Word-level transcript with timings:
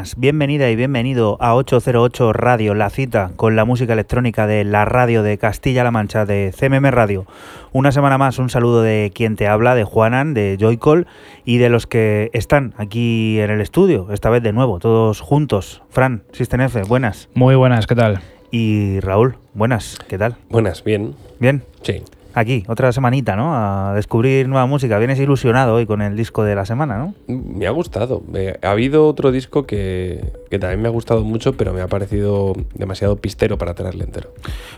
Buenas, 0.00 0.16
bienvenida 0.16 0.70
y 0.70 0.76
bienvenido 0.76 1.36
a 1.40 1.54
808 1.54 2.32
Radio, 2.32 2.74
la 2.74 2.88
cita 2.88 3.32
con 3.36 3.54
la 3.54 3.66
música 3.66 3.92
electrónica 3.92 4.46
de 4.46 4.64
la 4.64 4.86
radio 4.86 5.22
de 5.22 5.36
Castilla-La 5.36 5.90
Mancha, 5.90 6.24
de 6.24 6.54
CMM 6.58 6.86
Radio. 6.90 7.26
Una 7.72 7.92
semana 7.92 8.16
más, 8.16 8.38
un 8.38 8.48
saludo 8.48 8.80
de 8.80 9.12
quien 9.14 9.36
te 9.36 9.46
habla, 9.46 9.74
de 9.74 9.84
Juanan, 9.84 10.32
de 10.32 10.56
Joycall 10.58 11.06
y 11.44 11.58
de 11.58 11.68
los 11.68 11.86
que 11.86 12.30
están 12.32 12.72
aquí 12.78 13.40
en 13.40 13.50
el 13.50 13.60
estudio, 13.60 14.10
esta 14.10 14.30
vez 14.30 14.42
de 14.42 14.54
nuevo, 14.54 14.78
todos 14.78 15.20
juntos. 15.20 15.82
Fran, 15.90 16.22
System 16.32 16.62
F, 16.62 16.82
buenas. 16.84 17.28
Muy 17.34 17.54
buenas, 17.54 17.86
¿qué 17.86 17.94
tal? 17.94 18.20
Y 18.50 19.00
Raúl, 19.00 19.36
buenas, 19.52 19.98
¿qué 20.08 20.16
tal? 20.16 20.36
Buenas, 20.48 20.82
bien. 20.82 21.14
¿Bien? 21.40 21.62
Sí. 21.82 22.02
Aquí, 22.34 22.64
otra 22.68 22.92
semanita, 22.92 23.34
¿no? 23.36 23.54
A 23.54 23.94
descubrir 23.94 24.48
nueva 24.48 24.66
música. 24.66 24.98
Vienes 24.98 25.18
ilusionado 25.18 25.74
hoy 25.74 25.86
con 25.86 26.00
el 26.00 26.16
disco 26.16 26.44
de 26.44 26.54
la 26.54 26.64
semana, 26.64 26.98
¿no? 26.98 27.14
Me 27.26 27.66
ha 27.66 27.70
gustado. 27.70 28.22
Eh, 28.34 28.56
ha 28.62 28.70
habido 28.70 29.06
otro 29.06 29.32
disco 29.32 29.66
que, 29.66 30.32
que, 30.48 30.58
también 30.58 30.80
me 30.80 30.88
ha 30.88 30.90
gustado 30.90 31.24
mucho, 31.24 31.54
pero 31.54 31.72
me 31.72 31.80
ha 31.80 31.88
parecido 31.88 32.54
demasiado 32.74 33.16
pistero 33.16 33.58
para 33.58 33.74
tenerle 33.74 34.04
entero. 34.04 34.30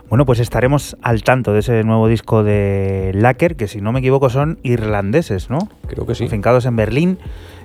Bueno, 0.08 0.24
pues 0.24 0.40
estaremos 0.40 0.96
al 1.02 1.22
tanto 1.22 1.52
de 1.52 1.60
ese 1.60 1.84
nuevo 1.84 2.08
disco 2.08 2.42
de 2.42 3.12
Lacker, 3.14 3.56
que 3.56 3.68
si 3.68 3.80
no 3.80 3.92
me 3.92 4.00
equivoco 4.00 4.30
son 4.30 4.58
irlandeses, 4.62 5.50
¿no? 5.50 5.68
Creo 5.88 6.06
que 6.06 6.14
sí. 6.14 6.28
Fincados 6.28 6.64
en 6.64 6.76
Berlín. 6.76 7.18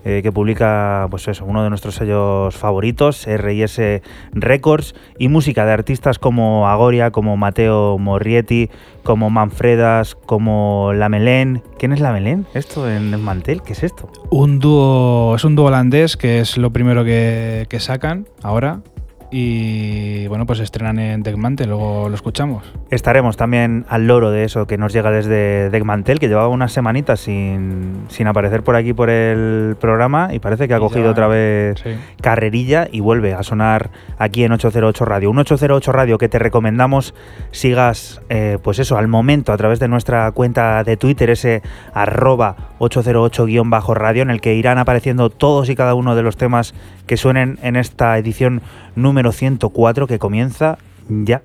Eh, 0.09 0.22
que 0.23 0.31
publica 0.31 1.05
pues 1.11 1.27
eso, 1.27 1.44
uno 1.44 1.63
de 1.63 1.69
nuestros 1.69 1.95
sellos 1.95 2.55
favoritos, 2.55 3.27
RS 3.27 4.02
Records, 4.31 4.95
y 5.19 5.27
música 5.27 5.66
de 5.66 5.73
artistas 5.73 6.17
como 6.17 6.69
Agoria, 6.69 7.11
como 7.11 7.36
Mateo 7.36 7.97
Morrietti, 7.97 8.69
como 9.03 9.30
Manfredas, 9.30 10.16
como 10.16 10.94
Lamelén. 10.94 11.61
¿Quién 11.77 11.91
es 11.91 11.99
Lamelén? 11.99 12.45
¿Esto 12.53 12.89
en 12.89 13.14
el 13.14 13.19
mantel? 13.19 13.61
¿Qué 13.64 13.73
es 13.73 13.83
esto? 13.83 14.09
Un 14.30 14.59
dúo, 14.59 15.36
es 15.36 15.44
un 15.44 15.58
dúo 15.58 15.66
holandés 15.66 16.16
que 16.16 16.39
es 16.39 16.58
lo 16.58 16.71
primero 16.71 17.03
que, 17.03 17.66
que 17.67 17.81
sacan 17.81 18.30
ahora 18.44 18.80
y 19.30 20.25
bueno, 20.28 20.45
pues 20.45 20.61
estrenan 20.61 21.00
en 21.00 21.22
Deckmantel, 21.22 21.67
luego 21.67 22.08
lo 22.08 22.16
escuchamos. 22.16 22.64
Estaremos 22.89 23.36
también 23.36 23.86
al 23.89 24.08
loro 24.08 24.31
de 24.31 24.45
eso 24.45 24.67
que 24.67 24.78
nos 24.78 24.94
llega 24.94 25.11
desde 25.11 25.70
Deckmantel, 25.70 26.20
que 26.20 26.30
llevaba 26.30 26.47
unas 26.47 26.72
semanitas 26.72 27.20
sin, 27.20 28.05
sin, 28.08 28.28
aparecer 28.28 28.64
por 28.64 28.78
aquí 28.78 28.94
por 28.94 29.09
el 29.09 29.75
programa 29.81 30.33
y 30.33 30.39
parece 30.39 30.70
que 30.70 30.73
ha 30.73 30.80
cogido 30.80 31.05
ya, 31.05 31.11
otra 31.11 31.28
vez 31.28 31.78
sí. 31.83 31.89
carrerilla 32.22 32.88
y 32.89 33.02
vuelve 33.02 33.33
a 33.33 33.44
sonar 33.44 33.89
aquí 34.17 34.45
en 34.45 34.53
808 34.53 35.03
Radio. 35.03 35.30
Un 35.30 35.39
808 35.39 35.92
Radio 35.92 36.17
que 36.17 36.30
te 36.30 36.39
recomendamos 36.39 37.14
sigas, 37.52 38.22
eh, 38.30 38.58
pues 38.64 38.80
eso, 38.80 38.98
al 38.98 39.09
momento 39.09 39.52
a 39.52 39.58
través 39.58 39.80
de 39.80 39.89
nuestra 39.89 40.31
cuenta 40.31 40.86
de 40.86 40.95
Twitter, 40.95 41.30
ese 41.31 41.61
arroba 41.94 42.55
808-radio, 42.80 44.22
en 44.22 44.30
el 44.30 44.39
que 44.39 44.55
irán 44.55 44.78
apareciendo 44.78 45.30
todos 45.30 45.70
y 45.70 45.75
cada 45.75 45.95
uno 45.95 46.16
de 46.16 46.23
los 46.23 46.38
temas 46.38 46.73
que 47.05 47.17
suenen 47.17 47.59
en 47.61 47.75
esta 47.75 48.17
edición 48.17 48.61
número 48.95 49.17
104 49.32 50.08
que 50.08 50.20
comienza 50.20 50.78
ya. 51.10 51.42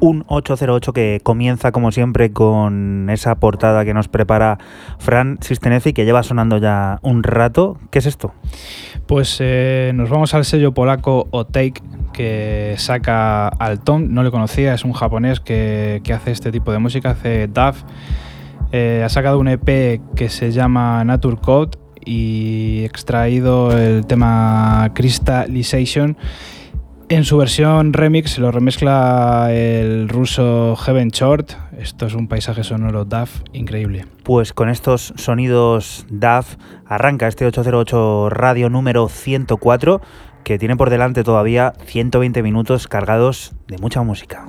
Un 0.00 0.24
808 0.28 0.92
que 0.92 1.20
comienza 1.22 1.72
como 1.72 1.92
siempre 1.92 2.32
con 2.32 3.08
esa 3.10 3.34
portada 3.36 3.84
que 3.84 3.94
nos 3.94 4.08
prepara 4.08 4.58
Fran 4.98 5.38
Sistenezi 5.40 5.92
que 5.92 6.04
lleva 6.04 6.22
sonando 6.22 6.58
ya 6.58 6.98
un 7.02 7.22
rato. 7.22 7.78
¿Qué 7.90 7.98
es 7.98 8.06
esto? 8.06 8.32
Pues 9.06 9.38
eh, 9.40 9.92
nos 9.94 10.10
vamos 10.10 10.34
al 10.34 10.44
sello 10.44 10.72
polaco 10.72 11.28
Otake 11.30 11.82
que 12.12 12.74
saca 12.78 13.48
al 13.48 13.80
Tom, 13.80 14.06
no 14.10 14.22
le 14.22 14.30
conocía, 14.30 14.74
es 14.74 14.84
un 14.84 14.92
japonés 14.92 15.40
que, 15.40 16.00
que 16.04 16.12
hace 16.12 16.32
este 16.32 16.50
tipo 16.50 16.72
de 16.72 16.78
música, 16.78 17.10
hace 17.10 17.46
DAF. 17.46 17.82
Eh, 18.72 19.02
ha 19.04 19.08
sacado 19.08 19.38
un 19.38 19.48
EP 19.48 20.00
que 20.14 20.28
se 20.28 20.50
llama 20.50 21.02
Nature 21.04 21.38
Code 21.40 21.78
y 22.04 22.84
extraído 22.84 23.76
el 23.76 24.06
tema 24.06 24.90
Crystallization 24.94 26.16
en 27.08 27.24
su 27.24 27.38
versión 27.38 27.92
remix 27.92 28.38
lo 28.38 28.50
remezcla 28.50 29.48
el 29.52 30.08
ruso 30.08 30.76
Heaven 30.76 31.08
Short. 31.08 31.52
Esto 31.78 32.06
es 32.06 32.14
un 32.14 32.28
paisaje 32.28 32.64
sonoro 32.64 33.04
DAF 33.04 33.40
increíble. 33.52 34.06
Pues 34.24 34.52
con 34.52 34.68
estos 34.68 35.14
sonidos 35.16 36.06
DAF 36.10 36.56
arranca 36.86 37.28
este 37.28 37.46
808 37.46 38.30
radio 38.30 38.68
número 38.68 39.08
104 39.08 40.00
que 40.44 40.58
tiene 40.58 40.76
por 40.76 40.90
delante 40.90 41.24
todavía 41.24 41.72
120 41.84 42.42
minutos 42.42 42.88
cargados 42.88 43.54
de 43.66 43.78
mucha 43.78 44.02
música. 44.02 44.46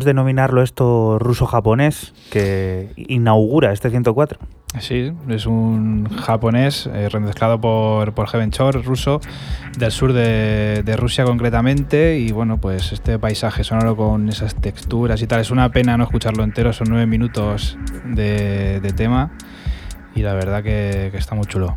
Podríamos 0.00 0.04
denominarlo 0.04 0.62
esto 0.62 1.18
ruso-japonés 1.18 2.14
que 2.30 2.92
inaugura 2.96 3.72
este 3.72 3.90
104. 3.90 4.38
Sí, 4.78 5.12
es 5.28 5.46
un 5.46 6.08
japonés 6.08 6.86
eh, 6.86 7.08
remezclado 7.08 7.60
por, 7.60 8.14
por 8.14 8.28
Heaven 8.28 8.52
ruso, 8.84 9.20
del 9.76 9.90
sur 9.90 10.12
de, 10.12 10.96
Rusia 10.96 11.24
concretamente. 11.24 12.18
Y 12.18 12.32
bueno, 12.32 12.58
pues 12.58 12.92
este 12.92 13.18
paisaje 13.18 13.64
sonoro 13.64 13.96
con 13.96 14.28
esas 14.28 14.54
texturas 14.54 15.20
y 15.22 15.26
tal. 15.26 15.40
Es 15.40 15.50
una 15.50 15.70
pena 15.70 15.96
no 15.96 16.04
escucharlo 16.04 16.44
entero, 16.44 16.72
son 16.72 16.86
nueve 16.90 17.06
minutos 17.06 17.76
de, 18.04 18.80
tema. 18.96 19.32
Y 20.14 20.22
la 20.22 20.34
verdad 20.34 20.62
que, 20.62 21.10
está 21.14 21.34
muy 21.34 21.46
chulo. 21.46 21.76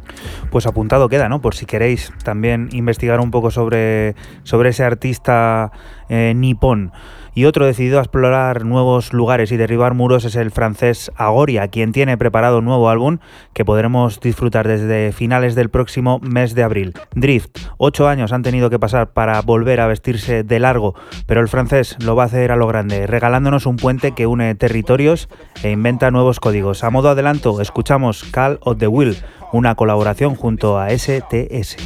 Pues 0.52 0.66
apuntado 0.66 1.10
queda, 1.10 1.30
¿no? 1.30 1.42
Por 1.42 1.56
si 1.56 1.66
queréis 1.66 2.12
también 2.24 2.70
investigar 2.72 3.20
un 3.20 3.32
poco 3.32 3.52
sobre, 3.52 4.16
sobre 4.44 4.70
ese 4.70 4.84
artista 4.84 5.72
eh, 6.10 6.34
nipón. 6.36 6.92
Y 7.36 7.46
otro 7.46 7.66
decidido 7.66 7.98
a 7.98 8.04
explorar 8.04 8.64
nuevos 8.64 9.12
lugares 9.12 9.52
y 9.52 9.58
derribar 9.58 9.96
muros 9.96 10.24
es 10.24 10.36
el 10.36 10.52
francés 10.52 11.12
Agoria, 11.16 11.68
quien 11.68 11.92
tiene 11.92 12.16
preparado 12.16 12.60
un 12.60 12.66
nuevo 12.66 12.90
álbum 12.90 13.18
que 13.54 13.66
podremos 13.66 14.20
disfrutar 14.20 14.68
desde 14.68 15.12
finales 15.12 15.56
del 15.56 15.70
próximo 15.70 16.20
mes 16.20 16.54
de 16.54 16.62
abril. 16.62 16.94
Drift, 17.16 17.58
ocho 17.78 18.08
años 18.08 18.34
han 18.34 18.44
tenido 18.44 18.70
que 18.70 18.78
pasar 18.78 19.14
para 19.14 19.42
volver 19.42 19.80
a 19.80 19.88
vestirse 19.88 20.44
de 20.44 20.60
largo, 20.60 20.94
pero 21.26 21.42
el 21.42 21.48
francés 21.48 21.96
lo 22.00 22.16
va 22.16 22.24
a 22.24 22.26
hacer 22.28 22.52
a 22.52 22.56
lo 22.56 22.68
grande, 22.68 23.08
regalándonos 23.08 23.66
un 23.66 23.78
puente 23.78 24.12
que 24.12 24.28
une 24.28 24.54
territorios 24.54 25.28
e 25.64 25.72
inventa 25.72 26.12
nuevos 26.12 26.40
códigos. 26.40 26.84
A 26.84 26.92
modo 26.92 27.10
adelanto, 27.10 27.62
escuchamos 27.62 28.26
Call 28.26 28.60
of 28.62 28.78
the 28.78 28.88
Will, 28.88 29.18
una 29.52 29.74
colaboración 29.74 30.36
junto 30.36 30.78
a 30.78 30.90
STS. 30.92 31.78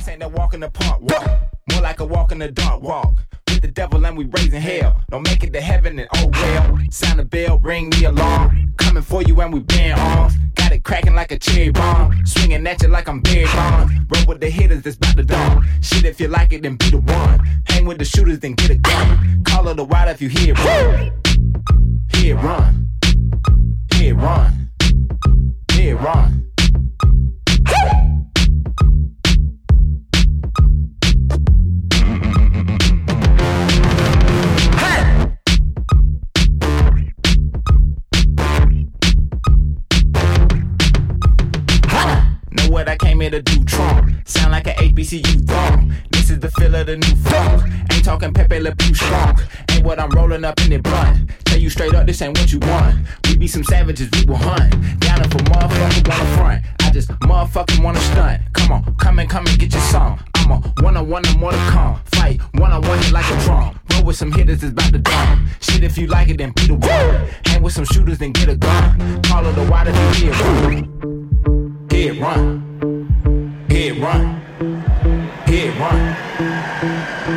With 3.49 3.61
the 3.61 3.67
devil 3.67 4.05
and 4.05 4.17
we 4.17 4.25
raising 4.25 4.61
hell. 4.61 5.01
Don't 5.09 5.23
make 5.23 5.43
it 5.43 5.53
to 5.53 5.61
heaven 5.61 5.99
and 5.99 6.07
oh 6.15 6.29
well. 6.31 6.77
Sound 6.91 7.19
the 7.19 7.25
bell, 7.25 7.59
ring 7.59 7.89
the 7.91 8.05
alarm. 8.05 8.73
Coming 8.77 9.03
for 9.03 9.21
you 9.23 9.39
and 9.41 9.53
we 9.53 9.61
bend 9.61 9.99
arms. 9.99 10.35
Got 10.55 10.71
it 10.71 10.83
cracking 10.83 11.15
like 11.15 11.31
a 11.31 11.39
cherry 11.39 11.69
bomb. 11.69 12.25
Swinging 12.25 12.65
at 12.67 12.81
you 12.81 12.89
like 12.89 13.07
I'm 13.07 13.21
Barry 13.21 13.45
Bonds. 13.45 13.93
Roll 14.09 14.25
with 14.27 14.41
the 14.41 14.49
hitters 14.49 14.81
that's 14.83 14.97
about 14.97 15.17
to 15.17 15.23
dawn. 15.23 15.67
Shit, 15.81 16.05
if 16.05 16.19
you 16.19 16.27
like 16.27 16.53
it, 16.53 16.63
then 16.63 16.75
be 16.75 16.89
the 16.89 16.99
one. 16.99 17.39
Hang 17.67 17.85
with 17.85 17.99
the 17.99 18.05
shooters, 18.05 18.39
then 18.39 18.53
get 18.53 18.71
a 18.71 18.75
gun. 18.75 19.43
Call 19.43 19.67
it 19.69 19.79
a 19.79 19.83
wild 19.83 20.09
if 20.09 20.21
you 20.21 20.29
hear 20.29 20.53
it 20.53 20.65
run. 20.65 21.11
Hear 22.13 22.37
it 22.37 22.41
run. 22.41 22.89
Hear 23.93 24.13
it 24.13 24.17
run. 24.17 24.69
Hear 25.71 25.95
it 25.95 26.01
run. 26.01 26.43
I 26.56 26.56
here 43.29 43.41
to 43.41 43.41
do. 43.41 43.63
Trump 43.65 44.27
sound 44.27 44.51
like 44.51 44.67
an 44.67 44.75
HBCU 44.75 45.47
thong. 45.47 45.93
This 46.11 46.29
is 46.29 46.39
the 46.39 46.49
feel 46.51 46.73
of 46.75 46.87
the 46.87 46.97
new 46.97 47.15
funk. 47.15 47.63
Ain't 47.91 48.05
talking 48.05 48.33
Pepe 48.33 48.59
Le 48.59 48.75
Pew 48.75 48.93
strong. 48.93 49.39
Ain't 49.71 49.85
what 49.85 49.99
I'm 49.99 50.09
rolling 50.11 50.45
up 50.45 50.59
in 50.61 50.69
the 50.69 50.77
blunt. 50.77 51.29
Tell 51.45 51.59
you 51.59 51.69
straight 51.69 51.93
up, 51.93 52.05
this 52.05 52.21
ain't 52.21 52.37
what 52.37 52.51
you 52.51 52.59
want. 52.59 52.95
We 53.25 53.37
be 53.37 53.47
some 53.47 53.63
savages, 53.63 54.09
we 54.13 54.25
will 54.25 54.37
hunt. 54.37 54.71
Down 54.99 55.23
for 55.29 55.39
motherfucker 55.39 56.07
wanna 56.07 56.35
front. 56.37 56.63
I 56.81 56.91
just 56.91 57.09
motherfucking 57.09 57.83
wanna 57.83 57.99
stunt. 57.99 58.41
Come 58.53 58.71
on, 58.71 58.95
come 58.95 59.19
and 59.19 59.29
come 59.29 59.45
and 59.47 59.59
get 59.59 59.73
your 59.73 59.81
song. 59.83 60.19
I'm 60.35 60.51
a 60.51 60.55
one 60.81 60.95
on 60.95 61.09
one 61.09 61.25
and 61.25 61.39
more 61.39 61.51
to 61.51 61.57
come. 61.71 61.99
Fight 62.05 62.39
one 62.53 62.71
on 62.71 62.81
one 62.81 63.11
like 63.11 63.29
a 63.29 63.43
drum. 63.43 63.79
Roll 63.93 64.05
with 64.05 64.15
some 64.15 64.31
hitters, 64.31 64.63
it's 64.63 64.71
about 64.71 64.93
to 64.93 64.99
dumb. 64.99 65.49
Shit, 65.59 65.83
if 65.83 65.97
you 65.97 66.07
like 66.07 66.29
it, 66.29 66.37
then 66.37 66.51
be 66.55 66.67
the 66.67 66.75
one. 66.75 67.29
Hang 67.45 67.61
with 67.61 67.73
some 67.73 67.85
shooters, 67.85 68.19
then 68.19 68.31
get 68.31 68.47
a 68.47 68.55
gun. 68.55 69.21
Call 69.23 69.45
it 69.45 69.53
the 69.53 69.69
water, 69.69 69.91
then 69.91 70.13
hear 70.13 70.31
run. 70.31 71.87
Hear 71.89 72.13
run. 72.21 72.66
Hit 73.77 73.95
run. 73.99 74.41
Hit 75.45 75.69
run. 75.77 76.15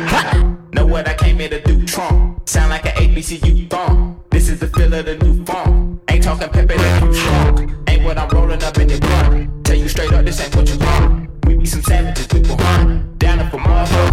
Ha! 0.09 0.57
Know 0.73 0.87
what 0.87 1.07
I 1.07 1.13
came 1.13 1.37
here 1.37 1.49
to 1.49 1.61
do, 1.61 1.85
Trump. 1.85 2.49
Sound 2.49 2.71
like 2.71 2.83
an 2.83 2.93
ABCU 2.93 3.69
thong. 3.69 4.23
This 4.31 4.49
is 4.49 4.59
the 4.59 4.65
feel 4.65 4.91
of 4.91 5.05
the 5.05 5.19
new 5.19 5.45
phone. 5.45 6.01
Ain't 6.09 6.23
talking 6.23 6.49
Pepe 6.49 6.73
that 6.77 7.03
you 7.03 7.13
strong. 7.13 7.85
Ain't 7.87 8.03
what 8.03 8.17
I'm 8.17 8.27
rolling 8.29 8.63
up 8.63 8.75
in 8.79 8.87
the 8.87 8.99
blunt. 8.99 9.63
Tell 9.63 9.75
you 9.75 9.87
straight 9.87 10.11
up, 10.13 10.25
this 10.25 10.41
ain't 10.41 10.55
what 10.55 10.67
you 10.67 10.79
want. 10.79 11.29
We 11.45 11.57
be 11.57 11.65
some 11.67 11.83
savages, 11.83 12.27
will 12.33 12.57
hunt. 12.57 13.19
Down 13.19 13.47
for 13.51 13.57
motherfucking 13.59 14.10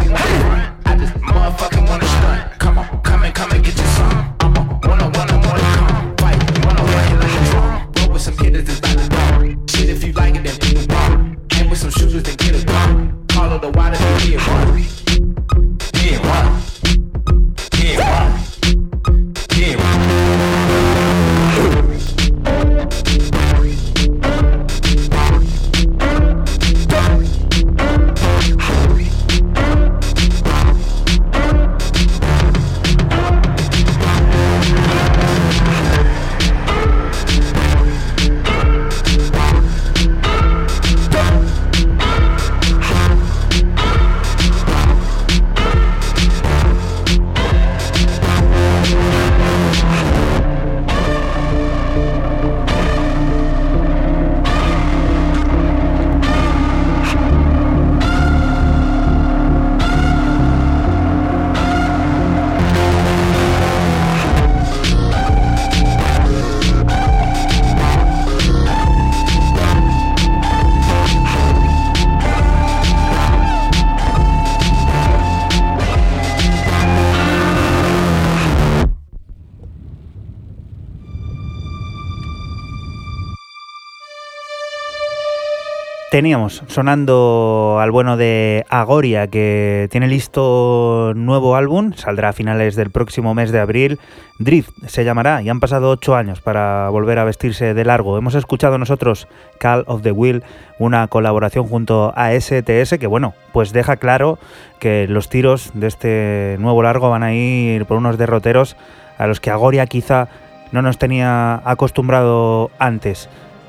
Teníamos 86.18 86.64
sonando 86.66 87.78
al 87.80 87.92
bueno 87.92 88.16
de 88.16 88.64
Agoria, 88.70 89.28
que 89.28 89.86
tiene 89.92 90.08
listo 90.08 91.12
nuevo 91.14 91.54
álbum, 91.54 91.92
saldrá 91.92 92.30
a 92.30 92.32
finales 92.32 92.74
del 92.74 92.90
próximo 92.90 93.36
mes 93.36 93.52
de 93.52 93.60
abril. 93.60 94.00
Drift 94.40 94.70
se 94.88 95.04
llamará, 95.04 95.42
y 95.42 95.48
han 95.48 95.60
pasado 95.60 95.90
ocho 95.90 96.16
años 96.16 96.40
para 96.40 96.88
volver 96.88 97.20
a 97.20 97.24
vestirse 97.24 97.72
de 97.72 97.84
largo. 97.84 98.18
Hemos 98.18 98.34
escuchado 98.34 98.78
nosotros 98.78 99.28
Call 99.60 99.84
of 99.86 100.02
the 100.02 100.10
Wheel, 100.10 100.42
una 100.80 101.06
colaboración 101.06 101.68
junto 101.68 102.12
a 102.16 102.32
STS, 102.32 102.98
que 102.98 103.06
bueno, 103.06 103.34
pues 103.52 103.72
deja 103.72 103.96
claro 103.96 104.40
que 104.80 105.06
los 105.06 105.28
tiros 105.28 105.70
de 105.74 105.86
este 105.86 106.56
nuevo 106.58 106.82
largo 106.82 107.10
van 107.10 107.22
a 107.22 107.32
ir 107.32 107.86
por 107.86 107.96
unos 107.96 108.18
derroteros 108.18 108.76
a 109.18 109.28
los 109.28 109.38
que 109.38 109.52
Agoria 109.52 109.86
quizá 109.86 110.26
no 110.72 110.82
nos 110.82 110.98
tenía 110.98 111.62
acostumbrado 111.64 112.72
antes. 112.80 113.28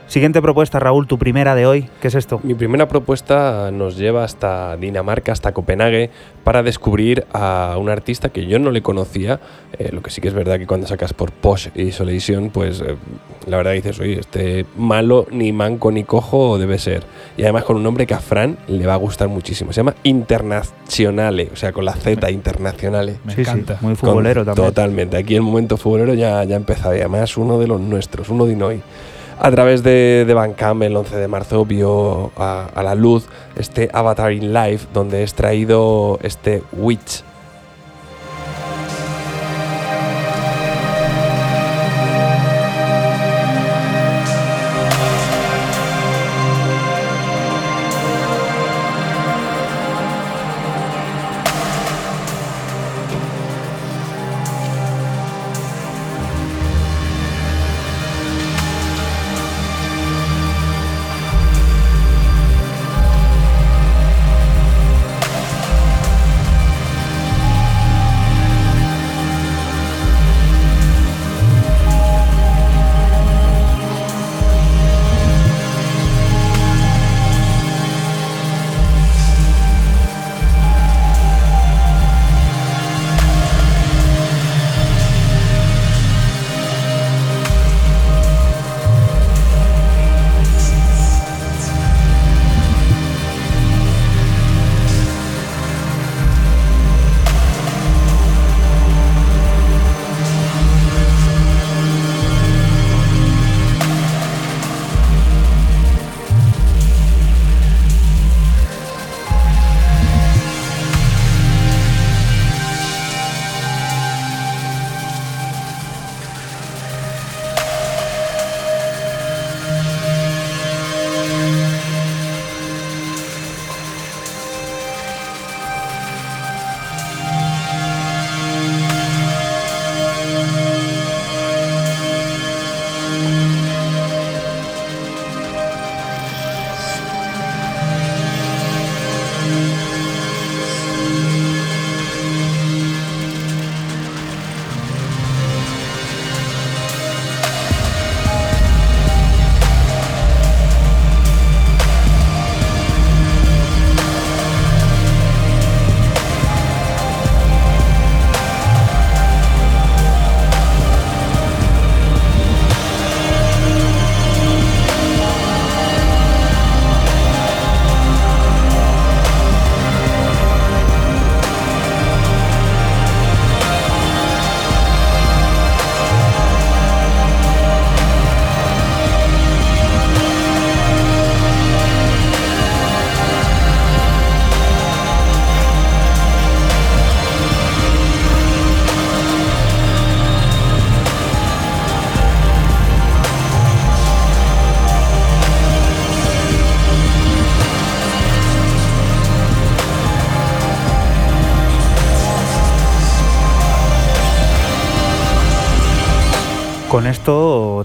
Siguiente 0.09 0.41
propuesta, 0.41 0.79
Raúl, 0.79 1.05
tu 1.05 1.19
primera 1.19 1.53
de 1.53 1.67
hoy, 1.67 1.87
¿qué 2.01 2.07
es 2.07 2.15
esto? 2.15 2.39
Mi 2.41 2.55
primera 2.55 2.87
propuesta 2.87 3.69
nos 3.71 3.95
lleva 3.95 4.23
hasta 4.23 4.75
Dinamarca, 4.75 5.31
hasta 5.31 5.51
Copenhague, 5.51 6.09
para 6.43 6.63
descubrir 6.63 7.27
a 7.31 7.75
un 7.79 7.89
artista 7.89 8.29
que 8.29 8.47
yo 8.47 8.57
no 8.57 8.71
le 8.71 8.81
conocía. 8.81 9.39
Eh, 9.77 9.89
lo 9.91 10.01
que 10.01 10.09
sí 10.09 10.19
que 10.19 10.27
es 10.29 10.33
verdad 10.33 10.57
que 10.57 10.65
cuando 10.65 10.87
sacas 10.87 11.13
por 11.13 11.31
Posh 11.31 11.67
Isolation, 11.75 12.49
pues 12.49 12.81
eh, 12.81 12.95
la 13.45 13.57
verdad 13.57 13.73
dices, 13.73 13.99
oye, 13.99 14.19
este 14.19 14.65
malo, 14.77 15.27
ni 15.29 15.53
manco, 15.53 15.91
ni 15.91 16.03
cojo 16.03 16.57
debe 16.57 16.79
ser. 16.79 17.03
Y 17.37 17.43
además 17.43 17.65
con 17.65 17.77
un 17.77 17.83
nombre 17.83 18.07
que 18.07 18.15
a 18.15 18.19
Fran 18.19 18.57
le 18.67 18.87
va 18.87 18.95
a 18.95 18.97
gustar 18.97 19.27
muchísimo. 19.27 19.73
Se 19.73 19.81
llama 19.81 19.93
Internazionale, 20.01 21.51
o 21.53 21.55
sea, 21.55 21.71
con 21.71 21.85
la 21.85 21.93
Z, 21.93 22.31
Internazionale. 22.31 23.17
Me 23.25 23.33
encanta. 23.33 23.77
muy 23.81 23.93
futbolero 23.93 24.43
también. 24.43 24.67
Totalmente. 24.69 25.17
Aquí 25.17 25.35
el 25.35 25.43
momento 25.43 25.77
futbolero 25.77 26.15
ya, 26.15 26.43
ya 26.45 26.55
empezado. 26.55 26.95
Y 26.95 26.99
además 27.01 27.37
uno 27.37 27.59
de 27.59 27.67
los 27.67 27.79
nuestros, 27.79 28.29
uno 28.29 28.47
de 28.47 28.53
Inoi 28.53 28.81
a 29.39 29.51
través 29.51 29.83
de, 29.83 30.25
de 30.27 30.33
Bandcamp 30.33 30.83
el 30.83 30.95
11 30.95 31.15
de 31.15 31.27
marzo 31.27 31.65
vio 31.65 32.31
a, 32.35 32.69
a, 32.75 32.83
la 32.83 32.93
luz 32.93 33.27
este 33.55 33.89
Avatar 33.93 34.33
in 34.33 34.53
Life 34.53 34.87
donde 34.93 35.19
he 35.19 35.23
extraído 35.23 36.19
este 36.21 36.61
Witch 36.73 37.23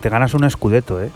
te 0.05 0.11
ganas 0.11 0.35
un 0.35 0.45
escudeto, 0.45 1.03
¿eh? 1.03 1.09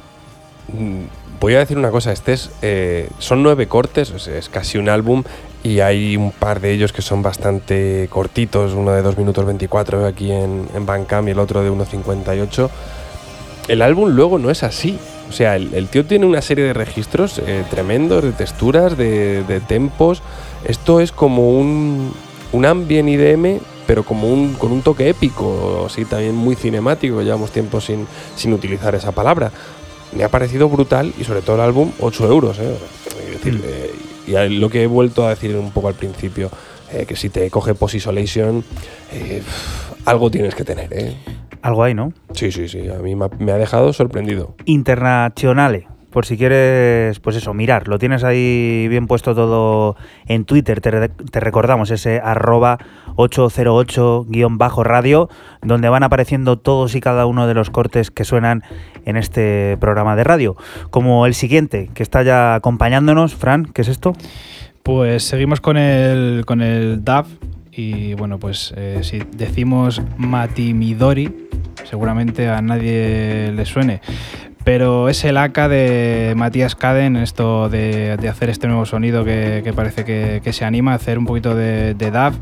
Mm, 0.72 1.02
voy 1.40 1.54
a 1.56 1.58
decir 1.58 1.76
una 1.76 1.90
cosa, 1.90 2.10
este 2.10 2.32
es, 2.32 2.50
eh, 2.62 3.10
son 3.18 3.42
nueve 3.42 3.66
cortes, 3.68 4.26
es, 4.26 4.48
casi 4.48 4.78
un 4.78 4.88
álbum 4.88 5.24
y 5.62 5.80
hay 5.80 6.16
un 6.16 6.32
par 6.32 6.62
de 6.62 6.72
ellos 6.72 6.94
que 6.94 7.02
son 7.02 7.20
bastante 7.20 8.08
cortitos, 8.08 8.72
uno 8.72 8.92
de 8.92 9.02
2 9.02 9.18
minutos 9.18 9.44
24 9.44 10.06
aquí 10.06 10.32
en, 10.32 10.66
en 10.74 10.86
Bandcamp 10.86 11.28
y 11.28 11.32
el 11.32 11.38
otro 11.38 11.62
de 11.62 11.70
1.58. 11.70 12.70
El 13.68 13.82
álbum 13.82 14.08
luego 14.08 14.38
no 14.38 14.48
es 14.50 14.62
así, 14.62 14.98
o 15.28 15.32
sea, 15.32 15.56
el, 15.56 15.88
tío 15.88 16.06
tiene 16.06 16.24
una 16.24 16.40
serie 16.40 16.64
de 16.64 16.72
registros 16.72 17.42
eh, 17.44 17.64
tremendos, 17.68 18.24
de 18.24 18.32
texturas, 18.32 18.96
de, 18.96 19.44
de, 19.44 19.60
tempos. 19.60 20.22
Esto 20.64 21.00
es 21.00 21.12
como 21.12 21.50
un, 21.50 22.14
un 22.52 22.64
ambient 22.64 23.10
IDM 23.10 23.60
pero 23.88 24.02
como 24.02 24.28
un, 24.30 24.52
con 24.52 24.70
un 24.70 24.82
toque 24.82 25.08
épico, 25.08 25.86
así 25.86 26.04
también 26.04 26.36
muy 26.36 26.54
cinemático, 26.56 27.22
llevamos 27.22 27.50
tiempo 27.52 27.80
sin, 27.80 28.06
sin 28.36 28.52
utilizar 28.52 28.94
esa 28.94 29.12
palabra. 29.12 29.50
Me 30.14 30.24
ha 30.24 30.28
parecido 30.28 30.68
brutal 30.68 31.14
y 31.18 31.24
sobre 31.24 31.40
todo 31.40 31.56
el 31.56 31.62
álbum 31.62 31.90
8 31.98 32.28
euros. 32.28 32.58
¿eh? 32.58 32.76
decir, 33.32 33.54
mm. 33.54 33.62
eh, 33.64 34.48
y 34.48 34.58
lo 34.58 34.68
que 34.68 34.82
he 34.82 34.86
vuelto 34.86 35.26
a 35.26 35.30
decir 35.30 35.56
un 35.56 35.70
poco 35.70 35.88
al 35.88 35.94
principio, 35.94 36.50
eh, 36.92 37.06
que 37.08 37.16
si 37.16 37.30
te 37.30 37.48
coge 37.48 37.74
Post 37.74 37.94
Isolation, 37.94 38.62
eh, 39.10 39.42
algo 40.04 40.30
tienes 40.30 40.54
que 40.54 40.64
tener. 40.64 40.92
¿eh? 40.92 41.16
Algo 41.62 41.82
hay, 41.82 41.94
¿no? 41.94 42.12
Sí, 42.34 42.52
sí, 42.52 42.68
sí, 42.68 42.90
a 42.90 42.98
mí 42.98 43.14
me 43.14 43.52
ha 43.52 43.56
dejado 43.56 43.94
sorprendido. 43.94 44.54
Internacionales 44.66 45.84
por 46.10 46.26
si 46.26 46.38
quieres, 46.38 47.20
pues 47.20 47.36
eso, 47.36 47.54
mirar. 47.54 47.86
Lo 47.88 47.98
tienes 47.98 48.24
ahí 48.24 48.86
bien 48.88 49.06
puesto 49.06 49.34
todo 49.34 49.96
en 50.26 50.44
Twitter. 50.44 50.80
Te, 50.80 50.90
recordamos 51.40 51.90
ese 51.90 52.20
arroba 52.22 52.78
808-radio, 53.16 55.28
donde 55.62 55.88
van 55.88 56.02
apareciendo 56.02 56.58
todos 56.58 56.94
y 56.94 57.00
cada 57.00 57.24
uno 57.26 57.46
de 57.46 57.54
los 57.54 57.70
cortes 57.70 58.10
que 58.10 58.24
suenan 58.24 58.62
en 59.04 59.16
este 59.16 59.76
programa 59.80 60.16
de 60.16 60.24
radio. 60.24 60.56
Como 60.90 61.26
el 61.26 61.34
siguiente, 61.34 61.90
que 61.92 62.02
está 62.02 62.22
ya 62.22 62.54
acompañándonos. 62.54 63.34
Fran, 63.34 63.66
¿qué 63.66 63.82
es 63.82 63.88
esto? 63.88 64.14
Pues 64.82 65.24
seguimos 65.24 65.60
con 65.60 65.76
el, 65.76 66.44
con 66.46 66.62
el 66.62 67.04
DAV. 67.04 67.26
Y 67.70 68.14
bueno, 68.14 68.38
pues 68.38 68.72
eh, 68.76 69.00
si 69.02 69.22
decimos 69.36 70.02
Matimidori, 70.16 71.48
seguramente 71.84 72.48
a 72.48 72.60
nadie 72.60 73.52
le 73.52 73.64
suene 73.66 74.00
pero 74.68 75.08
es 75.08 75.24
el 75.24 75.38
AK 75.38 75.66
de 75.68 76.34
Matías 76.36 76.74
Caden, 76.74 77.16
esto 77.16 77.70
de, 77.70 78.18
hacer 78.28 78.50
este 78.50 78.66
nuevo 78.66 78.84
sonido 78.84 79.24
que, 79.24 79.72
parece 79.74 80.04
que, 80.04 80.52
se 80.52 80.66
anima 80.66 80.92
a 80.92 80.96
hacer 80.96 81.18
un 81.18 81.24
poquito 81.24 81.54
de, 81.54 81.94
de 81.94 82.10
DAV. 82.10 82.34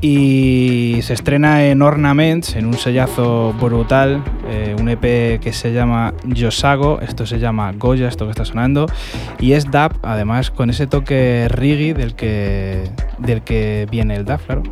Y 0.00 1.00
se 1.02 1.12
estrena 1.12 1.66
en 1.66 1.82
Ornaments, 1.82 2.56
en 2.56 2.64
un 2.64 2.78
sellazo 2.78 3.52
brutal, 3.60 4.24
eh, 4.48 4.74
un 4.80 4.88
EP 4.88 5.38
que 5.38 5.52
se 5.52 5.74
llama 5.74 6.14
Yosago, 6.24 6.98
esto 7.02 7.26
se 7.26 7.38
llama 7.38 7.72
Goya, 7.72 8.08
esto 8.08 8.24
que 8.24 8.30
está 8.30 8.46
sonando, 8.46 8.86
y 9.38 9.52
es 9.52 9.70
DAV, 9.70 9.98
además 10.00 10.50
con 10.50 10.70
ese 10.70 10.86
toque 10.86 11.46
reggae 11.50 11.92
del 11.92 12.14
que, 12.14 12.84
del 13.18 13.42
que 13.42 13.86
viene 13.90 14.16
el 14.16 14.24
DAV, 14.24 14.40
claro. 14.46 14.62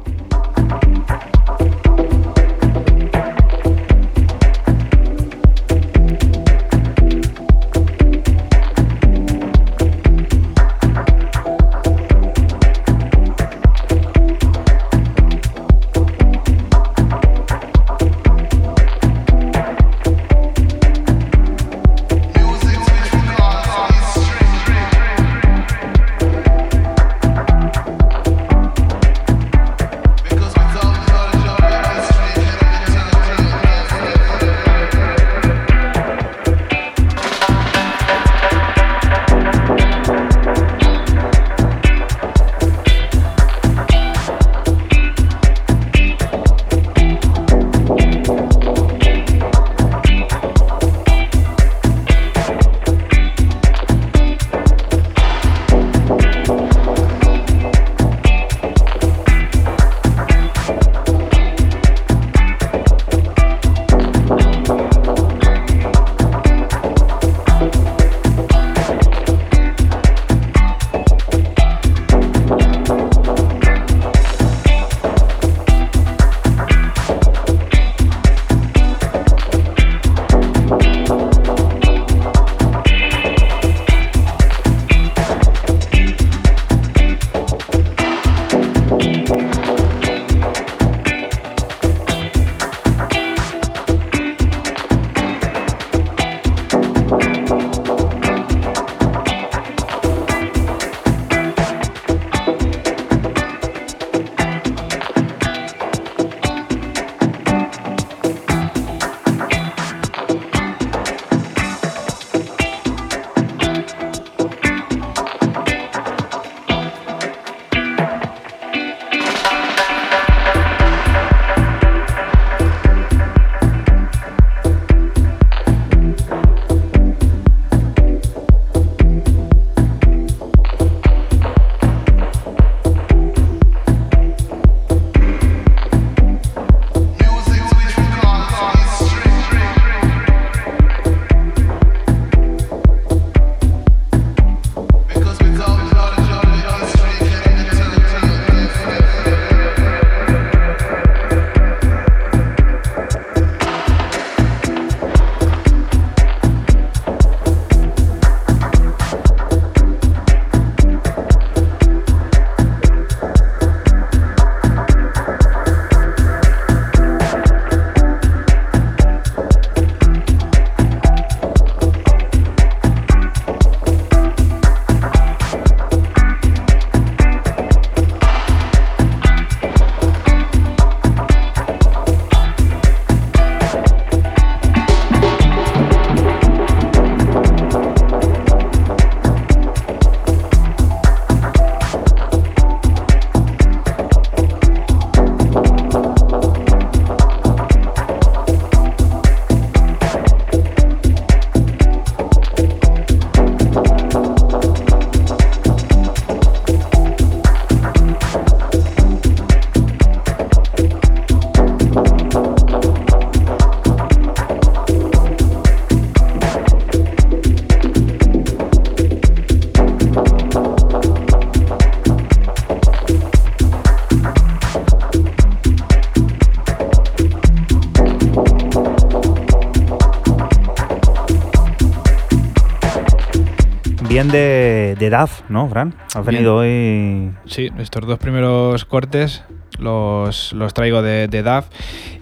Bien 234.17 234.29
de, 234.29 234.97
de 234.99 235.11
DAF, 235.11 235.43
¿no, 235.51 235.69
Fran? 235.69 235.95
Has 236.15 236.25
venido 236.25 236.57
hoy. 236.57 237.33
Sí, 237.45 237.69
estos 237.77 238.07
dos 238.07 238.19
primeros 238.19 238.87
cortes 238.87 239.45
los, 239.79 240.55
los 240.55 240.73
traigo 240.73 241.03
de, 241.03 241.29
de 241.29 241.43
DAF. 241.43 241.67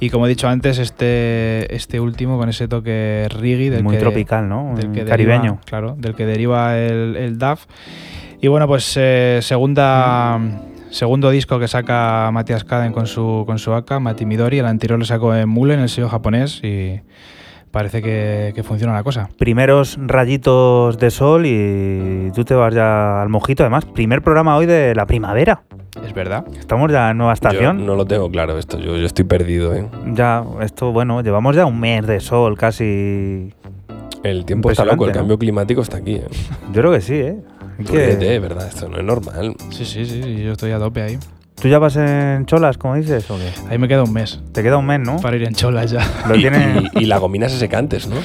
Y 0.01 0.11
como 0.11 0.27
he 0.27 0.29
dicho 0.29 0.49
antes, 0.49 0.81
este, 0.81 1.73
este 1.73 2.01
último 2.01 2.37
con 2.37 2.49
ese 2.49 2.67
toque 2.67 3.29
reggae. 3.31 3.71
Del 3.71 3.85
Muy 3.85 3.95
que, 3.95 4.01
tropical, 4.01 4.49
¿no? 4.49 4.75
Del 4.75 4.91
que 4.91 5.05
Caribeño. 5.05 5.43
Deriva, 5.43 5.61
claro, 5.65 5.95
del 5.97 6.17
que 6.17 6.27
deriva 6.27 6.77
el, 6.77 7.15
el 7.15 7.39
DAF. 7.39 7.67
Y 8.41 8.49
bueno, 8.49 8.67
pues 8.67 8.93
eh, 8.97 9.39
segunda. 9.41 10.41
Segundo 10.91 11.31
disco 11.31 11.61
que 11.61 11.69
saca 11.69 12.29
Matías 12.33 12.65
Kaden 12.65 12.93
con 12.93 13.07
su, 13.07 13.45
con 13.47 13.61
su 13.61 13.73
AK, 13.73 14.01
Mati 14.01 14.27
Midori. 14.27 14.59
El 14.59 14.67
anterior 14.67 14.99
lo 14.99 15.05
sacó 15.05 15.33
en 15.33 15.49
Mule, 15.49 15.75
en 15.75 15.81
el 15.81 15.89
sello 15.89 16.09
japonés. 16.09 16.59
Y 16.65 17.03
parece 17.75 18.01
que, 18.01 18.53
que, 18.55 18.63
funciona 18.63 18.95
la 18.95 19.03
cosa. 19.03 19.29
Primeros 19.37 19.99
rayitos 20.01 20.97
de 20.97 21.11
sol 21.11 21.45
y 21.45 22.31
tú 22.33 22.45
te 22.45 22.55
vas 22.55 22.73
ya 22.73 23.21
al 23.21 23.29
mojito. 23.29 23.65
Además, 23.65 23.85
primer 23.85 24.23
programa 24.23 24.57
hoy 24.57 24.67
de 24.67 24.95
la 24.95 25.07
primavera. 25.07 25.65
Es 26.07 26.15
verdad. 26.15 26.45
Estamos 26.57 26.93
ya 26.93 27.11
en 27.11 27.19
nueva 27.19 27.33
estación. 27.33 27.81
Yo 27.81 27.85
no 27.85 27.97
lo 27.97 28.07
tengo 28.07 28.31
claro 28.31 28.57
esto, 28.59 28.79
yo, 28.79 28.97
yo 28.97 29.05
estoy 29.05 29.25
perdido. 29.25 29.75
¿eh? 29.75 29.89
Ya, 30.13 30.45
esto, 30.61 30.93
bueno, 30.93 31.21
llevamos 31.23 31.57
ya 31.57 31.67
un 31.67 31.81
mes 31.81 32.07
de 32.07 32.21
sol 32.21 32.57
casi. 32.57 33.53
El 34.23 34.45
tiempo 34.45 34.71
está 34.71 34.85
loco, 34.85 35.07
el 35.07 35.13
¿no? 35.13 35.19
cambio 35.19 35.37
climático 35.37 35.83
está 35.83 35.97
aquí. 35.97 36.15
¿eh? 36.15 36.29
Yo 36.73 36.81
creo 36.81 36.93
que 36.93 37.01
sí, 37.01 37.15
¿eh? 37.15 37.41
Que... 37.91 38.15
De 38.15 38.39
verdad, 38.39 38.69
esto 38.69 38.89
no 38.89 38.99
es 38.99 39.05
normal. 39.05 39.57
Sí, 39.71 39.85
sí, 39.85 40.07
sí, 40.07 40.45
yo 40.45 40.53
estoy 40.53 40.71
a 40.71 40.79
tope 40.79 41.03
ahí. 41.03 41.19
¿Tú 41.65 41.71
ya 41.71 41.79
vas 41.79 41.97
en 41.97 42.45
cholas, 42.45 42.77
como 42.77 42.95
dices? 42.95 43.31
¿o 43.31 43.39
qué? 43.39 43.51
Ahí 43.71 43.79
me 43.79 43.89
queda 43.89 44.03
un 44.03 44.13
mes. 44.13 44.39
Te 44.53 44.63
queda 44.63 44.77
un 44.77 44.85
mes, 44.85 45.01
¿no? 45.01 45.17
Para 45.17 45.37
ir 45.37 45.45
en 45.45 45.55
cholas 45.55 45.91
ya. 45.91 46.07
Lo 46.29 46.37
y, 46.37 46.41
tiene... 46.41 46.91
y, 46.93 47.05
y, 47.05 47.07
la 47.07 47.17
gomina 47.17 47.49
se 47.49 47.59
seca 47.59 47.79
antes, 47.79 48.07
¿no? 48.07 48.17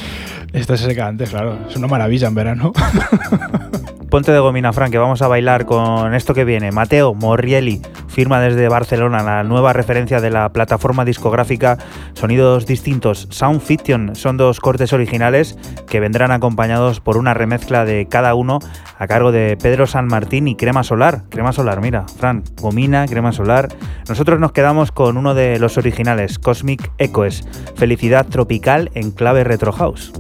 Esta 0.52 0.76
se 0.76 0.88
seca 0.88 1.08
antes, 1.08 1.30
claro. 1.30 1.58
Es 1.70 1.78
una 1.78 1.88
maravilla 1.88 2.28
en 2.28 2.36
verano. 2.36 2.74
Ponte 4.10 4.32
de 4.32 4.40
gomina, 4.40 4.74
Frank, 4.74 4.90
que 4.90 4.98
vamos 4.98 5.22
a 5.22 5.28
bailar 5.28 5.68
con 5.68 6.16
esto 6.16 6.34
que 6.34 6.44
viene. 6.44 6.72
Mateo 6.72 7.14
Morrieli 7.14 7.80
firma 8.08 8.40
desde 8.40 8.68
Barcelona 8.68 9.22
la 9.22 9.44
nueva 9.44 9.72
referencia 9.72 10.20
de 10.20 10.32
la 10.32 10.50
plataforma 10.50 11.06
discográfica 11.06 11.78
Sonidos 12.14 12.66
Distintos. 12.66 13.28
Sound 13.30 13.62
Fiction 13.62 14.16
son 14.16 14.38
dos 14.38 14.60
cortes 14.60 14.94
originales 14.94 15.60
que 15.88 16.00
vendrán 16.00 16.32
acompañados 16.32 17.02
por 17.02 17.18
una 17.18 17.36
remezcla 17.36 17.86
de 17.86 18.08
cada 18.08 18.34
uno 18.34 18.58
a 18.98 19.06
cargo 19.06 19.32
de 19.32 19.58
Pedro 19.62 19.86
San 19.86 20.08
Martín 20.08 20.48
y 20.48 20.56
Crema 20.56 20.84
Solar. 20.84 21.26
Crema 21.30 21.54
Solar, 21.54 21.80
mira, 21.80 22.08
Fran, 22.08 22.44
gomina, 22.60 23.06
crema 23.06 23.32
solar. 23.32 23.70
Nosotros 24.08 24.40
nos 24.40 24.54
quedamos 24.54 24.92
con 24.92 25.18
uno 25.18 25.36
de 25.36 25.60
los 25.60 25.78
originales, 25.78 26.40
Cosmic 26.40 26.92
Echoes, 26.98 27.48
Felicidad 27.76 28.26
Tropical 28.26 28.90
en 28.96 29.12
clave 29.12 29.44
Retro 29.44 29.72
House. 29.72 30.12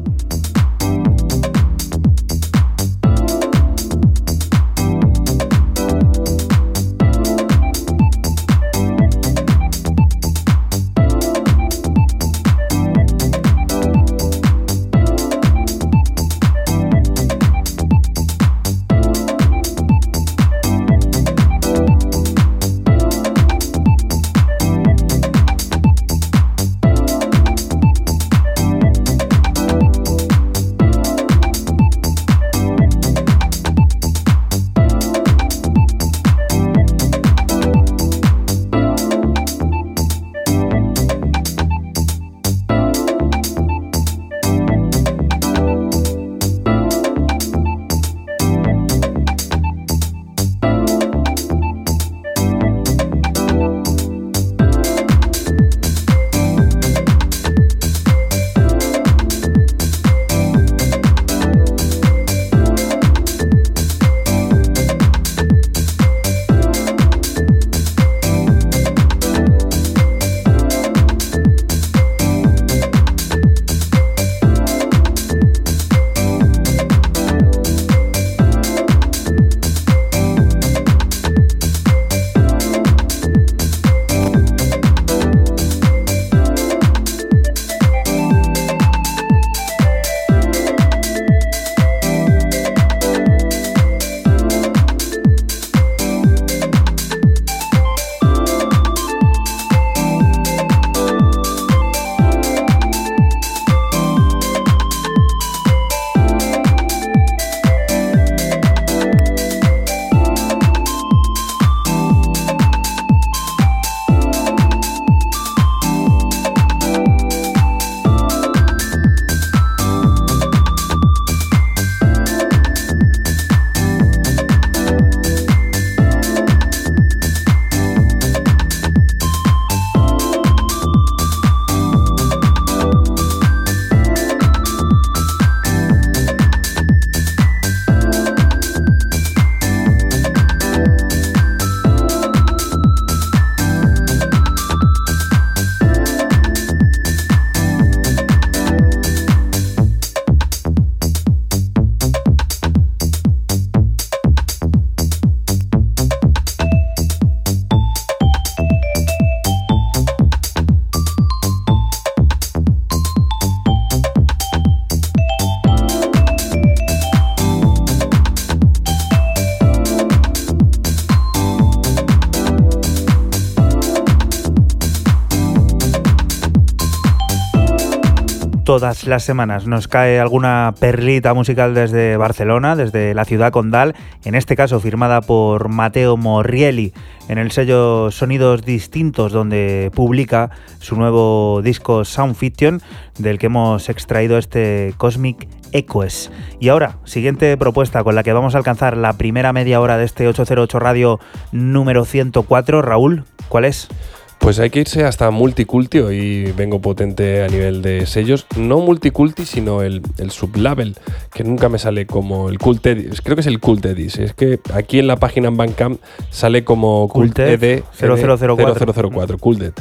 Todas 178.69 179.07
las 179.07 179.23
semanas 179.23 179.65
nos 179.65 179.87
cae 179.87 180.19
alguna 180.19 180.75
perlita 180.79 181.33
musical 181.33 181.73
desde 181.73 182.17
Barcelona, 182.17 182.75
desde 182.75 183.15
la 183.15 183.25
ciudad 183.25 183.51
condal, 183.51 183.95
en 184.25 184.35
este 184.35 184.55
caso 184.55 184.79
firmada 184.79 185.21
por 185.21 185.69
Mateo 185.69 186.17
Morrieli 186.17 186.93
en 187.29 187.39
el 187.39 187.49
sello 187.49 188.11
Sonidos 188.11 188.63
Distintos, 188.63 189.31
donde 189.31 189.89
publica 189.95 190.51
su 190.77 190.95
nuevo 190.95 191.61
disco 191.63 192.05
Sound 192.05 192.35
Fiction, 192.35 192.79
del 193.17 193.39
que 193.39 193.47
hemos 193.47 193.89
extraído 193.89 194.37
este 194.37 194.93
Cosmic 194.97 195.47
Echoes. 195.71 196.31
Y 196.59 196.69
ahora, 196.69 196.97
siguiente 197.05 197.57
propuesta 197.57 198.03
con 198.03 198.13
la 198.13 198.21
que 198.21 198.33
vamos 198.33 198.53
a 198.53 198.59
alcanzar 198.59 198.97
la 198.97 199.13
primera 199.13 199.51
media 199.51 199.81
hora 199.81 199.97
de 199.97 200.05
este 200.05 200.27
808 200.27 200.77
Radio 200.77 201.19
número 201.51 202.05
104. 202.05 202.83
Raúl, 202.83 203.23
¿cuál 203.47 203.65
es? 203.65 203.89
Pues 204.39 204.59
hay 204.59 204.69
que 204.69 204.79
irse 204.79 205.03
hasta 205.03 205.29
Multiculti, 205.31 205.99
y 205.99 206.51
vengo 206.53 206.79
potente 206.79 207.43
a 207.43 207.47
nivel 207.47 207.81
de 207.81 208.05
sellos. 208.05 208.47
No 208.57 208.79
Multiculti, 208.79 209.45
sino 209.45 209.81
el, 209.81 210.01
el 210.17 210.31
sublabel, 210.31 210.95
que 211.33 211.43
nunca 211.43 211.69
me 211.69 211.77
sale 211.77 212.05
como 212.07 212.49
el 212.49 212.57
Cult 212.57 212.85
Edis. 212.85 213.21
Creo 213.21 213.35
que 213.35 213.41
es 213.41 213.47
el 213.47 213.59
Cult 213.59 213.85
Edis. 213.85 214.17
Es 214.17 214.33
que 214.33 214.59
aquí 214.73 214.99
en 214.99 215.07
la 215.07 215.17
página 215.17 215.49
en 215.49 215.57
Bandcamp 215.57 215.99
sale 216.31 216.63
como 216.63 217.07
Cult 217.09 217.37
ED 217.37 217.83
0004. 217.99 218.75
0004, 218.93 219.37
Culted 219.37 219.73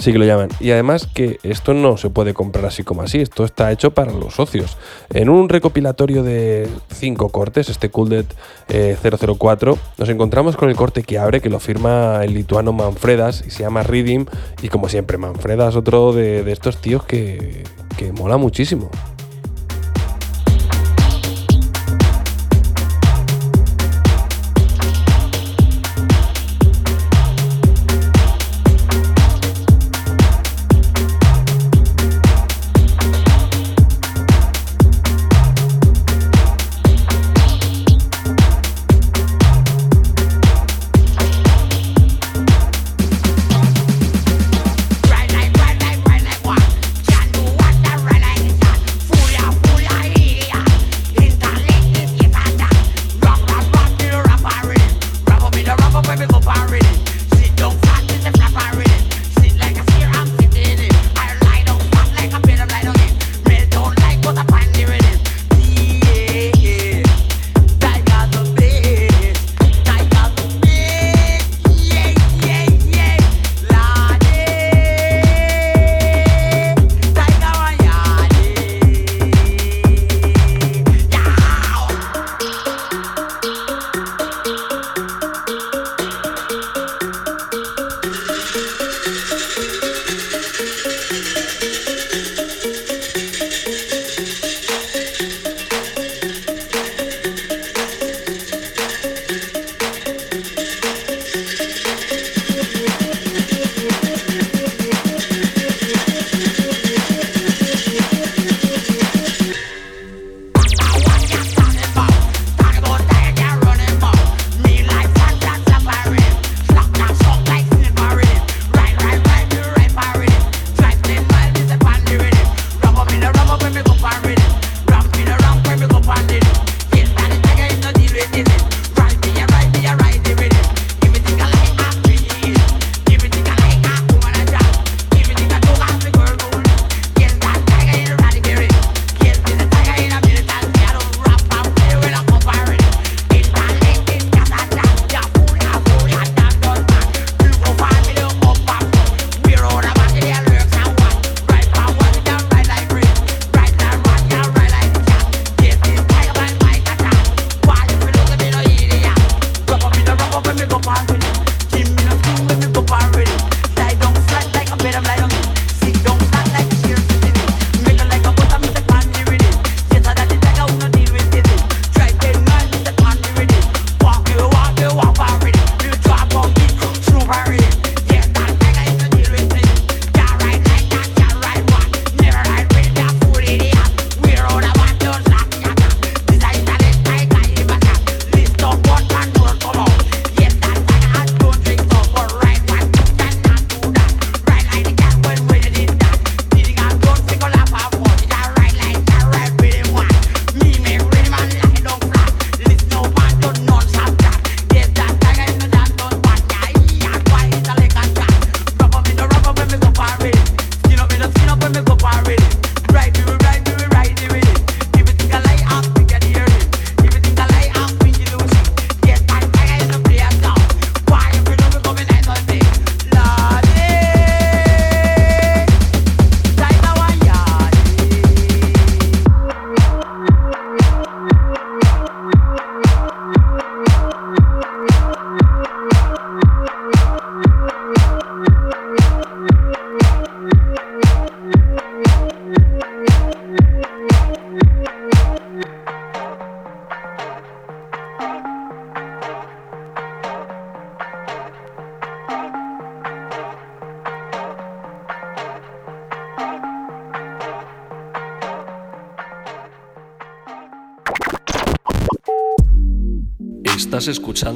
sí 0.00 0.12
que 0.12 0.18
lo 0.18 0.24
llaman. 0.24 0.48
Y 0.58 0.70
además 0.70 1.06
que 1.06 1.38
esto 1.42 1.74
no 1.74 1.96
se 1.96 2.10
puede 2.10 2.34
comprar 2.34 2.66
así 2.66 2.82
como 2.82 3.02
así, 3.02 3.20
esto 3.20 3.44
está 3.44 3.70
hecho 3.70 3.92
para 3.92 4.12
los 4.12 4.34
socios. 4.34 4.76
En 5.10 5.28
un 5.28 5.48
recopilatorio 5.48 6.22
de 6.22 6.68
cinco 6.92 7.28
cortes, 7.28 7.68
este 7.68 7.90
Cooldet 7.90 8.26
004, 8.68 9.78
nos 9.98 10.08
encontramos 10.08 10.56
con 10.56 10.68
el 10.68 10.76
corte 10.76 11.02
que 11.02 11.18
abre, 11.18 11.40
que 11.40 11.50
lo 11.50 11.60
firma 11.60 12.24
el 12.24 12.34
lituano 12.34 12.72
Manfredas 12.72 13.44
y 13.46 13.50
se 13.50 13.62
llama 13.62 13.82
Reading. 13.82 14.26
Y 14.62 14.68
como 14.68 14.88
siempre, 14.88 15.18
Manfredas, 15.18 15.76
otro 15.76 16.12
de, 16.12 16.50
estos 16.50 16.78
tíos 16.78 17.04
que, 17.04 17.64
que 17.96 18.12
mola 18.12 18.36
muchísimo. 18.36 18.90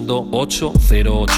Escuchando 0.04 0.28
808. 0.30 1.32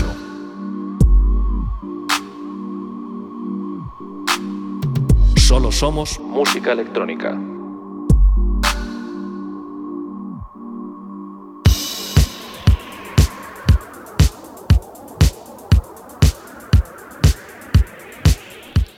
Solo 5.36 5.70
somos 5.70 6.18
música 6.20 6.72
electrónica. 6.72 7.38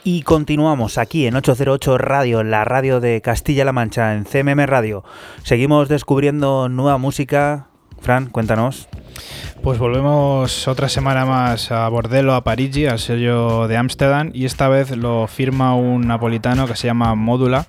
Y 0.03 0.23
continuamos 0.23 0.97
aquí 0.97 1.27
en 1.27 1.35
808 1.35 1.99
Radio, 1.99 2.41
la 2.43 2.65
radio 2.65 2.99
de 2.99 3.21
Castilla-La 3.21 3.71
Mancha, 3.73 4.15
en 4.15 4.23
CMM 4.23 4.65
Radio. 4.65 5.03
Seguimos 5.43 5.87
descubriendo 5.87 6.67
nueva 6.67 6.97
música. 6.97 7.67
Fran, 8.01 8.27
cuéntanos. 8.27 8.89
Pues 9.63 9.79
volvemos 9.79 10.67
otra 10.67 10.89
semana 10.89 11.25
más 11.25 11.71
a 11.71 11.87
Bordello, 11.89 12.33
a 12.33 12.43
Parigi, 12.43 12.85
al 12.85 12.99
sello 12.99 13.67
de 13.67 13.77
Ámsterdam, 13.77 14.31
y 14.33 14.45
esta 14.45 14.69
vez 14.69 14.95
lo 14.95 15.27
firma 15.27 15.75
un 15.75 16.07
napolitano 16.07 16.67
que 16.67 16.75
se 16.75 16.87
llama 16.87 17.15
Módula. 17.15 17.65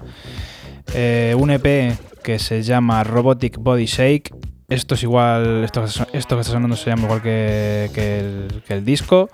Eh, 0.94 1.34
un 1.38 1.50
EP 1.50 1.96
que 2.22 2.38
se 2.38 2.62
llama 2.62 3.04
Robotic 3.04 3.58
Body 3.58 3.86
Shake. 3.86 4.34
Esto 4.68 4.94
es 4.94 5.02
igual, 5.02 5.64
esto, 5.64 5.84
esto 5.84 6.36
que 6.36 6.40
está 6.40 6.52
sonando 6.52 6.76
se 6.76 6.90
llama 6.90 7.04
igual 7.04 7.22
que, 7.22 7.90
el, 7.94 8.62
que 8.62 8.74
el 8.74 8.84
disco. 8.84 9.28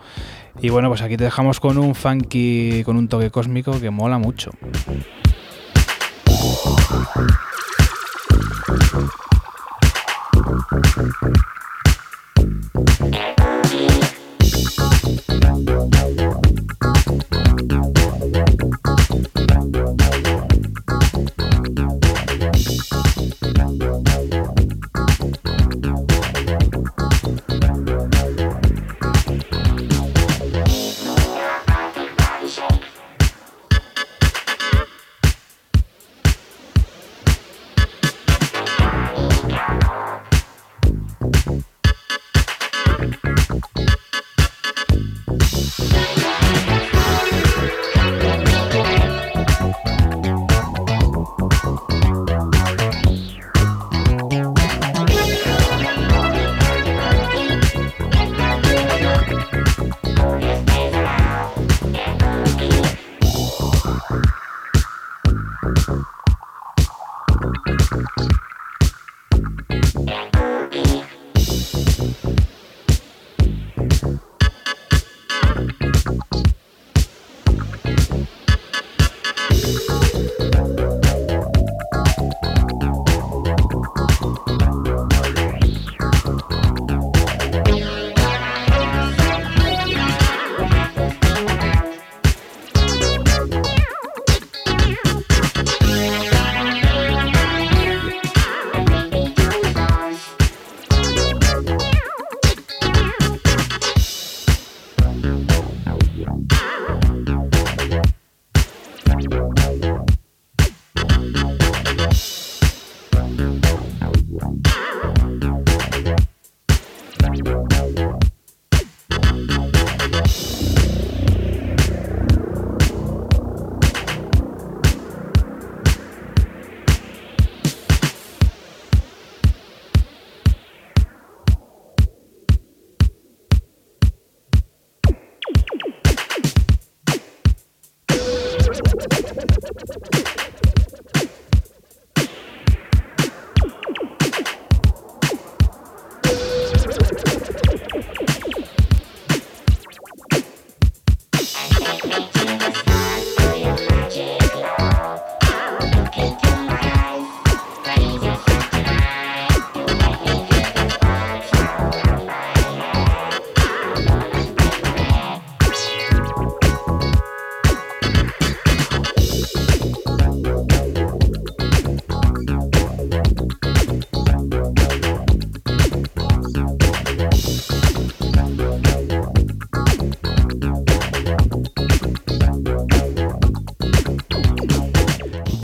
Y 0.63 0.71
bueno, 0.71 0.89
pues 0.89 1.03
aquí 1.03 1.17
te 1.17 1.25
dejamos 1.25 1.61
con 1.61 1.77
un 1.77 1.95
funky, 1.95 2.83
con 2.85 2.97
un 2.97 3.09
toque 3.09 3.31
cósmico 3.31 3.79
que 3.79 3.91
mola 3.91 4.19
mucho. 4.19 4.51
Thank 12.47 12.71
you. 16.21 16.26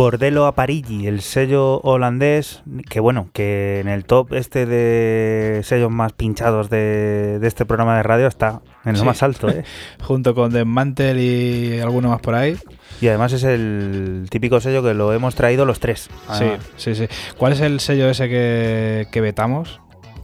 Bordello 0.02 0.46
a 0.46 0.56
Parigi, 0.56 1.06
el 1.06 1.20
sello 1.20 1.78
holandés, 1.82 2.64
que 2.88 2.98
bueno, 2.98 3.28
que 3.32 3.78
en 3.78 3.86
el 3.86 4.04
top 4.04 4.34
este 4.34 4.66
de 4.66 5.60
sellos 5.62 5.92
más 5.92 6.12
pinchados 6.12 6.68
de, 6.70 7.38
este 7.40 7.64
programa 7.66 7.96
de 7.96 8.02
radio 8.02 8.26
está 8.26 8.62
en 8.84 8.98
lo 8.98 9.04
más 9.04 9.22
alto. 9.22 9.48
¿eh? 9.48 9.62
Junto 10.02 10.34
con 10.34 10.52
Desmantel 10.52 11.20
y 11.20 11.78
alguno 11.78 12.08
más 12.08 12.20
por 12.20 12.34
ahí. 12.34 12.56
Y 13.00 13.06
además 13.06 13.32
es 13.32 13.44
el 13.44 14.26
típico 14.28 14.60
sello 14.60 14.82
que 14.82 14.92
lo 14.92 15.12
hemos 15.12 15.36
traído 15.36 15.66
los 15.66 15.78
tres. 15.78 16.10
Sí, 16.32 16.46
sí, 16.76 16.96
sí. 16.96 17.06
¿Cuál 17.38 17.52
es 17.52 17.60
el 17.60 17.78
sello 17.78 18.10
ese 18.10 18.28
que, 18.28 19.06
que 19.12 19.20
vetamos? 19.20 19.82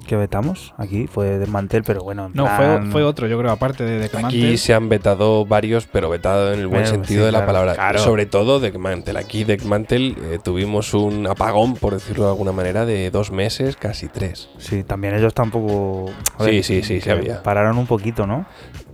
Que 0.08 0.16
vetamos 0.16 0.74
aquí 0.76 1.06
fue 1.06 1.38
Desmantel, 1.38 1.84
pero 1.84 2.02
bueno. 2.02 2.30
no, 2.32 2.46
fue, 2.48 2.82
fue, 2.90 3.04
otro, 3.04 3.28
yo 3.28 3.38
creo, 3.38 3.52
aparte 3.52 3.84
de 3.84 4.00
Desmantel. 4.00 4.40
Aquí 4.40 4.58
se 4.58 4.74
han 4.74 4.88
vetado 4.88 5.44
varios, 5.44 5.86
pero 5.86 6.08
vetado 6.08 6.52
en 6.52 6.60
el 6.60 6.66
buen 6.66 6.86
sentido 6.86 7.26
de 7.26 7.30
la 7.32 7.46
palabra. 7.46 7.96
Sobre 7.98 8.26
todo 8.26 8.58
Desmantel. 8.58 9.16
Aquí 9.16 9.44
Desmantel 9.44 10.16
eh, 10.20 10.38
tuvimos 10.42 10.94
un 10.94 11.26
apagón, 11.26 11.74
por 11.74 11.94
decirlo 11.94 12.24
de 12.24 12.30
alguna 12.30 12.52
manera, 12.52 12.86
de 12.86 13.10
dos 13.10 13.30
meses, 13.30 13.76
casi 13.76 14.08
tres. 14.08 14.48
Sí, 14.58 14.82
también 14.82 15.14
ellos 15.14 15.34
tampoco. 15.34 16.10
sí, 16.40 16.62
sí, 16.62 16.82
sí, 16.82 17.00
sí, 17.00 17.10
había. 17.10 17.42
Pararon 17.42 17.78
un 17.78 17.86
poquito, 17.86 18.26
¿no? 18.26 18.46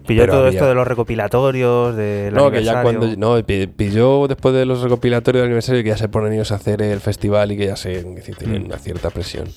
Pilló 0.07 0.27
todo 0.27 0.49
esto 0.49 0.67
de 0.67 0.75
los 0.75 0.87
recopilatorios, 0.87 1.97
de 1.97 2.31
No, 2.33 2.51
que 2.51 2.63
ya 2.63 2.83
cuando. 2.83 3.17
No, 3.17 3.43
pilló 3.45 4.29
después 4.29 4.55
de 4.55 4.67
los 4.67 4.83
recopilatorios 4.83 5.43
del 5.43 5.47
aniversario 5.47 5.83
que 5.83 5.91
ya 5.91 5.97
se 5.97 6.09
ponen 6.09 6.33
ellos 6.33 6.53
a 6.53 6.57
hacer 6.57 6.83
el 6.83 7.01
festival 7.01 7.53
y 7.53 7.57
que 7.57 7.67
ya 7.67 7.77
se 7.77 8.03
tienen 8.39 8.63
mm. 8.63 8.67
una 8.67 8.79
cierta 8.79 9.11
presión. 9.11 9.49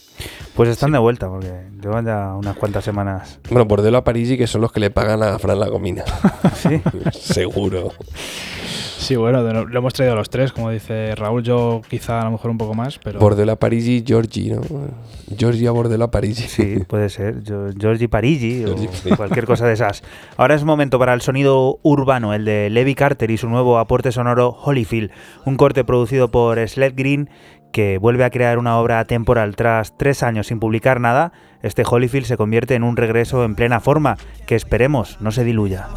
Pues 0.56 0.70
están 0.70 0.91
de 0.91 1.00
vuelta, 1.00 1.30
porque 1.30 1.52
llevan 1.82 2.06
ya 2.06 2.34
unas 2.34 2.56
cuantas 2.58 2.84
semanas. 2.84 3.39
Bueno, 3.50 3.68
por 3.68 3.82
Delo 3.82 3.98
a 3.98 4.04
Parigi, 4.04 4.38
que 4.38 4.48
son 4.48 4.62
los 4.62 4.72
que 4.72 4.80
le 4.80 4.89
pagan 4.89 5.22
a 5.22 5.38
Fran 5.38 5.60
la 5.60 5.68
Gomina. 5.68 6.04
sí. 6.56 6.82
Seguro. 7.12 7.91
Sí, 8.98 9.16
bueno, 9.16 9.41
lo 9.43 9.80
hemos 9.80 9.93
traído 9.93 10.14
a 10.14 10.16
los 10.18 10.30
tres, 10.30 10.52
como 10.52 10.70
dice 10.72 11.16
Raúl, 11.16 11.43
yo 11.43 11.82
quizá 11.88 12.20
a 12.20 12.26
lo 12.26 12.32
mejor 12.32 12.52
un 12.52 12.58
poco 12.58 12.74
más, 12.74 13.00
pero... 13.02 13.20
Bordela 13.20 13.56
Parigi, 13.56 14.04
Giorgi, 14.06 14.50
¿no? 14.50 14.62
Giorgia 15.38 15.72
Bordela 15.72 16.10
Parigi. 16.10 16.48
Sí, 16.48 16.80
puede 16.88 17.10
ser, 17.10 17.43
Giorgi 17.43 18.08
Parigi 18.08 18.66
o 18.66 18.76
cualquier 19.16 19.45
cosa 19.45 19.68
de 19.68 19.74
esas. 19.74 20.04
Ahora 20.36 20.56
es 20.56 20.64
momento 20.64 21.00
para 21.00 21.14
el 21.14 21.22
sonido 21.22 21.80
urbano, 21.84 22.34
el 22.34 22.43
de 22.43 22.70
Levi 22.70 22.95
Carter 22.95 23.30
y 23.32 23.38
su 23.38 23.48
nuevo 23.48 23.78
aporte 23.78 24.12
sonoro 24.12 24.50
Holyfield, 24.50 25.12
un 25.45 25.58
corte 25.58 25.84
producido 25.84 26.30
por 26.30 26.68
Sled 26.68 26.93
Green 26.95 27.30
que 27.72 28.00
vuelve 28.00 28.24
a 28.24 28.30
crear 28.30 28.58
una 28.58 28.78
obra 28.80 29.06
temporal 29.06 29.56
tras 29.56 29.95
tres 29.98 30.24
años 30.24 30.48
sin 30.48 30.60
publicar 30.60 31.00
nada, 31.00 31.32
este 31.62 31.84
Holyfield 31.86 32.26
se 32.26 32.38
convierte 32.38 32.76
en 32.76 32.84
un 32.84 32.98
regreso 32.98 33.43
en 33.43 33.56
plena 33.56 33.80
forma, 33.80 34.18
que 34.48 34.56
esperemos 34.56 35.18
no 35.22 35.32
se 35.32 35.43
diluya. 35.43 35.88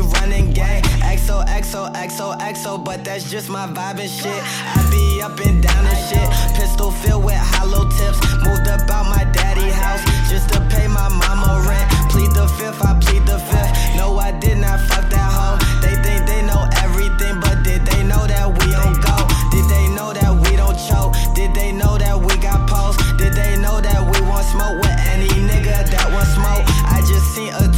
Running 0.00 0.52
gang. 0.52 0.82
XO, 1.02 1.44
XO, 1.46 1.92
XO, 1.94 2.38
XO, 2.38 2.84
but 2.84 3.04
that's 3.04 3.30
just 3.30 3.48
my 3.48 3.66
vibe 3.66 4.00
and 4.00 4.10
shit. 4.10 4.42
I 4.76 4.88
be 4.90 5.22
up 5.22 5.38
and 5.40 5.62
down 5.62 5.86
and 5.86 6.00
shit. 6.08 6.28
Pistol 6.56 6.90
filled 6.90 7.24
with 7.24 7.36
hollow 7.36 7.88
tips. 7.88 8.20
Moved 8.44 8.66
about 8.66 9.06
my 9.06 9.24
daddy 9.32 9.70
house 9.70 10.02
just 10.30 10.52
to 10.52 10.60
pay 10.70 10.86
my 10.86 11.08
mama 11.08 11.64
rent. 11.68 11.88
Plead 12.10 12.30
the 12.34 12.46
fifth, 12.58 12.82
I 12.82 12.98
plead 13.00 13.26
the 13.26 13.38
fifth. 13.38 13.96
No, 13.96 14.18
I 14.18 14.32
did 14.38 14.58
not 14.58 14.80
fuck 14.88 15.08
that 15.10 15.30
hoe. 15.30 15.58
They 15.80 15.94
think 16.02 16.26
they 16.26 16.42
know 16.42 16.68
everything, 16.82 17.40
but 17.40 17.62
did 17.62 17.84
they 17.86 18.02
know 18.02 18.26
that 18.26 18.46
we 18.48 18.66
don't 18.72 18.98
go? 18.98 19.16
Did 19.54 19.66
they 19.70 19.86
know 19.94 20.12
that 20.12 20.32
we 20.34 20.56
don't 20.56 20.78
choke? 20.88 21.14
Did 21.34 21.54
they 21.54 21.72
know 21.72 21.98
that 21.98 22.18
we 22.18 22.36
got 22.42 22.68
posts? 22.68 23.02
Did 23.18 23.34
they 23.34 23.56
know 23.56 23.80
that 23.80 24.00
we 24.02 24.18
want 24.26 24.46
smoke 24.46 24.78
with 24.82 24.98
any 25.14 25.30
nigga 25.46 25.86
that 25.90 26.06
want 26.12 26.28
smoke? 26.34 26.64
I 26.90 27.02
just 27.06 27.26
seen 27.34 27.52
a 27.54 27.69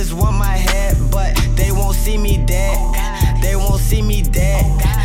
niggas 0.00 0.12
want 0.12 0.36
my 0.36 0.56
head, 0.56 0.96
but 1.10 1.36
they 1.56 1.70
won't 1.70 1.94
see 1.94 2.16
me 2.16 2.38
dead. 2.46 2.78
They 3.42 3.56
won't 3.56 3.80
see 3.80 4.02
me 4.02 4.22
dead. 4.22 4.99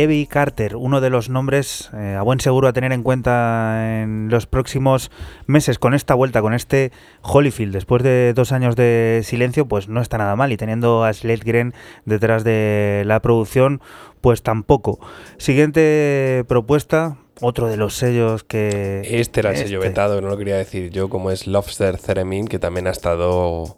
Levi 0.00 0.26
Carter, 0.26 0.76
uno 0.76 1.02
de 1.02 1.10
los 1.10 1.28
nombres 1.28 1.90
eh, 1.92 2.16
a 2.18 2.22
buen 2.22 2.40
seguro 2.40 2.68
a 2.68 2.72
tener 2.72 2.90
en 2.90 3.02
cuenta 3.02 4.00
en 4.00 4.30
los 4.30 4.46
próximos 4.46 5.10
meses 5.44 5.78
con 5.78 5.92
esta 5.92 6.14
vuelta, 6.14 6.40
con 6.40 6.54
este 6.54 6.90
Holyfield. 7.20 7.74
Después 7.74 8.02
de 8.02 8.32
dos 8.32 8.52
años 8.52 8.76
de 8.76 9.20
silencio, 9.24 9.68
pues 9.68 9.88
no 9.88 10.00
está 10.00 10.16
nada 10.16 10.36
mal. 10.36 10.52
Y 10.52 10.56
teniendo 10.56 11.04
a 11.04 11.12
Gren 11.12 11.74
detrás 12.06 12.44
de 12.44 13.02
la 13.04 13.20
producción, 13.20 13.82
pues 14.22 14.42
tampoco. 14.42 15.00
Siguiente 15.36 16.46
propuesta, 16.48 17.18
otro 17.42 17.68
de 17.68 17.76
los 17.76 17.94
sellos 17.94 18.42
que... 18.42 19.02
Este 19.04 19.40
era 19.40 19.50
el 19.50 19.58
sello 19.58 19.80
Este. 19.80 19.88
vetado, 19.90 20.22
no 20.22 20.28
lo 20.28 20.38
quería 20.38 20.56
decir 20.56 20.88
yo, 20.88 21.10
como 21.10 21.30
es 21.30 21.46
Lobster 21.46 21.98
Theremin, 21.98 22.48
que 22.48 22.58
también 22.58 22.86
ha 22.86 22.90
estado 22.90 23.76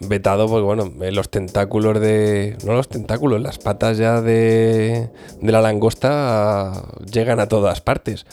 vetado 0.00 0.48
porque, 0.48 0.64
bueno, 0.64 0.92
eh, 1.02 1.12
los 1.12 1.30
tentáculos 1.30 2.00
de... 2.00 2.56
No 2.64 2.72
los 2.72 2.88
tentáculos, 2.88 3.40
las 3.40 3.58
patas 3.58 3.98
ya 3.98 4.20
de, 4.20 5.10
de 5.40 5.52
la 5.52 5.60
langosta 5.60 6.84
llegan 7.10 7.40
a 7.40 7.46
todas 7.46 7.80
partes. 7.80 8.26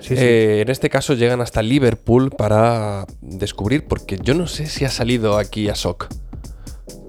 Sí, 0.00 0.16
sí. 0.16 0.22
Eh, 0.24 0.60
en 0.62 0.70
este 0.70 0.88
caso 0.88 1.14
llegan 1.14 1.40
hasta 1.40 1.62
Liverpool 1.62 2.30
para 2.30 3.06
descubrir, 3.20 3.84
porque 3.86 4.18
yo 4.22 4.34
no 4.34 4.46
sé 4.46 4.66
si 4.66 4.84
ha 4.84 4.90
salido 4.90 5.36
aquí 5.36 5.68
a 5.68 5.74
SOC. 5.74 6.08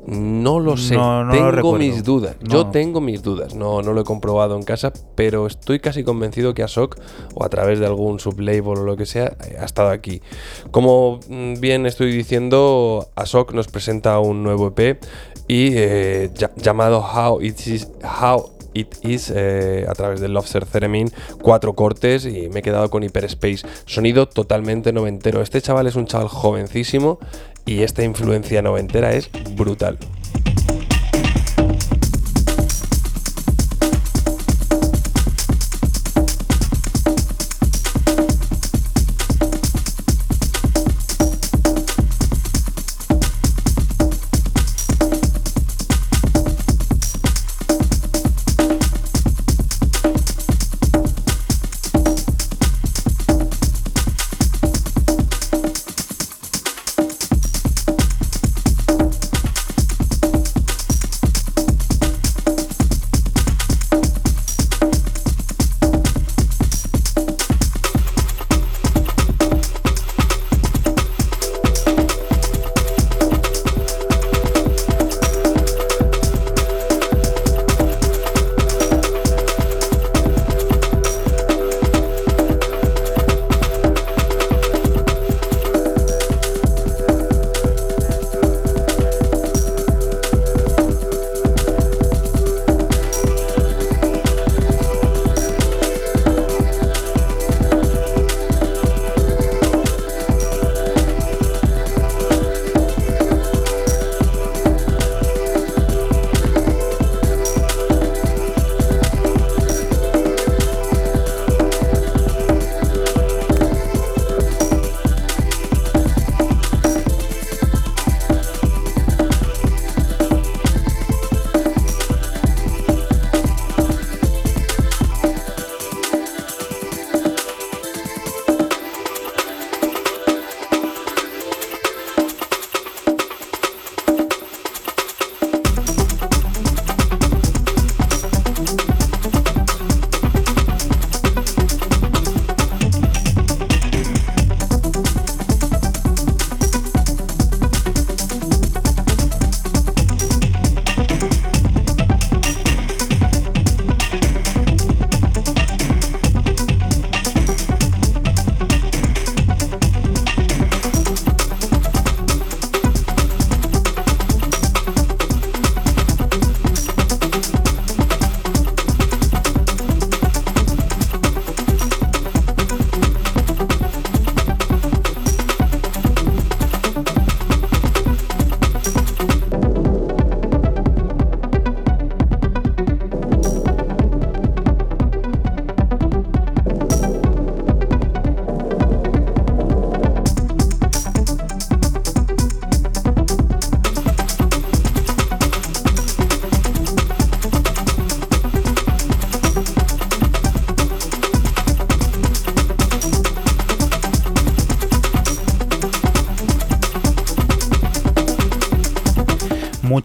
No 0.08 0.60
lo 0.60 0.78
sé, 0.78 0.95
No, 0.95 1.24
no 1.24 1.52
lo 1.52 1.56
tengo 1.56 1.78
mis 1.78 2.04
dudas. 2.04 2.36
Yo 2.41 2.68
tengo 2.68 3.02
mis 3.02 3.22
dudas, 3.22 3.54
no, 3.54 3.82
no 3.82 3.93
lo 3.93 4.02
he 4.02 4.04
comprobado 4.04 4.56
en 4.56 4.64
casa, 4.64 4.91
pero 5.16 5.45
estoy 5.45 5.80
casi 5.80 6.04
convencido 6.04 6.54
que 6.54 6.64
ASOC 6.64 6.99
o 7.36 7.45
a 7.45 7.49
través 7.49 7.80
de 7.80 7.86
algún 7.86 8.20
sublabel 8.20 8.80
o 8.80 8.84
lo 8.84 8.97
que 8.97 9.06
sea 9.06 9.38
ha 9.60 9.66
estado 9.66 9.89
aquí. 9.89 10.22
Como 10.72 11.20
mm, 11.30 11.60
bien 11.60 11.86
estoy 11.86 12.12
diciendo, 12.12 13.10
ASOC 13.16 13.54
nos 13.54 13.68
presenta 13.68 14.20
un 14.20 14.41
nuevo 14.41 14.74
EP 14.76 15.04
y 15.47 15.72
eh, 15.76 16.32
llamado 16.56 16.99
How 16.99 17.41
It 17.41 17.68
Is, 17.68 17.88
How 18.02 18.52
It 18.74 18.95
Is 19.04 19.32
eh, 19.36 19.86
a 19.88 19.93
través 19.93 20.20
del 20.20 20.34
Lobster 20.34 20.66
Theremin, 20.66 21.12
cuatro 21.41 21.74
cortes 21.74 22.26
y 22.26 22.49
me 22.49 22.60
he 22.60 22.62
quedado 22.62 22.89
con 22.89 23.04
Hyperspace. 23.04 23.68
Sonido 23.86 24.28
totalmente 24.28 24.93
noventero. 24.93 25.41
Este 25.41 25.62
chaval 25.62 25.88
es 25.88 25.95
un 25.95 26.06
chaval 26.06 26.28
jovencísimo 26.28 27.20
y 27.66 27.82
esta 27.82 28.03
influencia 28.03 28.62
noventera 28.62 29.14
es 29.14 29.30
brutal. 29.55 29.97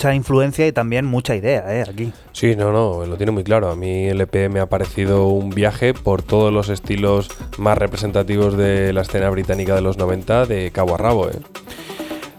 Mucha 0.07 0.15
influencia 0.15 0.67
y 0.67 0.73
también 0.73 1.05
mucha 1.05 1.35
idea, 1.35 1.65
¿eh? 1.75 1.85
Aquí. 1.89 2.13
Sí, 2.33 2.55
no, 2.55 2.71
no, 2.71 3.05
lo 3.05 3.17
tiene 3.17 3.33
muy 3.33 3.43
claro. 3.43 3.71
A 3.71 3.77
mí 3.77 4.07
el 4.07 4.21
EP 4.21 4.49
me 4.49 4.61
ha 4.61 4.67
parecido 4.67 5.27
un 5.29 5.51
viaje 5.51 5.95
por 5.95 6.23
todos 6.23 6.53
los 6.53 6.69
estilos 6.69 7.29
más 7.59 7.77
representativos 7.77 8.57
de 8.57 8.93
la 8.93 9.03
escena 9.03 9.29
británica 9.31 9.75
de 9.75 9.81
los 9.81 9.99
90 9.99 10.47
de 10.47 10.71
cabo 10.71 10.95
a 10.95 10.99
rabo, 10.99 11.29
¿eh? 11.29 11.39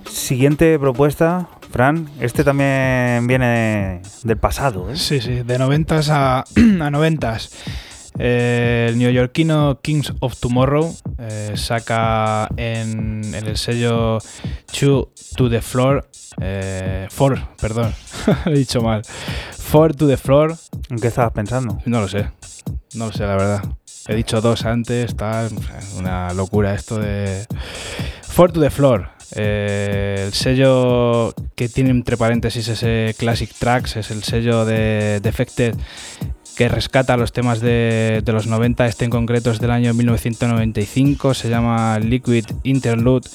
Siguiente 0.10 0.80
propuesta, 0.80 1.50
Fran, 1.72 2.10
este 2.22 2.44
también 2.44 3.28
viene 3.28 4.02
del 4.24 4.38
pasado, 4.38 4.90
¿eh? 4.90 4.96
Sí, 4.96 5.20
sí, 5.20 5.42
de 5.44 5.60
90 5.60 6.02
a, 6.10 6.44
a 6.82 6.90
90 6.90 7.38
el 8.20 8.98
neoyorquino 8.98 9.80
Kings 9.82 10.14
of 10.22 10.40
Tomorrow 10.40 10.96
eh, 11.20 11.52
saca 11.56 12.50
en, 12.58 13.34
el 13.34 13.58
sello 13.58 14.18
Two 14.72 15.12
to 15.36 15.50
the 15.50 15.62
Floor, 15.62 16.10
eh, 16.42 17.08
Four, 17.10 17.40
perdón, 17.60 17.94
he 18.46 18.52
dicho 18.52 18.82
mal, 18.82 19.02
Four 19.52 19.96
to 19.96 20.08
the 20.08 20.18
Floor. 20.18 20.56
¿En 20.90 21.00
qué 21.00 21.08
estabas 21.08 21.34
pensando? 21.34 21.80
No 21.86 22.02
lo 22.02 22.08
sé, 22.08 22.30
no 22.96 23.08
lo 23.08 23.12
sé, 23.12 23.24
la 23.24 23.36
verdad. 23.36 23.64
He 24.08 24.16
dicho 24.16 24.40
dos 24.40 24.66
antes, 24.66 25.06
está 25.06 25.48
una 25.98 26.34
locura 26.34 26.74
esto 26.74 27.00
de 27.00 27.46
Four 28.22 28.52
to 28.52 28.62
the 28.62 28.70
Floor. 28.70 29.10
Eh, 29.36 30.24
el 30.26 30.34
sello 30.34 31.34
que 31.56 31.68
tiene 31.68 31.90
entre 31.90 32.16
paréntesis 32.16 32.70
ese 32.70 33.14
Classic 33.18 33.52
Tracks 33.54 33.98
es 33.98 34.10
el 34.10 34.24
sello 34.24 34.64
de 34.64 35.20
Defected 35.22 35.76
que 36.58 36.70
rescata 36.70 37.18
los 37.18 37.34
temas 37.34 37.62
de, 37.62 38.24
los 38.26 38.48
90, 38.48 38.88
este 38.88 39.06
en 39.06 39.12
concreto 39.12 39.52
es 39.52 39.60
del 39.60 39.70
año 39.70 39.94
1995, 39.94 41.36
se 41.36 41.50
llama 41.50 42.00
Liquid 42.00 42.46
Interlude 42.64 43.30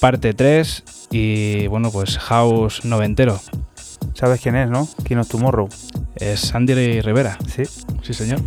parte 0.00 0.34
3 0.34 0.84
y 1.10 1.66
bueno, 1.68 1.90
pues 1.90 2.18
House 2.18 2.84
noventero. 2.84 3.40
¿Sabes 4.14 4.40
quién 4.40 4.56
es, 4.56 4.70
no? 4.70 4.88
¿Quién 5.04 5.20
es 5.20 5.28
Tomorrow? 5.28 5.68
Es 6.16 6.54
Andy 6.54 7.00
Rivera. 7.00 7.38
Sí. 7.46 7.64
Sí, 8.02 8.14
señor. 8.14 8.40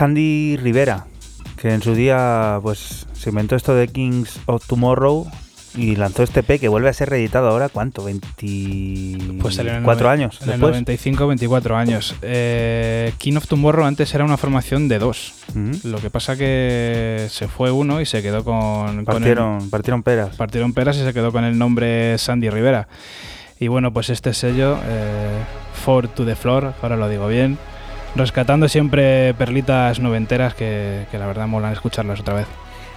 Sandy 0.00 0.56
Rivera, 0.56 1.04
que 1.60 1.74
en 1.74 1.82
su 1.82 1.94
día 1.94 2.58
pues 2.62 3.06
se 3.12 3.28
inventó 3.28 3.54
esto 3.54 3.74
de 3.74 3.86
Kings 3.86 4.40
of 4.46 4.66
Tomorrow 4.66 5.30
y 5.76 5.94
lanzó 5.96 6.22
este 6.22 6.42
P 6.42 6.58
que 6.58 6.68
vuelve 6.68 6.88
a 6.88 6.94
ser 6.94 7.10
reeditado 7.10 7.50
ahora, 7.50 7.68
¿cuánto? 7.68 8.08
¿24 8.08 9.38
pues 9.42 9.58
años? 9.58 10.40
En 10.40 10.52
el 10.52 10.60
95, 10.60 11.26
24 11.26 11.76
años. 11.76 12.14
Eh, 12.22 13.12
King 13.18 13.36
of 13.36 13.46
Tomorrow 13.46 13.84
antes 13.84 14.14
era 14.14 14.24
una 14.24 14.38
formación 14.38 14.88
de 14.88 15.00
dos. 15.00 15.34
Lo 15.84 15.98
que 15.98 16.08
pasa 16.08 16.34
que 16.34 17.26
se 17.28 17.46
fue 17.48 17.70
uno 17.70 18.00
y 18.00 18.06
se 18.06 18.22
quedó 18.22 18.42
con... 18.42 19.04
Partieron, 19.04 19.68
partieron 19.68 20.02
peras. 20.02 20.34
Partieron 20.34 20.72
peras 20.72 20.96
y 20.96 21.00
se 21.00 21.12
quedó 21.12 21.30
con 21.30 21.44
el 21.44 21.58
nombre 21.58 22.16
Sandy 22.16 22.48
Rivera. 22.48 22.88
Y 23.58 23.68
bueno, 23.68 23.92
pues 23.92 24.08
este 24.08 24.32
sello, 24.32 24.78
eh, 24.82 25.42
For 25.84 26.08
to 26.08 26.24
the 26.24 26.36
Floor, 26.36 26.72
ahora 26.80 26.96
lo 26.96 27.06
digo 27.10 27.28
bien, 27.28 27.58
rescatando 28.14 28.68
siempre 28.68 29.34
perlitas 29.34 30.00
noventeras 30.00 30.54
que, 30.54 31.06
la 31.12 31.26
verdad 31.26 31.46
molan 31.46 31.72
escucharlas 31.72 32.20
otra 32.20 32.34
vez. 32.34 32.46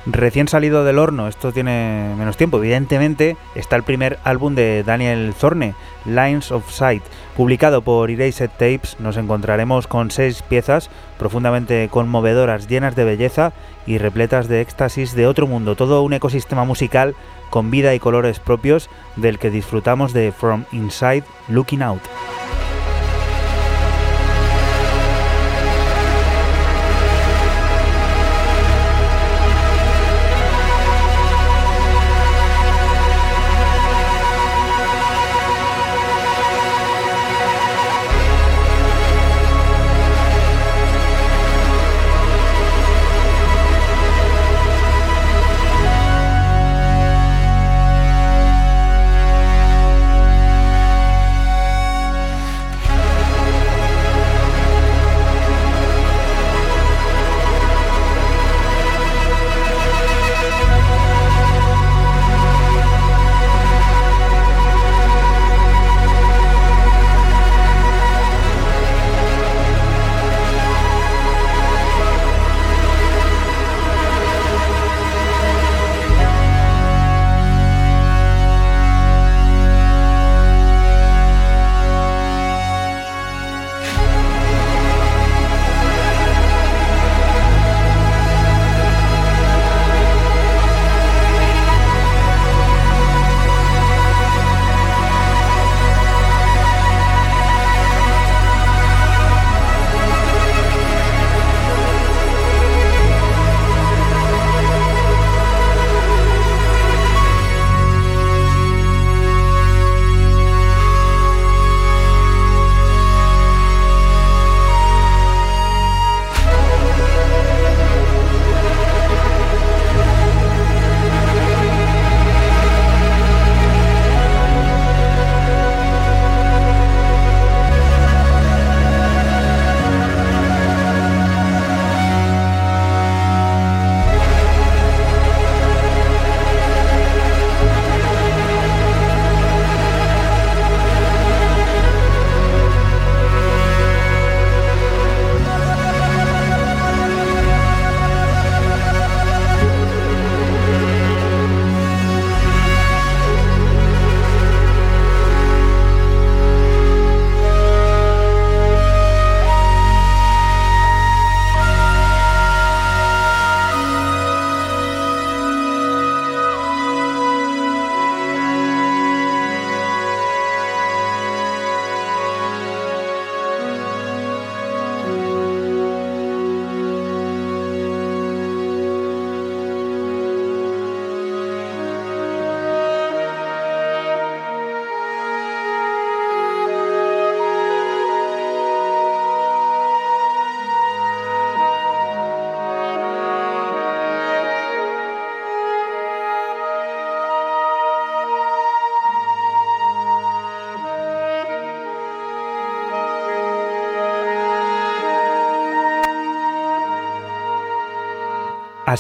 Recién 0.06 0.50
salido 0.50 0.84
del 0.84 1.00
horno, 1.00 1.30
esto 1.30 1.54
tiene 1.54 2.14
menos 2.18 2.36
tiempo, 2.36 2.58
evidentemente, 2.58 3.38
está 3.56 3.78
el 3.78 3.84
primer 3.84 4.20
álbum 4.26 4.54
de 4.54 4.84
Daniel 4.84 5.34
Zorne, 5.34 5.76
Lines 6.06 6.52
of 6.52 6.70
Sight, 6.70 7.04
publicado 7.38 7.82
por 7.84 8.12
Erased 8.12 8.50
Tapes. 8.50 8.98
Nos 9.00 9.16
encontraremos 9.16 9.88
con 9.88 10.12
seis 10.12 10.42
piezas 10.42 10.90
profundamente 11.18 11.88
conmovedoras, 11.90 12.68
llenas 12.68 12.98
de 12.98 13.06
belleza 13.06 13.54
y 13.88 13.98
repletas 13.98 14.50
de 14.50 14.60
éxtasis 14.60 15.16
de 15.16 15.26
otro 15.26 15.48
mundo, 15.48 15.78
todo 15.78 16.04
un 16.04 16.12
ecosistema 16.12 16.66
musical 16.66 17.16
con 17.50 17.72
vida 17.72 17.96
y 17.96 18.00
colores 18.00 18.40
propios 18.40 18.90
del 19.16 19.40
que 19.40 19.52
disfrutamos 19.52 20.12
de 20.12 20.34
From 20.34 20.66
Inside 20.74 21.24
Looking 21.48 21.82
Out. 21.82 22.02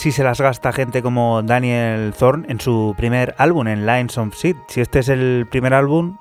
Así 0.04 0.12
se 0.12 0.26
las 0.26 0.42
gasta 0.42 0.74
gente 0.74 1.02
como 1.02 1.44
Daniel 1.44 2.14
Thorne 2.14 2.46
en 2.50 2.60
su 2.60 2.94
primer 2.98 3.36
álbum, 3.38 3.70
en 3.70 3.86
Lines 3.86 4.18
of 4.18 4.36
Seed. 4.36 4.58
Si 4.68 4.82
este 4.82 5.00
es 5.00 5.08
el 5.08 5.48
primer 5.50 5.74
álbum 5.74 6.18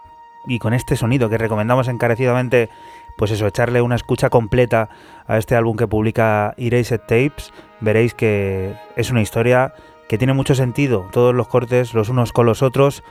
y 0.47 0.61
con 0.61 0.73
este 0.73 0.95
sonido 0.95 1.29
que 1.29 1.37
recomendamos 1.37 1.89
encarecidamente, 1.89 2.71
pues 3.17 3.33
eso, 3.33 3.45
echarle 3.45 3.83
una 3.83 3.97
escucha 3.97 4.31
completa 4.31 4.89
a 5.27 5.37
este 5.37 5.57
álbum 5.57 5.77
que 5.77 5.89
publica 5.89 6.55
Erased 6.59 7.01
Tapes, 7.01 7.53
veréis 7.81 8.15
que 8.15 8.77
es 8.95 9.11
una 9.11 9.21
historia 9.21 9.75
que 10.09 10.17
tiene 10.17 10.33
mucho 10.33 10.55
sentido. 10.55 11.09
Todos 11.11 11.35
los 11.35 11.49
cortes, 11.49 11.93
los 11.93 12.09
unos 12.09 12.33
con 12.33 12.47
los 12.47 12.63
otros, 12.63 13.03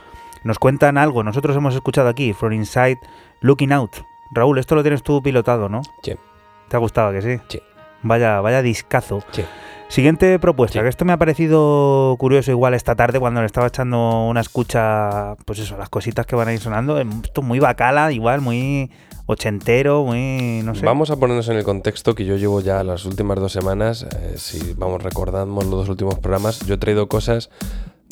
nos 0.42 0.58
cuentan 0.58 0.96
algo. 0.96 1.22
Nosotros 1.22 1.54
hemos 1.54 1.74
escuchado 1.74 2.08
aquí, 2.08 2.32
From 2.32 2.54
Inside, 2.54 2.98
Looking 3.40 3.72
Out. 3.72 3.96
Raúl, 4.30 4.56
esto 4.56 4.74
lo 4.74 4.80
tienes 4.80 5.02
tú 5.02 5.20
pilotado, 5.20 5.68
¿no? 5.68 5.82
Sí. 6.02 6.14
¿Te 6.68 6.76
ha 6.76 6.80
gustado 6.80 7.12
que 7.12 7.20
sí? 7.20 7.38
Sí. 7.48 7.60
Vaya, 8.02 8.40
vaya 8.40 8.62
discazo. 8.62 9.22
Sí. 9.30 9.44
Siguiente 9.88 10.38
propuesta, 10.38 10.80
que 10.80 10.88
esto 10.88 11.04
me 11.04 11.12
ha 11.12 11.18
parecido 11.18 12.16
curioso 12.18 12.50
igual 12.50 12.72
esta 12.72 12.94
tarde 12.94 13.20
cuando 13.20 13.40
le 13.40 13.46
estaba 13.46 13.66
echando 13.66 14.26
una 14.26 14.40
escucha, 14.40 15.36
pues 15.44 15.58
eso, 15.58 15.76
las 15.76 15.90
cositas 15.90 16.24
que 16.24 16.34
van 16.34 16.48
a 16.48 16.54
ir 16.54 16.60
sonando. 16.60 16.98
Esto 16.98 17.42
muy 17.42 17.58
bacala, 17.58 18.10
igual, 18.10 18.40
muy 18.40 18.90
ochentero, 19.26 20.02
muy, 20.04 20.62
no 20.64 20.74
sé. 20.74 20.86
Vamos 20.86 21.10
a 21.10 21.16
ponernos 21.16 21.46
en 21.50 21.58
el 21.58 21.64
contexto 21.64 22.14
que 22.14 22.24
yo 22.24 22.36
llevo 22.36 22.62
ya 22.62 22.82
las 22.82 23.04
últimas 23.04 23.38
dos 23.38 23.52
semanas, 23.52 24.04
eh, 24.04 24.34
si 24.36 24.72
vamos 24.72 25.02
recordando 25.02 25.60
los 25.60 25.70
dos 25.70 25.88
últimos 25.90 26.18
programas, 26.18 26.60
yo 26.60 26.76
he 26.76 26.78
traído 26.78 27.06
cosas 27.08 27.50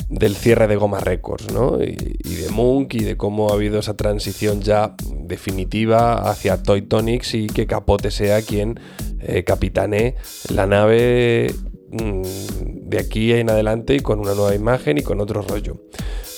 del 0.08 0.34
cierre 0.34 0.66
de 0.66 0.76
Goma 0.76 1.00
Records, 1.00 1.52
¿no? 1.52 1.82
Y, 1.82 1.94
de 1.94 2.48
Munk 2.50 2.94
y 2.94 3.04
de 3.04 3.16
cómo 3.16 3.50
ha 3.50 3.54
habido 3.54 3.78
esa 3.78 3.94
transición 3.94 4.60
ya 4.60 4.94
definitiva 5.22 6.30
hacia 6.30 6.62
Toy 6.62 6.82
Tonics 6.82 7.34
y 7.34 7.46
que 7.46 7.66
Capote 7.66 8.10
sea 8.10 8.42
quien 8.42 8.80
eh, 9.20 9.44
capitane 9.44 10.16
la 10.52 10.66
nave 10.66 11.54
mm, 11.90 12.22
de 12.88 12.98
aquí 12.98 13.32
en 13.32 13.50
adelante 13.50 13.94
y 13.94 14.00
con 14.00 14.20
una 14.20 14.34
nueva 14.34 14.54
imagen 14.54 14.98
y 14.98 15.02
con 15.02 15.20
otro 15.20 15.42
rollo. 15.42 15.76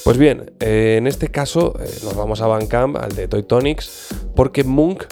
Pues 0.05 0.19
bien, 0.19 0.53
eh, 0.59 0.97
en 0.99 1.07
este 1.07 1.29
caso 1.29 1.75
eh, 1.79 1.89
nos 2.03 2.17
vamos 2.17 2.41
a 2.41 2.49
Bandcamp, 2.49 2.97
al 2.97 3.15
de 3.15 3.29
Toy 3.29 3.45
Tonics, 3.45 4.09
porque 4.35 4.65
Munk, 4.65 5.05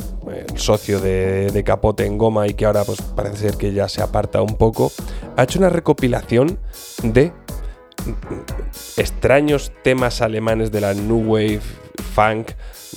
el 0.50 0.58
socio 0.58 1.00
de, 1.00 1.50
de, 1.52 1.64
Capote 1.64 2.04
en 2.04 2.18
Goma 2.18 2.48
y 2.48 2.54
que 2.54 2.66
ahora 2.66 2.82
pues 2.84 3.00
parece 3.00 3.36
ser 3.36 3.56
que 3.56 3.72
ya 3.72 3.88
se 3.88 4.02
aparta 4.02 4.42
un 4.42 4.56
poco, 4.56 4.90
ha 5.36 5.44
hecho 5.44 5.60
una 5.60 5.68
recopilación 5.68 6.58
de 7.04 7.32
extraños 8.96 9.72
temas 9.82 10.20
alemanes 10.20 10.70
de 10.72 10.80
la 10.80 10.94
New 10.94 11.32
Wave 11.32 11.60
Funk 12.14 12.50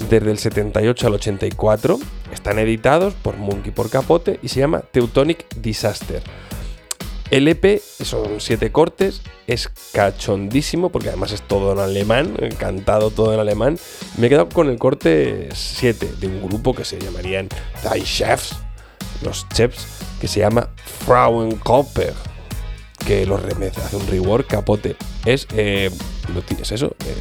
desde 0.10 0.32
el 0.32 0.38
78 0.38 1.08
al 1.08 1.14
84. 1.14 2.00
Están 2.32 2.60
editados 2.60 3.14
por 3.14 3.38
Monkey 3.38 3.72
por 3.72 3.90
Capote 3.90 4.40
y 4.42 4.50
se 4.50 4.60
llama 4.60 4.82
Teutonic 4.82 5.46
Disaster. 5.56 6.22
El 7.32 7.48
EP 7.48 7.82
son 8.04 8.40
siete 8.40 8.72
cortes, 8.72 9.24
es 9.48 9.72
cachondísimo 9.92 10.92
porque 10.92 11.10
además 11.10 11.32
es 11.32 11.42
todo 11.42 11.74
en 11.74 11.80
alemán, 11.80 12.36
cantado 12.60 13.10
todo 13.10 13.34
en 13.34 13.40
alemán. 13.40 13.80
Me 14.18 14.28
he 14.28 14.30
quedado 14.30 14.50
con 14.50 14.70
el 14.70 14.78
corte 14.78 15.50
7 15.52 16.14
de 16.20 16.28
un 16.28 16.48
grupo 16.48 16.76
que 16.76 16.86
se 16.86 17.00
llamarían 17.00 17.50
Die 17.82 18.04
Chefs, 18.04 18.56
los 19.24 19.48
chefs, 19.50 19.88
que 20.22 20.28
se 20.28 20.42
llama 20.42 20.70
Frauenkopper 21.06 22.14
que 23.06 23.26
lo 23.26 23.38
remece, 23.38 23.82
hace 23.82 23.96
un 23.96 24.08
rework 24.08 24.48
capote. 24.48 24.96
Es, 25.26 25.48
eh, 25.56 25.90
es 26.62 26.72
eso, 26.72 26.96
eh, 27.06 27.16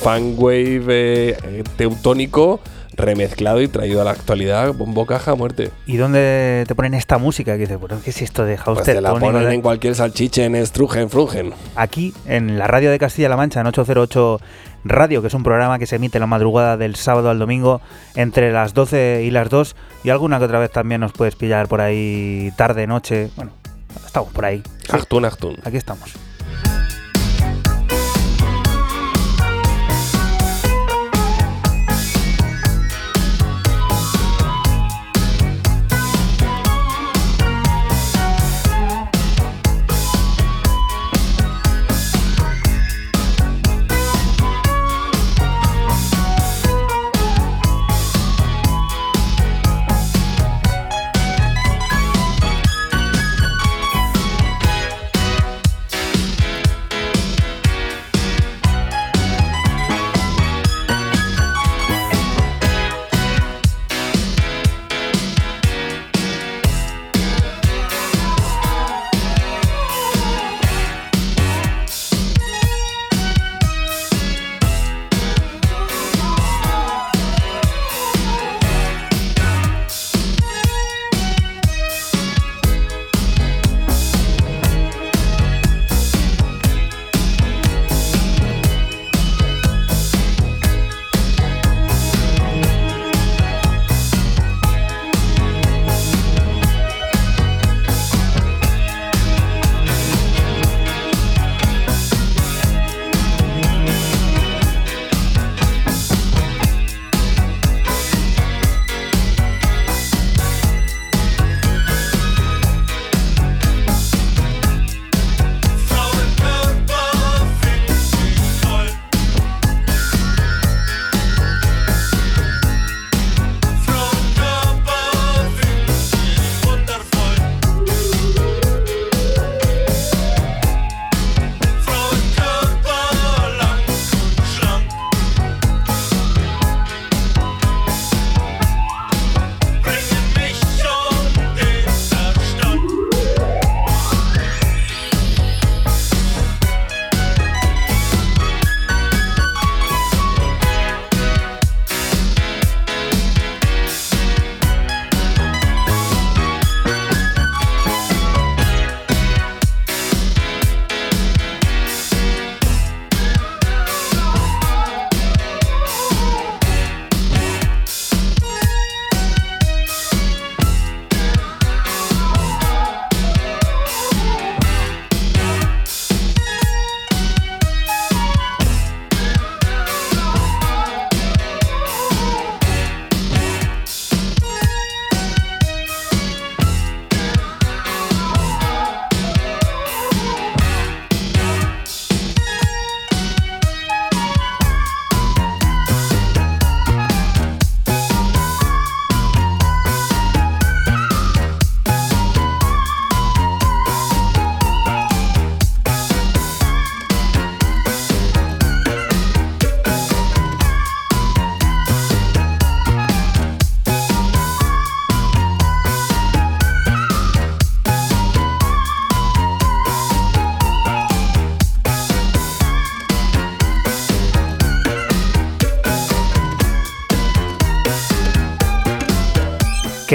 fanwave 0.00 1.36
eh, 1.42 1.64
teutónico 1.76 2.60
remezclado 2.98 3.62
y 3.62 3.68
traído 3.68 4.00
a 4.00 4.04
la 4.04 4.10
actualidad, 4.10 4.74
bombo 4.74 5.06
caja 5.06 5.34
muerte. 5.34 5.70
¿Y 5.86 5.96
dónde 5.96 6.64
te 6.66 6.74
ponen 6.74 6.94
esta 6.94 7.16
música? 7.16 7.52
Que 7.52 7.60
dices, 7.60 7.78
bueno, 7.78 8.00
¿qué 8.04 8.10
es 8.10 8.20
esto 8.20 8.44
de 8.44 8.56
house 8.56 8.78
pues 8.78 8.86
te 8.86 9.00
la 9.00 9.14
ponen 9.14 9.50
en 9.50 9.62
cualquier 9.62 9.94
salchiche 9.94 10.44
en 10.44 10.66
Strugen, 10.66 11.08
Frugen. 11.08 11.54
Aquí, 11.76 12.12
en 12.26 12.58
la 12.58 12.66
radio 12.66 12.90
de 12.90 12.98
Castilla-La 12.98 13.36
Mancha, 13.36 13.60
en 13.60 13.68
808 13.68 14.40
Radio, 14.84 15.20
que 15.20 15.28
es 15.28 15.34
un 15.34 15.42
programa 15.42 15.78
que 15.78 15.86
se 15.86 15.96
emite 15.96 16.18
la 16.18 16.26
madrugada 16.26 16.76
del 16.76 16.96
sábado 16.96 17.30
al 17.30 17.38
domingo 17.38 17.80
entre 18.14 18.52
las 18.52 18.74
12 18.74 19.22
y 19.24 19.30
las 19.30 19.48
2 19.48 19.76
y 20.04 20.10
alguna 20.10 20.38
que 20.38 20.44
otra 20.44 20.58
vez 20.58 20.70
también 20.70 21.00
nos 21.00 21.12
puedes 21.12 21.36
pillar 21.36 21.68
por 21.68 21.80
ahí 21.80 22.52
tarde, 22.56 22.86
noche, 22.86 23.30
bueno, 23.36 23.52
estamos 24.06 24.32
por 24.32 24.44
ahí. 24.44 24.62
Achtung, 24.90 25.24
Achtung. 25.24 25.56
Aquí 25.64 25.76
estamos. 25.76 26.12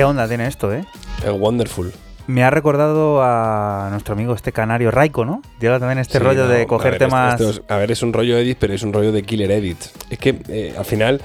¿Qué 0.03 0.07
onda 0.07 0.27
tiene 0.27 0.47
esto, 0.47 0.73
eh? 0.73 0.83
El 1.25 1.31
Wonderful. 1.31 1.93
Me 2.27 2.43
ha 2.43 2.49
recordado 2.49 3.23
a 3.23 3.87
nuestro 3.89 4.15
amigo 4.15 4.33
este 4.35 4.51
canario 4.51 4.91
Raiko, 4.91 5.23
¿no? 5.23 5.41
Lleva 5.61 5.79
también 5.79 5.97
este 5.97 6.17
Sí, 6.17 6.23
rollo 6.25 6.43
no, 6.43 6.49
de 6.49 6.67
coger 6.67 6.97
temas. 6.97 7.39
es- 7.39 7.61
a 7.69 7.77
ver, 7.77 7.89
es 7.89 8.03
un 8.03 8.11
rollo 8.11 8.37
edit, 8.37 8.57
pero 8.59 8.73
es 8.73 8.83
un 8.83 8.91
rollo 8.91 9.13
de 9.13 9.23
killer 9.23 9.49
edit. 9.51 9.77
Es 10.09 10.19
que 10.19 10.37
eh, 10.49 10.75
al 10.77 10.83
final, 10.83 11.21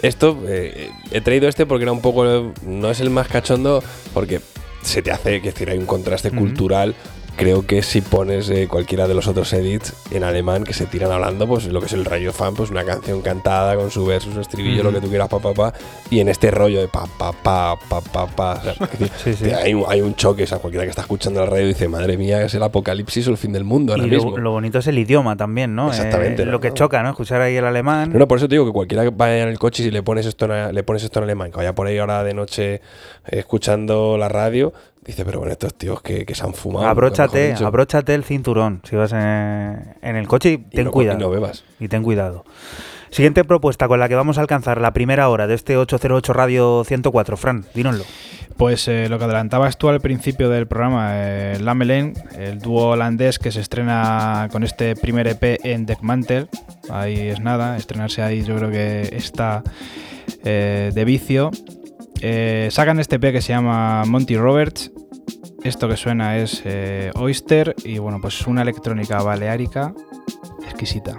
esto, 0.00 0.38
eh, 0.46 0.92
he 1.10 1.20
traído 1.22 1.48
este 1.48 1.66
porque 1.66 1.82
era 1.82 1.90
un 1.90 2.00
poco. 2.02 2.52
No 2.64 2.88
es 2.88 3.00
el 3.00 3.10
más 3.10 3.26
cachondo, 3.26 3.82
porque 4.12 4.40
se 4.82 5.02
te 5.02 5.10
hace, 5.10 5.40
que 5.42 5.50
decir, 5.50 5.68
hay 5.68 5.78
un 5.78 5.86
contraste 5.86 6.30
cultural. 6.30 6.94
Creo 7.36 7.66
que 7.66 7.82
si 7.82 8.00
pones 8.00 8.48
eh, 8.50 8.68
cualquiera 8.68 9.08
de 9.08 9.14
los 9.14 9.26
otros 9.26 9.52
edits 9.52 9.92
en 10.12 10.22
alemán 10.22 10.62
que 10.62 10.72
se 10.72 10.86
tiran 10.86 11.10
hablando, 11.10 11.48
pues 11.48 11.66
lo 11.66 11.80
que 11.80 11.86
es 11.86 11.92
el 11.92 12.04
rayo 12.04 12.32
fan, 12.32 12.54
pues 12.54 12.70
una 12.70 12.84
canción 12.84 13.22
cantada 13.22 13.74
con 13.74 13.90
su 13.90 14.06
verso, 14.06 14.32
su 14.32 14.40
estribillo, 14.40 14.84
lo 14.84 14.92
que 14.92 15.00
tú 15.00 15.08
quieras, 15.08 15.28
pa, 15.28 15.40
pa, 15.40 15.52
pa. 15.52 15.72
Y 16.10 16.20
en 16.20 16.28
este 16.28 16.50
rollo 16.52 16.80
de 16.80 16.86
pa, 16.88 17.04
pa, 17.18 17.32
pa, 17.32 17.76
pa, 17.88 18.00
pa, 18.00 18.26
pa. 18.26 18.52
o 18.54 18.62
sea, 18.62 18.74
Sí, 19.16 19.34
sí. 19.34 19.50
Hay, 19.50 19.74
un, 19.74 19.84
hay 19.88 20.00
un 20.00 20.14
choque, 20.14 20.44
o 20.44 20.46
sea, 20.46 20.58
cualquiera 20.58 20.84
que 20.84 20.90
está 20.90 21.02
escuchando 21.02 21.40
la 21.40 21.46
radio 21.46 21.66
dice, 21.66 21.88
madre 21.88 22.16
mía, 22.16 22.42
es 22.42 22.54
el 22.54 22.62
apocalipsis 22.62 23.26
o 23.26 23.30
el 23.30 23.36
fin 23.36 23.52
del 23.52 23.64
mundo 23.64 23.92
ahora 23.94 24.06
y 24.06 24.10
mismo. 24.10 24.30
lo, 24.32 24.38
lo 24.38 24.50
bonito 24.52 24.78
es 24.78 24.86
el 24.86 24.98
idioma 24.98 25.36
también, 25.36 25.74
¿no? 25.74 25.88
Exactamente, 25.88 26.42
Eh, 26.42 26.46
¿no? 26.46 26.52
lo 26.52 26.60
que 26.60 26.72
choca, 26.72 27.02
¿no? 27.02 27.10
Escuchar 27.10 27.40
ahí 27.40 27.56
el 27.56 27.64
alemán. 27.64 28.12
No, 28.12 28.20
no, 28.20 28.28
por 28.28 28.38
eso 28.38 28.46
te 28.48 28.54
digo 28.54 28.64
que 28.66 28.72
cualquiera 28.72 29.02
que 29.02 29.10
vaya 29.10 29.42
en 29.42 29.48
el 29.48 29.58
coche 29.58 29.82
y 29.82 29.86
si 29.86 29.90
le 29.90 30.02
pones 30.04 30.24
esto 30.26 30.44
en, 30.54 30.74
le 30.74 30.82
pones 30.84 31.02
esto 31.02 31.18
en 31.18 31.24
alemán, 31.24 31.50
que 31.50 31.56
vaya 31.56 31.74
por 31.74 31.86
ahí 31.88 31.98
ahora 31.98 32.22
de 32.22 32.32
noche 32.34 32.74
eh, 32.74 32.80
escuchando 33.32 34.16
la 34.18 34.28
radio, 34.28 34.72
dice, 35.04 35.24
pero 35.24 35.38
bueno, 35.38 35.52
estos 35.52 35.74
tíos 35.74 36.00
que, 36.02 36.24
que 36.26 36.34
se 36.34 36.44
han 36.44 36.54
fumado. 36.54 36.86
abróchate, 36.86 37.54
abróchate 37.64 38.14
el 38.14 38.24
cinturón 38.24 38.80
si 38.84 38.96
vas 38.96 39.12
en, 39.12 39.94
en 40.02 40.16
el 40.16 40.26
coche 40.28 40.50
y 40.50 40.54
Y 40.54 40.58
ten 40.58 40.84
no- 40.86 40.90
cuidado. 40.92 41.18
y 41.18 41.20
no 41.22 41.30
bebas. 41.30 41.64
Y 41.80 41.88
ten 41.88 42.02
cuidado. 42.02 42.44
Siguiente 43.10 43.44
propuesta 43.44 43.86
con 43.86 44.00
la 44.00 44.08
que 44.08 44.16
vamos 44.16 44.38
a 44.38 44.40
alcanzar 44.40 44.80
la 44.80 44.92
primera 44.92 45.28
hora 45.28 45.46
de 45.46 45.54
este 45.54 45.76
808 45.76 46.32
Radio 46.32 46.82
104. 46.84 47.36
Fran, 47.36 47.64
dínoslo. 47.72 48.02
Pues 48.56 48.88
eh, 48.88 49.08
lo 49.08 49.18
que 49.18 49.24
adelantabas 49.24 49.78
tú 49.78 49.88
al 49.88 50.00
principio 50.00 50.48
del 50.48 50.66
programa, 50.66 51.10
eh, 51.12 51.58
Lamelen, 51.60 52.14
el 52.36 52.58
dúo 52.58 52.88
holandés 52.90 53.38
que 53.38 53.52
se 53.52 53.60
estrena 53.60 54.48
con 54.50 54.64
este 54.64 54.96
primer 54.96 55.28
EP 55.28 55.60
en 55.64 55.86
Deckmantel. 55.86 56.48
Ahí 56.90 57.18
es 57.28 57.38
nada, 57.40 57.76
estrenarse 57.76 58.20
ahí 58.22 58.42
yo 58.42 58.56
creo 58.56 58.70
que 58.70 59.02
está 59.16 59.62
eh, 60.44 60.90
de 60.92 61.04
vicio. 61.04 61.50
Eh, 62.26 62.68
sacan 62.70 62.98
este 63.00 63.16
EP 63.16 63.32
que 63.32 63.42
se 63.42 63.52
llama 63.52 64.02
Monty 64.06 64.38
Roberts. 64.38 64.90
Esto 65.62 65.90
que 65.90 65.98
suena 65.98 66.38
es 66.38 66.62
eh, 66.64 67.10
Oyster 67.16 67.74
y 67.84 67.98
bueno, 67.98 68.18
pues 68.18 68.46
una 68.46 68.62
electrónica 68.62 69.22
baleárica 69.22 69.94
exquisita. 70.64 71.18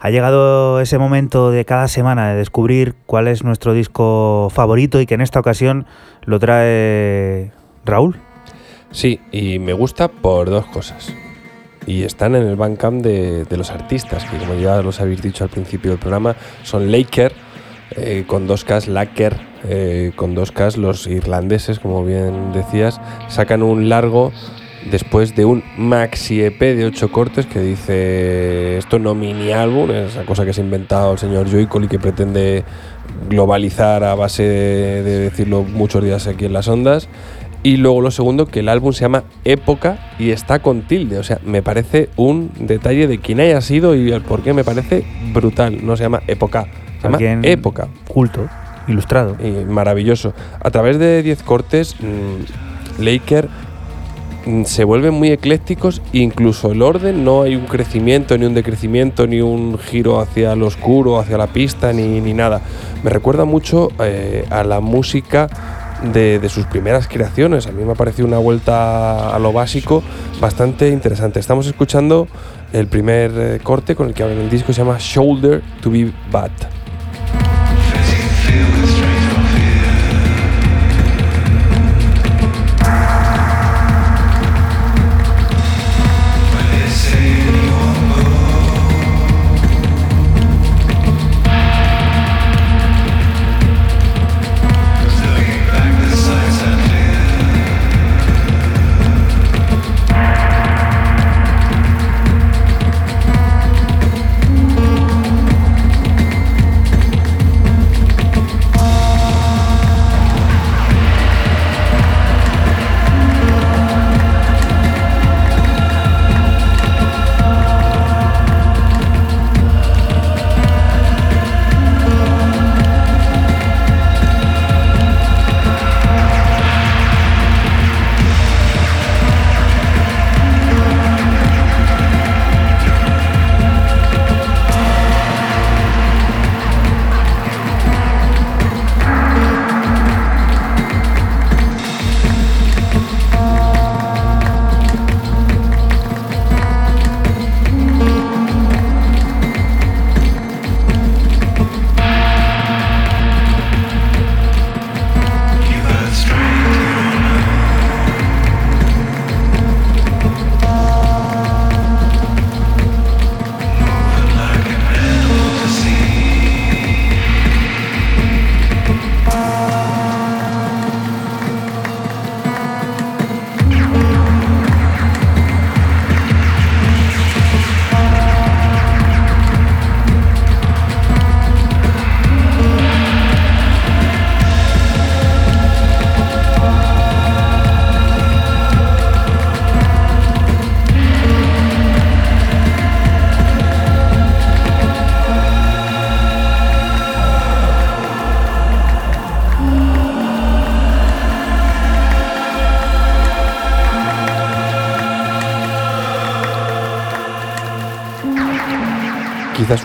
Ha 0.00 0.10
llegado 0.10 0.80
ese 0.80 0.98
momento 0.98 1.50
de 1.50 1.64
cada 1.64 1.88
semana 1.88 2.30
de 2.30 2.36
descubrir 2.36 2.94
cuál 3.06 3.28
es 3.28 3.44
nuestro 3.44 3.74
disco 3.74 4.48
favorito 4.52 5.00
y 5.00 5.06
que 5.06 5.14
en 5.14 5.20
esta 5.20 5.40
ocasión 5.40 5.86
lo 6.24 6.38
trae 6.38 7.50
Raúl. 7.84 8.18
Sí, 8.90 9.20
y 9.32 9.58
me 9.58 9.72
gusta 9.72 10.08
por 10.08 10.50
dos 10.50 10.66
cosas. 10.66 11.12
Y 11.86 12.02
están 12.02 12.34
en 12.34 12.46
el 12.46 12.56
Bandcamp 12.56 13.02
de, 13.02 13.44
de 13.44 13.56
los 13.56 13.70
artistas, 13.70 14.24
que 14.24 14.38
como 14.38 14.54
ya 14.54 14.82
los 14.82 15.00
habéis 15.00 15.22
dicho 15.22 15.44
al 15.44 15.50
principio 15.50 15.92
del 15.92 16.00
programa, 16.00 16.34
son 16.62 16.90
Laker, 16.90 17.32
eh, 17.92 18.24
con 18.26 18.46
dos 18.46 18.64
Ks, 18.64 18.88
Laker, 18.88 19.36
eh, 19.68 20.12
con 20.16 20.34
dos 20.34 20.50
Ks, 20.50 20.76
los 20.76 21.06
irlandeses, 21.06 21.78
como 21.78 22.04
bien 22.04 22.52
decías, 22.52 23.00
sacan 23.28 23.62
un 23.62 23.88
largo 23.88 24.32
después 24.90 25.34
de 25.34 25.44
un 25.44 25.62
maxi 25.76 26.42
EP 26.42 26.60
de 26.60 26.84
8 26.86 27.10
cortes 27.10 27.46
que 27.46 27.60
dice 27.60 28.78
esto 28.78 28.98
no 28.98 29.14
mini 29.14 29.52
álbum, 29.52 29.90
esa 29.90 30.24
cosa 30.24 30.44
que 30.44 30.52
se 30.52 30.60
ha 30.60 30.64
inventado 30.64 31.12
el 31.12 31.18
señor 31.18 31.50
Joycol 31.50 31.84
y 31.84 31.88
que 31.88 31.98
pretende 31.98 32.64
globalizar 33.28 34.04
a 34.04 34.14
base 34.14 34.42
de, 34.42 35.02
decirlo 35.02 35.62
muchos 35.62 36.02
días 36.04 36.26
aquí 36.26 36.44
en 36.44 36.52
las 36.52 36.68
ondas. 36.68 37.08
Y 37.62 37.78
luego 37.78 38.00
lo 38.00 38.12
segundo, 38.12 38.46
que 38.46 38.60
el 38.60 38.68
álbum 38.68 38.92
se 38.92 39.00
llama 39.00 39.24
Época 39.44 39.98
y 40.20 40.30
está 40.30 40.60
con 40.60 40.82
tilde. 40.82 41.18
O 41.18 41.24
sea, 41.24 41.40
me 41.44 41.62
parece 41.62 42.10
un 42.14 42.52
detalle 42.60 43.08
de 43.08 43.18
quién 43.18 43.40
haya 43.40 43.60
sido 43.60 43.96
y 43.96 44.12
el 44.12 44.20
por 44.20 44.42
qué 44.42 44.52
me 44.52 44.62
parece 44.62 45.04
brutal. 45.32 45.84
No 45.84 45.96
se 45.96 46.04
llama 46.04 46.22
Época, 46.28 46.68
se 47.00 47.08
llama 47.08 47.18
Época. 47.42 47.88
Culto, 48.06 48.48
ilustrado. 48.86 49.36
Y 49.42 49.64
maravilloso. 49.64 50.32
A 50.60 50.70
través 50.70 51.00
de 51.00 51.24
10 51.24 51.42
cortes, 51.42 51.96
mmm, 51.98 53.02
Laker 53.02 53.48
Mm, 53.48 53.65
se 54.64 54.84
vuelven 54.84 55.14
muy 55.14 55.30
eclécticos, 55.30 56.00
incluso 56.12 56.70
el 56.70 56.82
orden, 56.82 57.24
no 57.24 57.42
hay 57.42 57.56
un 57.56 57.66
crecimiento, 57.66 58.38
ni 58.38 58.46
un 58.46 58.54
decrecimiento, 58.54 59.26
ni 59.26 59.40
un 59.40 59.76
giro 59.78 60.20
hacia 60.20 60.54
lo 60.54 60.66
oscuro, 60.66 61.18
hacia 61.18 61.36
la 61.36 61.48
pista, 61.48 61.92
ni, 61.92 62.20
ni 62.20 62.32
nada. 62.32 62.60
Me 63.02 63.10
recuerda 63.10 63.44
mucho 63.44 63.90
eh, 63.98 64.46
a 64.50 64.62
la 64.62 64.80
música 64.80 65.48
de, 66.12 66.38
de, 66.38 66.48
sus 66.48 66.66
primeras 66.66 67.08
creaciones. 67.08 67.66
A 67.66 67.72
mí 67.72 67.84
me 67.84 67.92
ha 67.92 67.96
parecido 67.96 68.28
una 68.28 68.38
vuelta 68.38 69.34
a 69.34 69.38
lo 69.38 69.52
básico 69.52 70.02
bastante 70.40 70.90
interesante. 70.90 71.40
Estamos 71.40 71.66
escuchando 71.66 72.28
el 72.72 72.86
primer 72.86 73.32
eh, 73.34 73.60
corte 73.62 73.96
con 73.96 74.06
el 74.08 74.14
que 74.14 74.22
hablan 74.22 74.38
el 74.38 74.50
disco, 74.50 74.72
se 74.72 74.82
llama 74.82 74.96
Shoulder 75.00 75.62
to 75.80 75.90
be 75.90 76.12
Bad. 76.30 76.52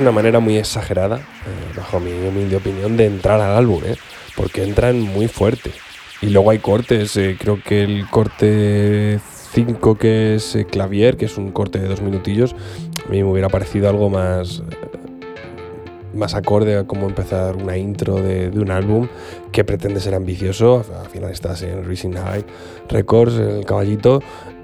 Una 0.02 0.12
manera 0.12 0.40
muy 0.40 0.58
exagerada, 0.58 1.18
eh, 1.18 1.74
bajo 1.76 2.00
mi 2.00 2.12
humilde 2.12 2.56
opinión, 2.56 2.98
de 2.98 3.06
entrar 3.06 3.40
al 3.40 3.56
álbum, 3.56 3.84
¿eh? 3.86 3.96
porque 4.36 4.64
entran 4.64 5.00
muy 5.00 5.28
fuerte. 5.28 5.72
Y 6.22 6.28
luego 6.28 6.52
hay 6.52 6.60
cortes, 6.60 7.16
eh, 7.18 7.38
creo 7.40 7.62
que 7.64 7.84
el 7.84 8.10
corte 8.10 9.20
5 9.54 9.96
que 9.96 10.36
es 10.36 10.58
Clavier, 10.70 11.18
que 11.18 11.26
es 11.26 11.38
un 11.38 11.52
corte 11.52 11.80
de 11.80 11.88
dos 11.88 12.02
minutillos, 12.02 12.56
a 13.06 13.10
mí 13.10 13.24
me 13.24 13.30
hubiera 13.30 13.50
parecido 13.50 13.90
algo 13.90 14.10
más 14.10 14.62
más 16.14 16.34
acorde 16.36 16.78
a 16.78 16.84
cómo 16.84 17.08
empezar 17.08 17.56
una 17.56 17.78
intro 17.78 18.16
de, 18.16 18.50
un 18.50 18.70
álbum 18.70 19.08
que 19.52 19.64
pretende 19.64 20.00
ser 20.00 20.14
ambicioso. 20.14 20.84
Al 21.00 21.10
final 21.10 21.32
estás 21.32 21.62
en 21.62 21.88
Racing 21.88 22.14
High 22.14 22.46
Records, 22.90 23.36
en 23.36 23.50
el 23.50 23.66
caballito, 23.66 24.22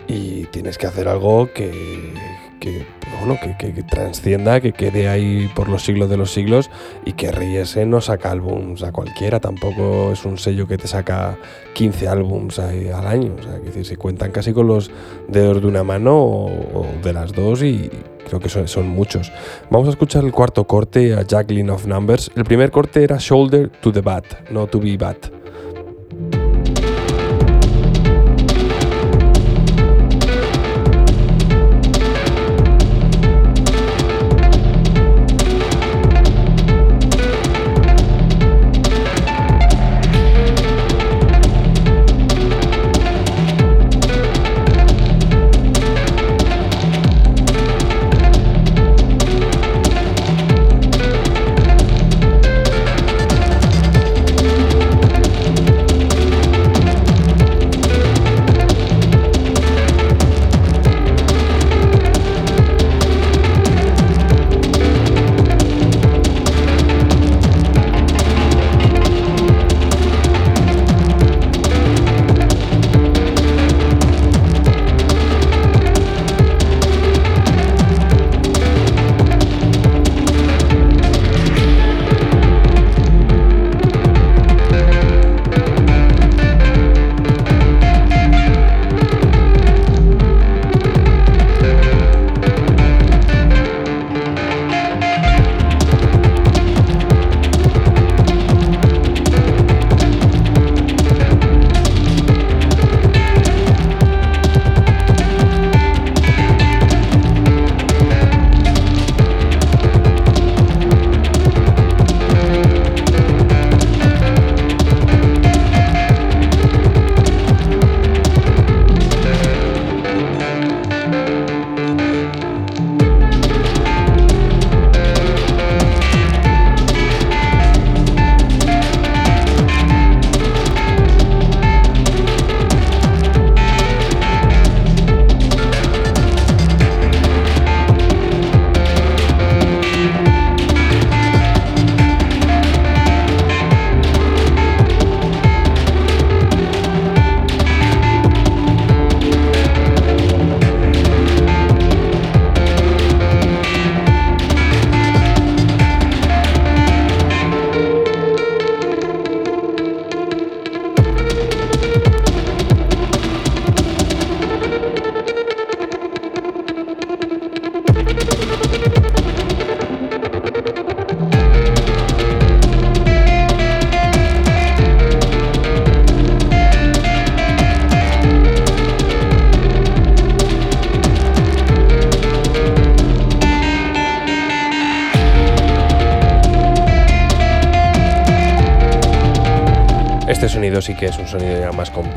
y 0.08 0.46
tienes 0.46 0.78
que 0.78 0.88
hacer 0.88 1.08
algo 1.08 1.50
que, 1.54 2.14
que, 2.60 2.86
bueno, 3.20 3.40
que, 3.42 3.74
que, 3.74 3.84
transcienda, 3.84 4.60
que 4.60 4.74
quede 4.74 5.08
ahí 5.08 5.50
por 5.56 5.70
los 5.70 5.84
siglos 5.84 6.10
de 6.10 6.18
los 6.18 6.32
siglos 6.32 6.70
y 7.06 7.14
que 7.14 7.32
Reyes 7.32 7.78
no 7.86 8.02
saca 8.02 8.32
álbums 8.32 8.84
a 8.84 8.92
cualquiera, 8.92 9.40
tampoco 9.40 10.12
es 10.12 10.26
un 10.26 10.38
sello 10.38 10.68
que 10.68 10.78
te 10.78 10.88
saca 10.88 11.38
15 11.74 12.08
álbums 12.08 12.60
al 12.60 13.08
año, 13.08 13.36
o 13.40 13.44
sea, 13.44 13.60
que 13.60 13.84
se 13.84 13.98
cuentan 13.98 14.32
casi 14.32 14.54
con 14.54 14.68
los 14.68 14.92
dedos 15.28 15.62
de 15.62 15.68
una 15.68 15.84
mano 15.84 16.18
o, 16.18 16.86
de 17.04 17.14
las 17.14 17.34
dos 17.34 17.64
y 17.64 17.90
creo 18.28 18.40
que 18.40 18.50
son, 18.50 18.68
son, 18.68 18.88
muchos. 18.88 19.32
Vamos 19.70 19.88
a 19.88 19.92
escuchar 19.92 20.24
el 20.24 20.32
cuarto 20.32 20.66
corte 20.66 21.14
a 21.14 21.24
Jacqueline 21.24 21.70
of 21.70 21.86
Numbers. 21.86 22.32
El 22.36 22.44
primer 22.44 22.72
corte 22.72 23.04
era 23.04 23.18
Shoulder 23.20 23.70
to 23.70 23.92
the 23.92 24.02
Bat, 24.02 24.50
no 24.52 24.68
To 24.68 24.80
Be 24.80 24.98
Bat. 24.98 25.37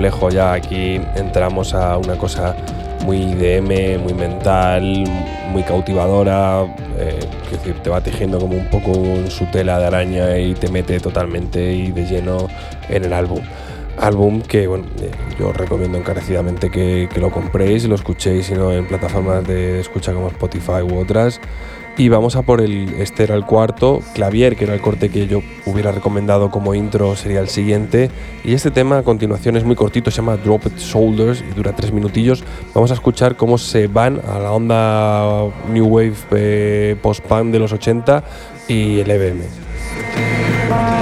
Complejo, 0.00 0.30
ya 0.30 0.54
aquí 0.54 0.98
entramos 1.14 1.74
a 1.74 1.98
una 1.98 2.16
cosa 2.16 2.56
muy 3.04 3.34
DM, 3.34 3.98
muy 3.98 4.14
mental, 4.14 5.04
muy 5.50 5.62
cautivadora, 5.62 6.64
eh, 6.98 7.20
decir, 7.50 7.74
te 7.82 7.90
va 7.90 8.00
tejiendo 8.00 8.38
como 8.38 8.56
un 8.56 8.70
poco 8.70 8.94
en 8.94 9.30
su 9.30 9.44
tela 9.50 9.78
de 9.78 9.84
araña 9.84 10.38
y 10.38 10.54
te 10.54 10.70
mete 10.70 10.98
totalmente 11.00 11.74
y 11.74 11.92
de 11.92 12.06
lleno 12.06 12.48
en 12.88 13.04
el 13.04 13.12
álbum. 13.12 13.40
Álbum 13.98 14.40
que 14.40 14.66
bueno, 14.66 14.86
eh, 15.02 15.10
yo 15.38 15.52
recomiendo 15.52 15.98
encarecidamente 15.98 16.70
que, 16.70 17.06
que, 17.12 17.20
lo 17.20 17.30
compréis 17.30 17.84
lo 17.86 17.94
escuchéis, 17.94 18.46
sino 18.46 18.72
en 18.72 18.88
plataformas 18.88 19.46
de 19.46 19.80
escucha 19.80 20.14
como 20.14 20.28
Spotify 20.28 20.80
u 20.82 20.98
otras. 20.98 21.38
Y 21.96 22.08
vamos 22.08 22.36
a 22.36 22.42
por 22.42 22.60
el, 22.60 22.94
este 22.98 23.24
era 23.24 23.34
el 23.34 23.44
cuarto, 23.44 24.00
Clavier, 24.14 24.56
que 24.56 24.64
era 24.64 24.74
el 24.74 24.80
corte 24.80 25.10
que 25.10 25.26
yo 25.26 25.42
hubiera 25.66 25.92
recomendado 25.92 26.50
como 26.50 26.74
intro, 26.74 27.14
sería 27.14 27.40
el 27.40 27.48
siguiente. 27.48 28.10
Y 28.42 28.54
este 28.54 28.70
tema 28.70 28.98
a 28.98 29.02
continuación 29.02 29.56
es 29.56 29.64
muy 29.64 29.76
cortito, 29.76 30.10
se 30.10 30.18
llama 30.18 30.36
Dropped 30.36 30.78
Shoulders 30.78 31.42
y 31.42 31.54
dura 31.54 31.74
tres 31.74 31.92
minutillos. 31.92 32.42
Vamos 32.74 32.90
a 32.90 32.94
escuchar 32.94 33.36
cómo 33.36 33.58
se 33.58 33.86
van 33.86 34.20
a 34.26 34.38
la 34.38 34.52
onda 34.52 35.52
New 35.68 35.86
Wave 35.86 36.14
eh, 36.30 36.96
post-punk 37.02 37.52
de 37.52 37.58
los 37.58 37.72
80 37.72 38.24
y 38.68 39.00
el 39.00 39.10
EBM. 39.10 40.99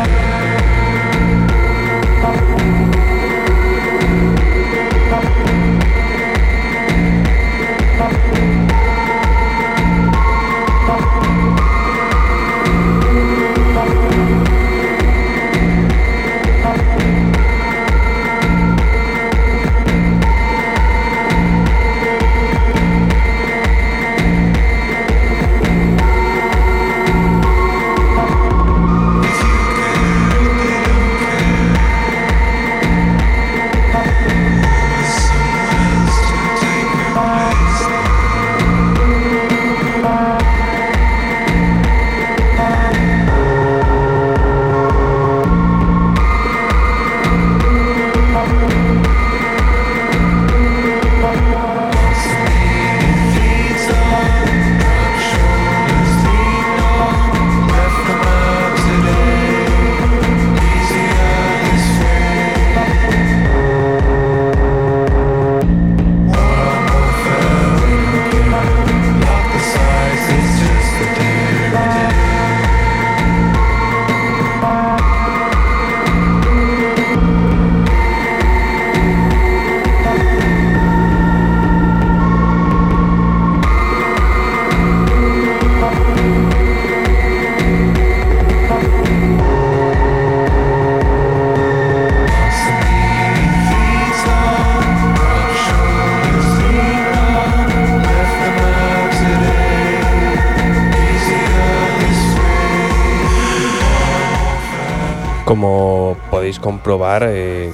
Comprobar, 106.59 107.25
eh, 107.29 107.73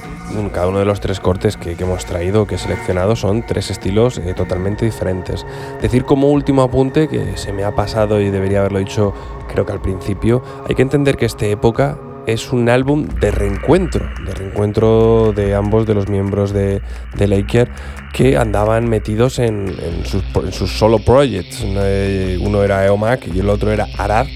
cada 0.53 0.67
uno 0.67 0.79
de 0.79 0.85
los 0.85 0.99
tres 0.99 1.19
cortes 1.19 1.55
que, 1.57 1.75
hemos 1.79 2.05
traído, 2.05 2.45
que 2.45 2.55
he 2.55 2.57
seleccionado, 2.57 3.15
son 3.15 3.45
tres 3.45 3.71
estilos 3.71 4.17
eh, 4.17 4.33
totalmente 4.33 4.85
diferentes. 4.85 5.45
Decir 5.81 6.03
como 6.03 6.29
último 6.31 6.63
apunte, 6.63 7.07
que 7.07 7.37
se 7.37 7.53
me 7.53 7.63
ha 7.63 7.73
pasado 7.73 8.19
y 8.19 8.29
debería 8.29 8.59
haberlo 8.59 8.79
dicho 8.79 9.13
creo 9.47 9.65
que 9.65 9.71
al 9.71 9.81
principio, 9.81 10.43
hay 10.67 10.75
que 10.75 10.81
entender 10.81 11.15
que 11.15 11.25
esta 11.25 11.45
época 11.45 11.97
es 12.27 12.51
un 12.51 12.69
álbum 12.69 13.07
de 13.07 13.31
reencuentro, 13.31 14.05
de 14.25 14.33
reencuentro 14.33 15.31
de 15.33 15.53
ambos 15.55 15.85
de 15.85 15.93
los 15.93 16.09
miembros 16.09 16.51
de, 16.51 16.81
de 17.15 17.27
Laker 17.27 17.69
que 18.13 18.37
andaban 18.37 18.89
metidos 18.89 19.39
en, 19.39 19.75
sus, 20.05 20.71
solo 20.71 20.99
projects. 20.99 21.61
Uno 21.61 22.63
era 22.63 22.85
Eomac 22.85 23.27
y 23.33 23.39
el 23.39 23.49
otro 23.49 23.71
era 23.71 23.87
Arad, 23.97 24.27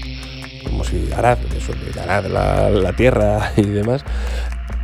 como 0.64 0.84
si 0.84 1.10
Arad, 1.12 1.38
eso, 1.60 1.72
Arad, 2.00 2.26
la, 2.26 2.70
la 2.70 2.92
tierra 2.94 3.52
y 3.56 3.66
demás. 3.66 4.04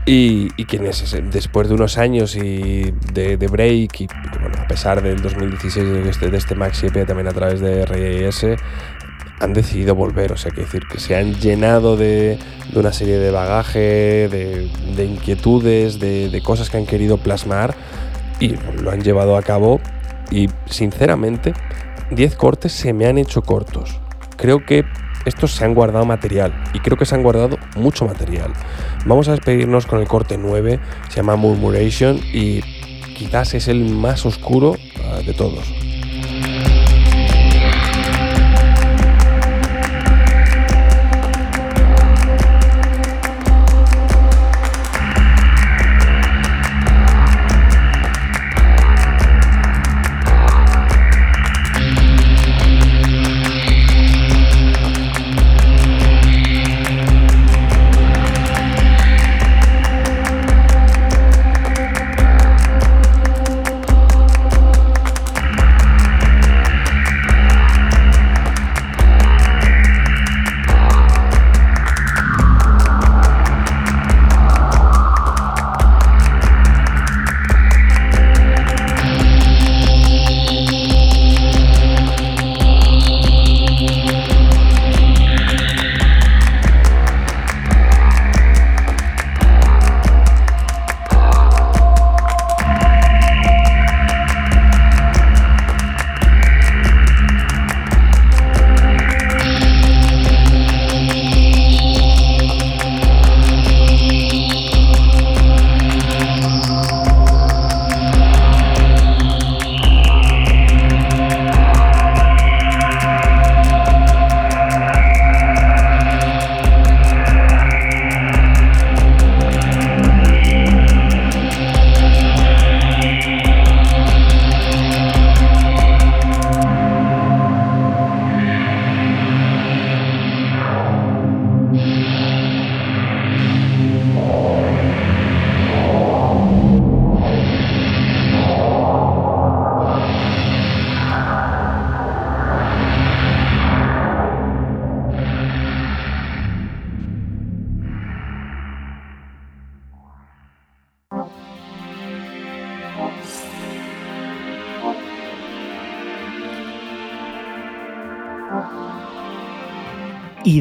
Y, 0.09 0.51
y 0.57 0.67
quienes 0.67 1.17
después 1.33 1.69
de 1.69 1.75
unos 1.75 1.99
años 1.99 2.37
y 2.37 2.93
de, 3.13 3.37
break 3.37 4.03
y 4.03 4.07
bueno, 4.41 4.57
a 4.57 4.69
pesar 4.69 5.03
del 5.03 5.21
2016 5.21 5.85
de 5.85 6.09
este, 6.09 6.31
de 6.31 6.39
este 6.39 6.55
Maxi 6.55 6.87
EP 6.87 7.05
también 7.05 7.27
a 7.27 7.33
través 7.33 7.61
de 7.61 7.85
RIS 7.85 8.47
han 9.41 9.53
decidido 9.53 9.97
volver, 9.97 10.31
o 10.31 10.37
sea, 10.37 10.53
que 10.53 10.61
decir 10.61 10.85
que 10.91 11.01
se 11.01 11.17
han 11.17 11.35
llenado 11.35 11.97
de, 11.97 12.39
de 12.73 12.79
una 12.79 12.93
serie 12.93 13.19
de 13.19 13.33
bagaje, 13.33 14.29
de, 14.29 14.71
de 14.95 15.05
inquietudes, 15.05 15.99
de, 15.99 16.31
de, 16.31 16.41
cosas 16.41 16.71
que 16.71 16.77
han 16.77 16.87
querido 16.87 17.19
plasmar 17.19 17.75
y 18.39 18.55
lo 18.81 18.93
han 18.93 19.03
llevado 19.03 19.37
a 19.37 19.43
cabo 19.43 19.81
y 20.31 20.49
sinceramente 20.67 21.53
10 22.13 22.37
cortes 22.37 22.73
se 22.73 22.93
me 22.93 23.07
han 23.07 23.19
hecho 23.19 23.43
cortos. 23.43 24.01
Creo 24.37 24.65
que 24.65 24.85
estos 25.27 25.53
se 25.53 25.65
han 25.65 25.75
guardado 25.75 26.07
material 26.07 26.55
y 26.73 26.81
creo 26.81 26.97
que 26.97 27.05
se 27.05 27.15
han 27.15 27.23
guardado 27.23 27.59
mucho 27.77 28.07
material. 28.07 28.53
Vamos 29.05 29.29
a 29.29 29.33
despedirnos 29.33 29.87
con 29.87 30.01
el 30.01 30.09
corte 30.09 30.39
9, 30.39 30.81
se 31.09 31.17
llama 31.17 31.37
Murmuration 31.37 32.19
y 32.33 32.63
quizás 33.17 33.55
es 33.55 33.69
el 33.69 33.85
más 33.95 34.25
oscuro 34.25 34.71
uh, 34.71 35.23
de 35.25 35.35
todos. 35.35 35.65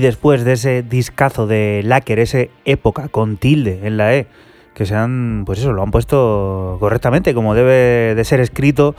Después 0.06 0.45
de 0.45 0.53
ese 0.53 0.84
discazo 0.84 1.48
de 1.48 1.82
Lacker, 1.84 2.19
ese 2.19 2.52
época 2.64 3.07
con 3.10 3.38
tilde 3.38 3.82
en 3.84 3.98
la 3.98 4.15
E, 4.15 4.27
que 4.76 4.86
se 4.86 4.94
han, 4.94 5.44
pues 5.45 5.60
eso, 5.60 5.73
lo 5.73 5.82
han 5.82 5.90
puesto 5.90 6.77
correctamente, 6.80 7.34
como 7.34 7.56
debe 7.56 8.14
de 8.14 8.23
ser 8.23 8.40
escrito, 8.40 8.95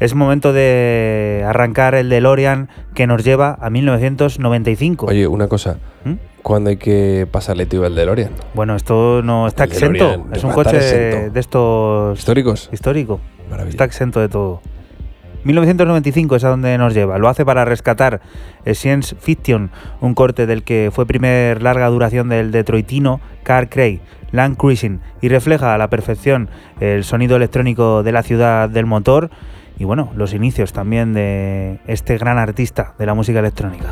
es 0.00 0.14
momento 0.14 0.52
de 0.52 1.44
arrancar 1.46 1.94
el 1.94 2.08
DeLorean 2.10 2.68
que 2.94 3.06
nos 3.06 3.24
lleva 3.24 3.56
a 3.60 3.70
1995. 3.70 5.06
Oye, 5.06 5.26
una 5.26 5.48
cosa. 5.48 5.78
¿Mm? 6.04 6.14
¿Cuándo 6.42 6.70
hay 6.70 6.76
que 6.76 7.26
pasarle 7.30 7.66
tío 7.66 7.86
el 7.86 7.94
DeLorean? 7.94 8.32
Bueno, 8.54 8.76
esto 8.76 9.22
no 9.22 9.46
está 9.46 9.64
El 9.64 9.72
exento. 9.72 10.08
DeLorean 10.10 10.34
Es 10.34 10.44
un 10.44 10.52
coche 10.52 10.78
de 11.30 11.40
estos 11.40 12.18
¿Históricos? 12.18 12.68
histórico. 12.72 13.20
Maravilla. 13.50 13.70
Está 13.70 13.84
exento 13.84 14.20
de 14.20 14.28
todo. 14.28 14.60
1995 15.44 16.36
es 16.36 16.44
a 16.44 16.48
donde 16.48 16.76
nos 16.78 16.94
lleva. 16.94 17.18
Lo 17.18 17.28
hace 17.28 17.44
para 17.44 17.64
rescatar 17.64 18.20
Science 18.66 19.16
Fiction, 19.18 19.70
un 20.00 20.14
corte 20.14 20.46
del 20.46 20.62
que 20.62 20.90
fue 20.92 21.06
primer 21.06 21.62
larga 21.62 21.88
duración 21.88 22.28
del 22.28 22.50
detroitino 22.52 23.20
Car 23.42 23.68
Cray, 23.68 24.00
Land 24.32 24.56
Cruising, 24.56 25.00
y 25.20 25.28
refleja 25.28 25.74
a 25.74 25.78
la 25.78 25.88
perfección 25.88 26.50
el 26.80 27.04
sonido 27.04 27.36
electrónico 27.36 28.02
de 28.02 28.12
la 28.12 28.22
ciudad 28.22 28.68
del 28.68 28.86
motor 28.86 29.30
y 29.80 29.84
bueno, 29.84 30.12
los 30.14 30.34
inicios 30.34 30.74
también 30.74 31.14
de 31.14 31.80
este 31.86 32.18
gran 32.18 32.36
artista 32.36 32.92
de 32.98 33.06
la 33.06 33.14
música 33.14 33.38
electrónica. 33.38 33.86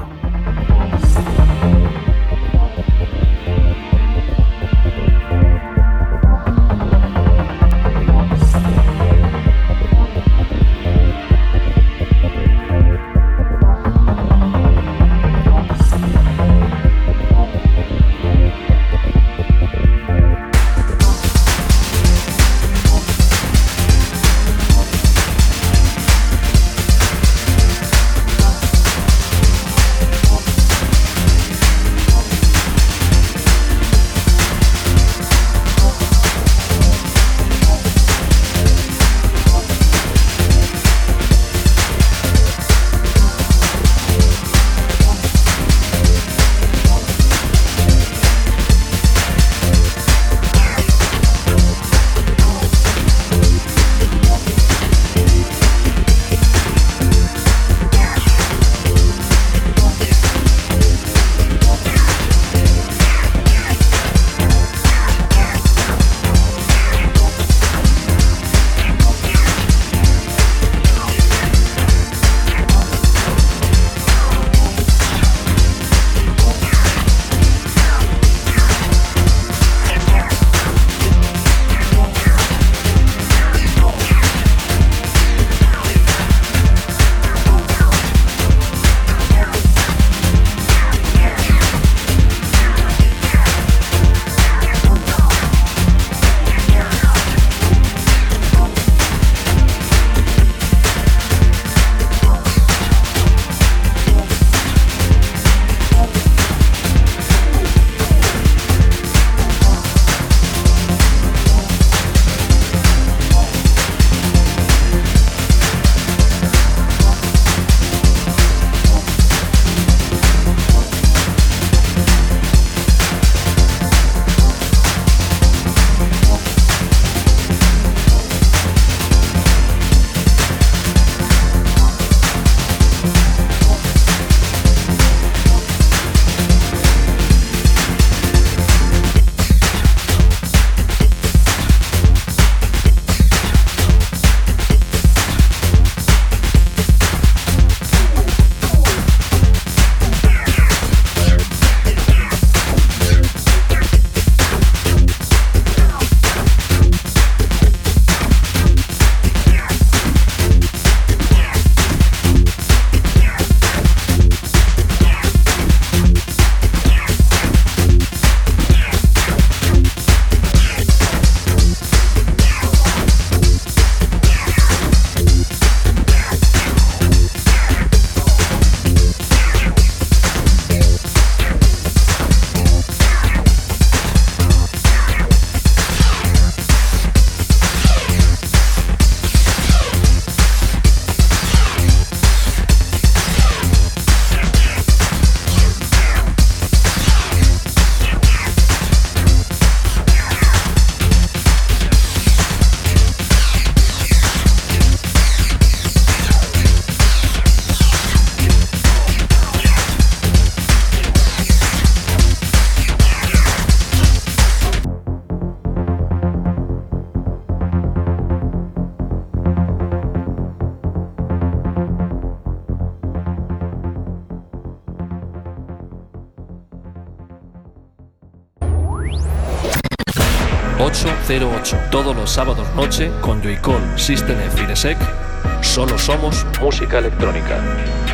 ...808... 231.29 231.91
Todos 231.91 232.17
los 232.17 232.31
sábados 232.31 232.67
noche 232.75 233.11
con 233.21 233.43
Joycall, 233.43 233.99
System 233.99 234.39
F 234.41 234.63
y. 234.63 235.63
Solo 235.63 235.99
somos 235.99 236.47
música 236.59 237.01
electrónica. 237.01 238.08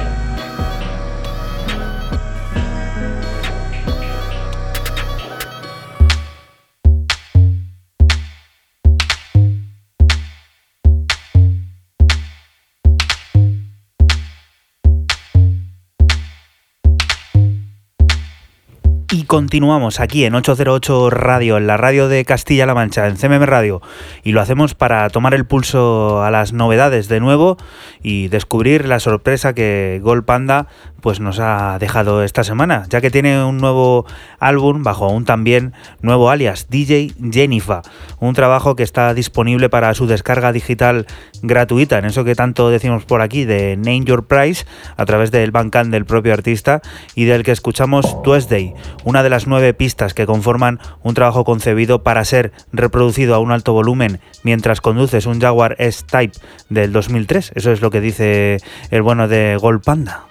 Continuamos 19.34 19.98
aquí 19.98 20.24
en 20.26 20.36
808 20.36 21.10
Radio, 21.10 21.56
en 21.56 21.66
la 21.66 21.76
radio 21.76 22.06
de 22.06 22.24
Castilla-La 22.24 22.72
Mancha, 22.72 23.08
en 23.08 23.16
CMM 23.16 23.42
Radio. 23.42 23.82
Y 24.22 24.30
lo 24.30 24.40
hacemos 24.40 24.76
para 24.76 25.10
tomar 25.10 25.34
el 25.34 25.44
pulso 25.44 26.22
a 26.22 26.30
las 26.30 26.52
novedades 26.52 27.08
de 27.08 27.18
nuevo 27.18 27.56
y 28.00 28.28
descubrir 28.28 28.86
la 28.86 29.00
sorpresa 29.00 29.52
que 29.52 29.98
Gold 30.04 30.24
Panda 30.24 30.68
pues 31.04 31.20
nos 31.20 31.38
ha 31.38 31.78
dejado 31.78 32.22
esta 32.22 32.44
semana, 32.44 32.86
ya 32.88 33.02
que 33.02 33.10
tiene 33.10 33.44
un 33.44 33.58
nuevo 33.58 34.06
álbum 34.38 34.82
bajo 34.82 35.08
un 35.08 35.26
también 35.26 35.74
nuevo 36.00 36.30
alias, 36.30 36.68
DJ 36.70 37.12
Jennifer, 37.30 37.82
un 38.20 38.32
trabajo 38.32 38.74
que 38.74 38.84
está 38.84 39.12
disponible 39.12 39.68
para 39.68 39.92
su 39.92 40.06
descarga 40.06 40.50
digital 40.50 41.04
gratuita, 41.42 41.98
en 41.98 42.06
eso 42.06 42.24
que 42.24 42.34
tanto 42.34 42.70
decimos 42.70 43.04
por 43.04 43.20
aquí 43.20 43.44
de 43.44 43.76
Name 43.76 44.06
Your 44.06 44.26
Price, 44.26 44.64
a 44.96 45.04
través 45.04 45.30
del 45.30 45.50
Bandcamp 45.50 45.90
del 45.90 46.06
propio 46.06 46.32
artista 46.32 46.80
y 47.14 47.24
del 47.24 47.42
que 47.42 47.52
escuchamos 47.52 48.22
Tuesday, 48.22 48.72
una 49.04 49.22
de 49.22 49.28
las 49.28 49.46
nueve 49.46 49.74
pistas 49.74 50.14
que 50.14 50.24
conforman 50.24 50.80
un 51.02 51.12
trabajo 51.12 51.44
concebido 51.44 52.02
para 52.02 52.24
ser 52.24 52.52
reproducido 52.72 53.34
a 53.34 53.40
un 53.40 53.52
alto 53.52 53.74
volumen 53.74 54.20
mientras 54.42 54.80
conduces 54.80 55.26
un 55.26 55.38
Jaguar 55.38 55.76
S-Type 55.78 56.38
del 56.70 56.94
2003, 56.94 57.52
eso 57.56 57.72
es 57.72 57.82
lo 57.82 57.90
que 57.90 58.00
dice 58.00 58.56
el 58.90 59.02
bueno 59.02 59.28
de 59.28 59.58
Gold 59.60 59.84
Panda. 59.84 60.24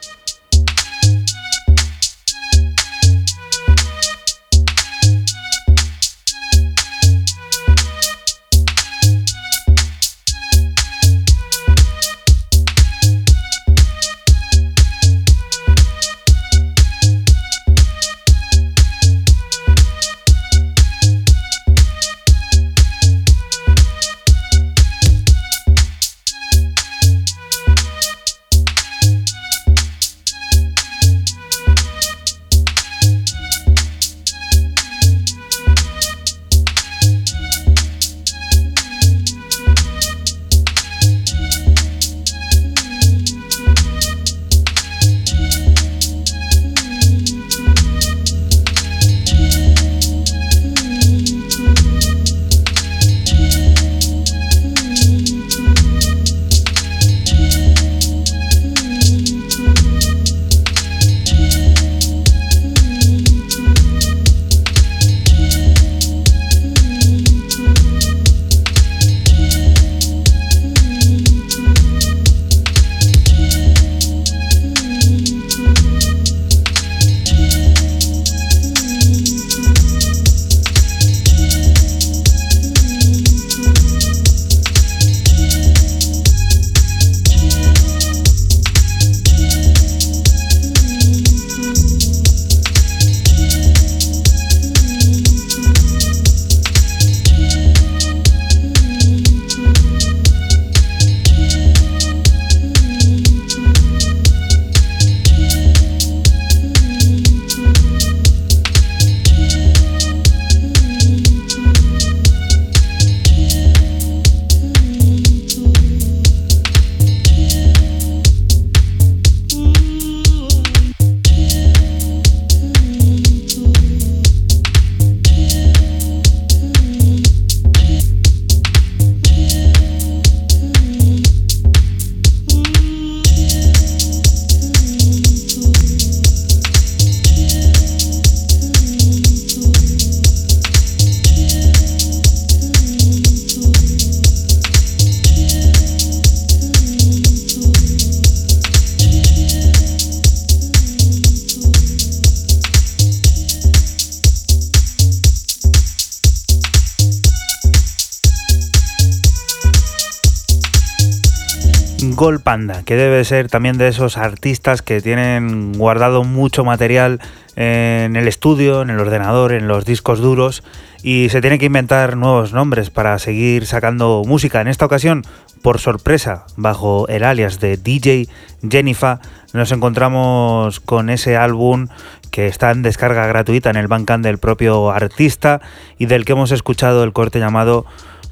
Panda, 162.44 162.84
que 162.84 162.96
debe 162.96 163.24
ser 163.26 163.50
también 163.50 163.78
de 163.78 163.88
esos 163.88 164.18
artistas 164.18 164.82
que 164.82 165.02
tienen 165.02 165.74
guardado 165.74 166.24
mucho 166.24 166.64
material 166.66 167.20
en 167.56 168.16
el 168.16 168.28
estudio, 168.28 168.82
en 168.82 168.90
el 168.90 169.00
ordenador, 169.00 169.54
en 169.54 169.68
los 169.68 169.86
discos 169.86 170.20
duros 170.20 170.64
y 171.04 171.30
se 171.30 171.42
tiene 171.42 171.60
que 171.60 171.66
inventar 171.66 172.16
nuevos 172.16 172.54
nombres 172.54 172.90
para 172.90 173.20
seguir 173.20 173.66
sacando 173.66 174.24
música. 174.26 174.62
En 174.62 174.68
esta 174.68 174.86
ocasión, 174.86 175.24
por 175.62 175.80
sorpresa, 175.80 176.46
bajo 176.56 177.08
el 177.10 177.24
alias 177.24 177.60
de 177.60 177.78
DJ 177.78 178.30
Jennifer, 178.68 179.20
nos 179.52 179.72
encontramos 179.72 180.80
con 180.80 181.10
ese 181.10 181.36
álbum 181.36 181.88
que 182.32 182.48
está 182.48 182.72
en 182.72 182.82
descarga 182.82 183.28
gratuita 183.28 183.70
en 183.70 183.76
el 183.76 183.88
Bandcamp 183.88 184.24
del 184.24 184.38
propio 184.38 184.92
artista 184.92 185.62
y 186.00 186.08
del 186.08 186.26
que 186.26 186.32
hemos 186.32 186.52
escuchado 186.52 187.04
el 187.04 187.14
corte 187.14 187.40
llamado 187.40 187.86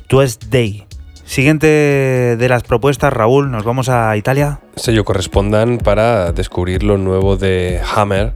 Tuesday. 0.08 0.86
Siguiente 1.32 2.36
de 2.36 2.50
las 2.50 2.64
propuestas, 2.64 3.14
Raúl, 3.14 3.52
nos 3.52 3.64
vamos 3.64 3.88
a 3.88 4.18
Italia. 4.18 4.60
Sello 4.76 5.06
correspondan 5.06 5.78
para 5.78 6.34
descubrir 6.34 6.84
lo 6.84 6.98
nuevo 6.98 7.38
de 7.38 7.80
Hammer, 7.96 8.34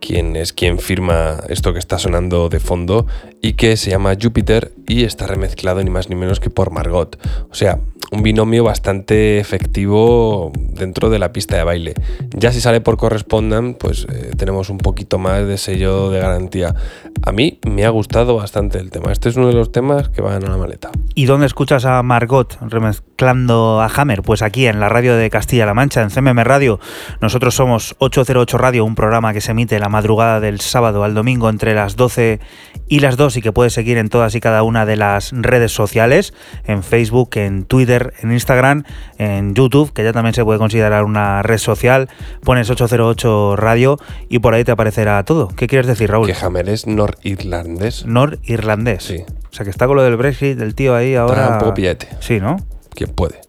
quien 0.00 0.36
es 0.36 0.52
quien 0.52 0.78
firma 0.78 1.38
esto 1.48 1.72
que 1.72 1.78
está 1.78 1.98
sonando 1.98 2.50
de 2.50 2.60
fondo 2.60 3.06
y 3.40 3.54
que 3.54 3.76
se 3.76 3.90
llama 3.90 4.14
Jupiter 4.20 4.72
y 4.86 5.04
está 5.04 5.26
remezclado 5.26 5.82
ni 5.82 5.90
más 5.90 6.08
ni 6.08 6.16
menos 6.16 6.40
que 6.40 6.50
por 6.50 6.70
Margot. 6.70 7.18
O 7.50 7.54
sea, 7.54 7.80
un 8.12 8.22
binomio 8.22 8.62
bastante 8.64 9.38
efectivo 9.38 10.52
dentro 10.54 11.10
de 11.10 11.18
la 11.18 11.32
pista 11.32 11.56
de 11.56 11.64
baile. 11.64 11.94
Ya 12.36 12.52
si 12.52 12.60
sale 12.60 12.80
por 12.80 12.96
correspondan, 12.96 13.74
pues 13.74 14.06
eh, 14.12 14.30
tenemos 14.36 14.70
un 14.70 14.78
poquito 14.78 15.18
más 15.18 15.46
de 15.46 15.58
sello 15.58 16.10
de 16.10 16.20
garantía. 16.20 16.74
A 17.22 17.32
mí 17.32 17.58
me 17.66 17.84
ha 17.84 17.90
gustado 17.90 18.36
bastante 18.36 18.78
el 18.78 18.90
tema. 18.90 19.12
Este 19.12 19.28
es 19.28 19.36
uno 19.36 19.48
de 19.48 19.54
los 19.54 19.72
temas 19.72 20.08
que 20.08 20.22
van 20.22 20.44
a 20.44 20.48
la 20.48 20.56
maleta. 20.56 20.90
¿Y 21.14 21.26
dónde 21.26 21.46
escuchas 21.46 21.84
a 21.84 22.02
Margot 22.02 22.58
remezclando 22.60 23.80
a 23.80 23.86
Hammer? 23.86 24.22
Pues 24.22 24.42
aquí 24.42 24.66
en 24.66 24.78
la 24.78 24.88
radio 24.88 25.16
de 25.16 25.28
Castilla-La 25.30 25.74
Mancha, 25.74 26.02
en 26.02 26.10
CMM 26.10 26.44
Radio. 26.44 26.78
Nosotros 27.20 27.54
somos 27.54 27.96
808 27.98 28.58
Radio, 28.58 28.84
un 28.84 28.94
programa 28.94 29.32
que 29.32 29.40
se 29.40 29.50
emite 29.50 29.78
la 29.80 29.88
madrugada 29.88 30.38
del 30.40 30.60
sábado 30.60 31.02
al 31.02 31.14
domingo 31.14 31.48
entre 31.48 31.74
las 31.74 31.96
12 31.96 32.38
y 32.88 33.00
las 33.00 33.16
2 33.16 33.25
y 33.34 33.40
que 33.40 33.50
puedes 33.50 33.72
seguir 33.72 33.98
en 33.98 34.08
todas 34.08 34.34
y 34.34 34.40
cada 34.40 34.62
una 34.62 34.86
de 34.86 34.96
las 34.96 35.32
redes 35.32 35.72
sociales, 35.72 36.34
en 36.64 36.82
Facebook, 36.82 37.30
en 37.34 37.64
Twitter, 37.64 38.12
en 38.22 38.30
Instagram, 38.30 38.84
en 39.18 39.54
YouTube, 39.54 39.92
que 39.92 40.04
ya 40.04 40.12
también 40.12 40.34
se 40.34 40.44
puede 40.44 40.58
considerar 40.58 41.04
una 41.04 41.42
red 41.42 41.58
social, 41.58 42.08
pones 42.44 42.68
808 42.70 43.56
Radio 43.56 43.98
y 44.28 44.38
por 44.38 44.54
ahí 44.54 44.62
te 44.62 44.72
aparecerá 44.72 45.24
todo. 45.24 45.48
¿Qué 45.48 45.66
quieres 45.66 45.86
decir, 45.86 46.10
Raúl? 46.10 46.26
Que 46.26 46.34
Hammer 46.34 46.68
es 46.68 46.86
norirlandés. 46.86 48.06
Norirlandés. 48.06 49.02
Sí. 49.02 49.24
O 49.50 49.54
sea, 49.54 49.64
que 49.64 49.70
está 49.70 49.86
con 49.86 49.96
lo 49.96 50.02
del 50.02 50.16
Brexit, 50.16 50.58
del 50.58 50.74
tío 50.74 50.94
ahí 50.94 51.14
ahora... 51.14 51.42
Está 51.42 51.52
un 51.54 51.58
poco 51.60 51.74
pillete. 51.74 52.08
Sí, 52.20 52.38
¿no? 52.38 52.58
¿Quién 52.94 53.10
puede? 53.10 53.40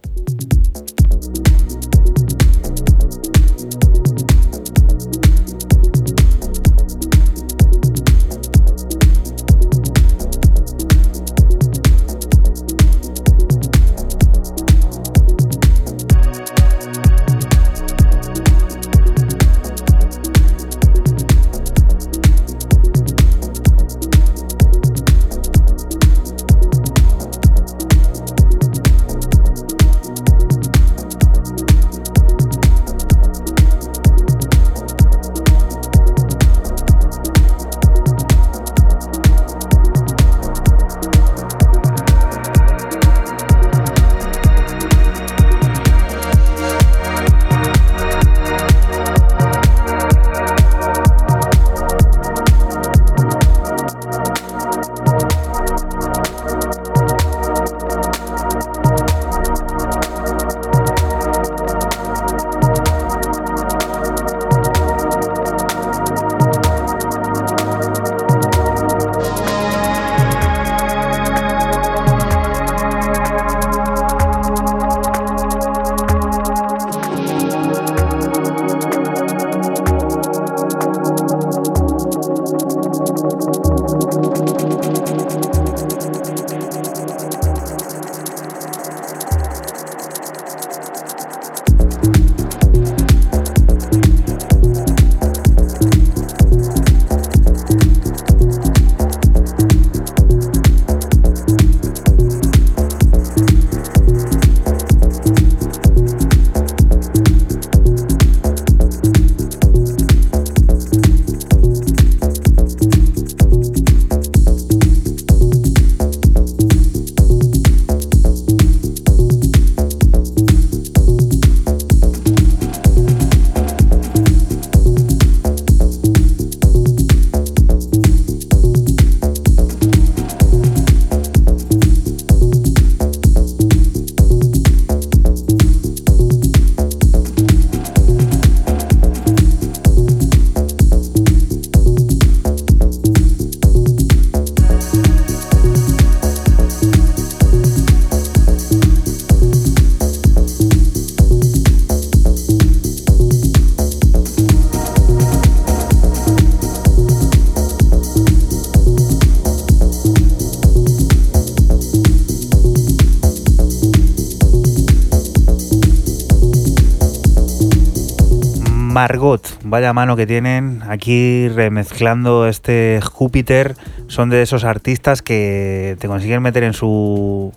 Mano 169.98 170.16
que 170.16 170.28
tienen 170.28 170.84
aquí 170.88 171.48
remezclando 171.50 172.48
este 172.48 173.00
Júpiter. 173.02 173.74
Son 174.06 174.30
de 174.30 174.44
esos 174.44 174.64
artistas 174.64 175.24
que 175.24 175.98
te 176.00 176.08
consiguen 176.08 176.44
meter 176.44 176.62
en 176.62 176.74
su 176.74 177.52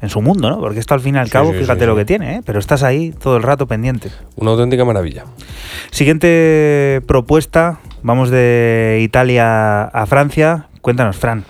en 0.00 0.08
su 0.08 0.22
mundo, 0.22 0.48
¿no? 0.48 0.60
Porque 0.60 0.78
esto 0.78 0.94
al 0.94 1.00
fin 1.00 1.16
y 1.16 1.18
al 1.18 1.28
cabo, 1.28 1.52
fíjate 1.52 1.84
lo 1.84 1.94
que 1.94 2.06
tiene, 2.06 2.36
¿eh? 2.36 2.42
Pero 2.42 2.58
estás 2.58 2.82
ahí 2.82 3.10
todo 3.10 3.36
el 3.36 3.42
rato 3.42 3.66
pendiente. 3.66 4.10
Una 4.36 4.52
auténtica 4.52 4.86
maravilla. 4.86 5.24
Siguiente 5.90 7.02
propuesta, 7.06 7.80
vamos 8.02 8.30
de 8.30 9.00
Italia 9.02 9.82
a 9.82 10.06
Francia. 10.06 10.68
Cuéntanos, 10.80 11.18
Fran. 11.18 11.44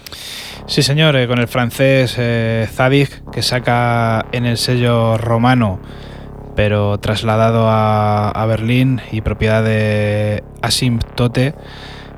Sí, 0.67 0.83
señor, 0.83 1.15
eh, 1.15 1.29
con 1.29 1.39
el 1.39 1.47
francés 1.47 2.17
eh, 2.19 2.67
Zadig, 2.69 3.09
que 3.31 3.43
saca 3.43 4.27
en 4.33 4.47
el 4.47 4.57
sello 4.57 5.17
romano, 5.17 5.79
pero 6.59 6.99
trasladado 6.99 7.67
a, 7.69 8.45
Berlín 8.49 9.01
y 9.13 9.21
propiedad 9.21 9.63
de 9.63 10.43
Asymptote, 10.61 11.55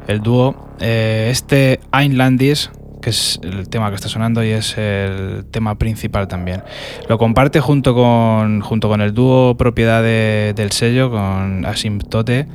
el 0.08 0.22
dúo. 0.22 0.56
Eh, 0.80 1.28
este 1.30 1.78
Einlandis, 1.92 2.70
que 3.02 3.10
es 3.10 3.38
el 3.42 3.68
tema 3.68 3.90
que 3.90 3.96
está 3.96 4.08
sonando 4.08 4.42
y 4.42 4.48
es 4.48 4.78
el 4.78 5.44
tema 5.50 5.76
principal 5.76 6.26
también. 6.26 6.62
Lo 7.06 7.18
comparte 7.18 7.60
junto 7.60 7.94
con, 7.94 8.62
junto 8.62 8.88
con 8.88 9.02
el 9.02 9.12
dúo 9.12 9.58
propiedad 9.58 10.02
del 10.02 10.72
sello, 10.72 11.10
con 11.10 11.66
Asymptote 11.66 12.46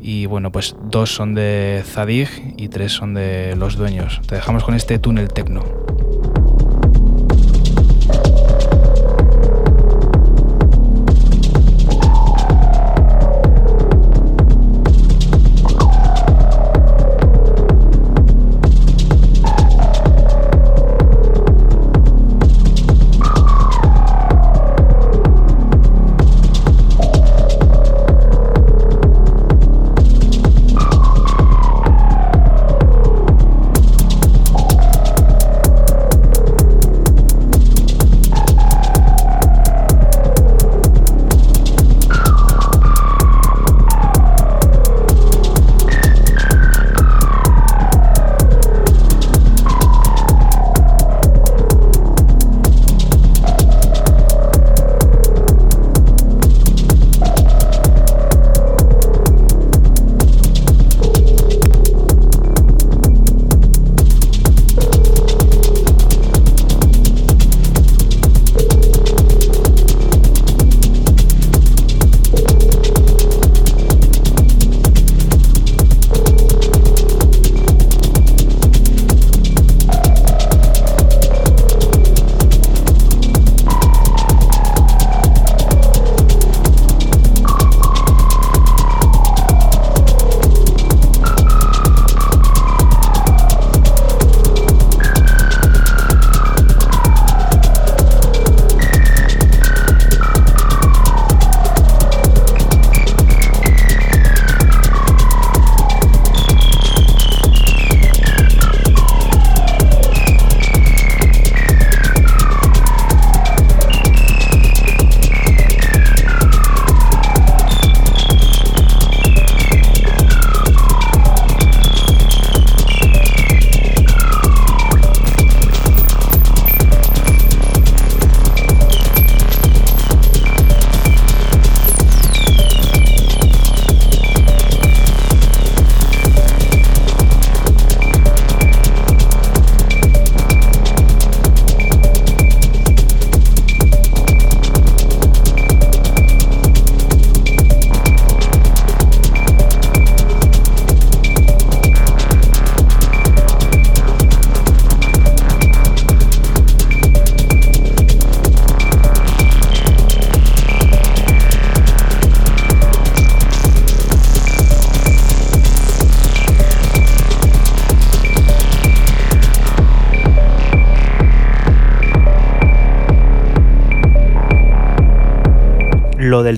y 0.00 0.26
bueno, 0.26 0.52
pues 0.52 0.76
dos 0.84 1.12
son 1.12 1.34
de 1.34 1.82
Zadig 1.84 2.28
y 2.56 2.68
tres 2.68 2.92
son 2.92 3.14
de 3.14 3.56
los 3.56 3.74
dueños. 3.74 4.20
Te 4.28 4.36
dejamos 4.36 4.62
con 4.62 4.76
este 4.76 5.00
túnel 5.00 5.32
tecno. 5.32 5.64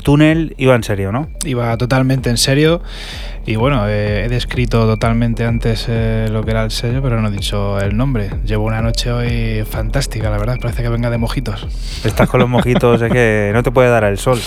Del 0.01 0.03
túnel 0.03 0.55
iba 0.57 0.75
en 0.75 0.83
serio, 0.83 1.13
¿no? 1.13 1.29
Iba 1.45 1.77
totalmente 1.77 2.31
en 2.31 2.37
serio. 2.39 2.83
Y 3.47 3.57
bueno, 3.57 3.87
eh, 3.89 4.25
he 4.25 4.29
descrito 4.29 4.87
totalmente 4.87 5.45
antes 5.45 5.87
eh, 5.89 6.29
lo 6.31 6.43
que 6.43 6.53
era 6.53 6.65
el 6.65 6.71
sello, 6.71 7.03
pero 7.03 7.21
no 7.21 7.29
he 7.29 7.31
dicho 7.31 7.79
el 7.79 7.97
nombre. 7.97 8.31
Llevo 8.45 8.65
una 8.65 8.81
noche 8.81 9.13
hoy 9.13 9.65
fantástica, 9.65 10.31
la 10.31 10.39
verdad. 10.39 10.57
Parece 10.61 10.83
que 10.83 10.89
venga 10.89 11.11
de 11.11 11.19
mojitos. 11.19 11.67
Estás 12.05 12.29
con 12.29 12.41
los 12.41 12.49
mojitos, 12.49 13.03
es 13.03 13.13
que 13.13 13.51
no 13.53 13.63
te 13.63 13.71
puede 13.71 13.91
dar 13.91 14.05
el 14.05 14.19
sol. 14.19 14.39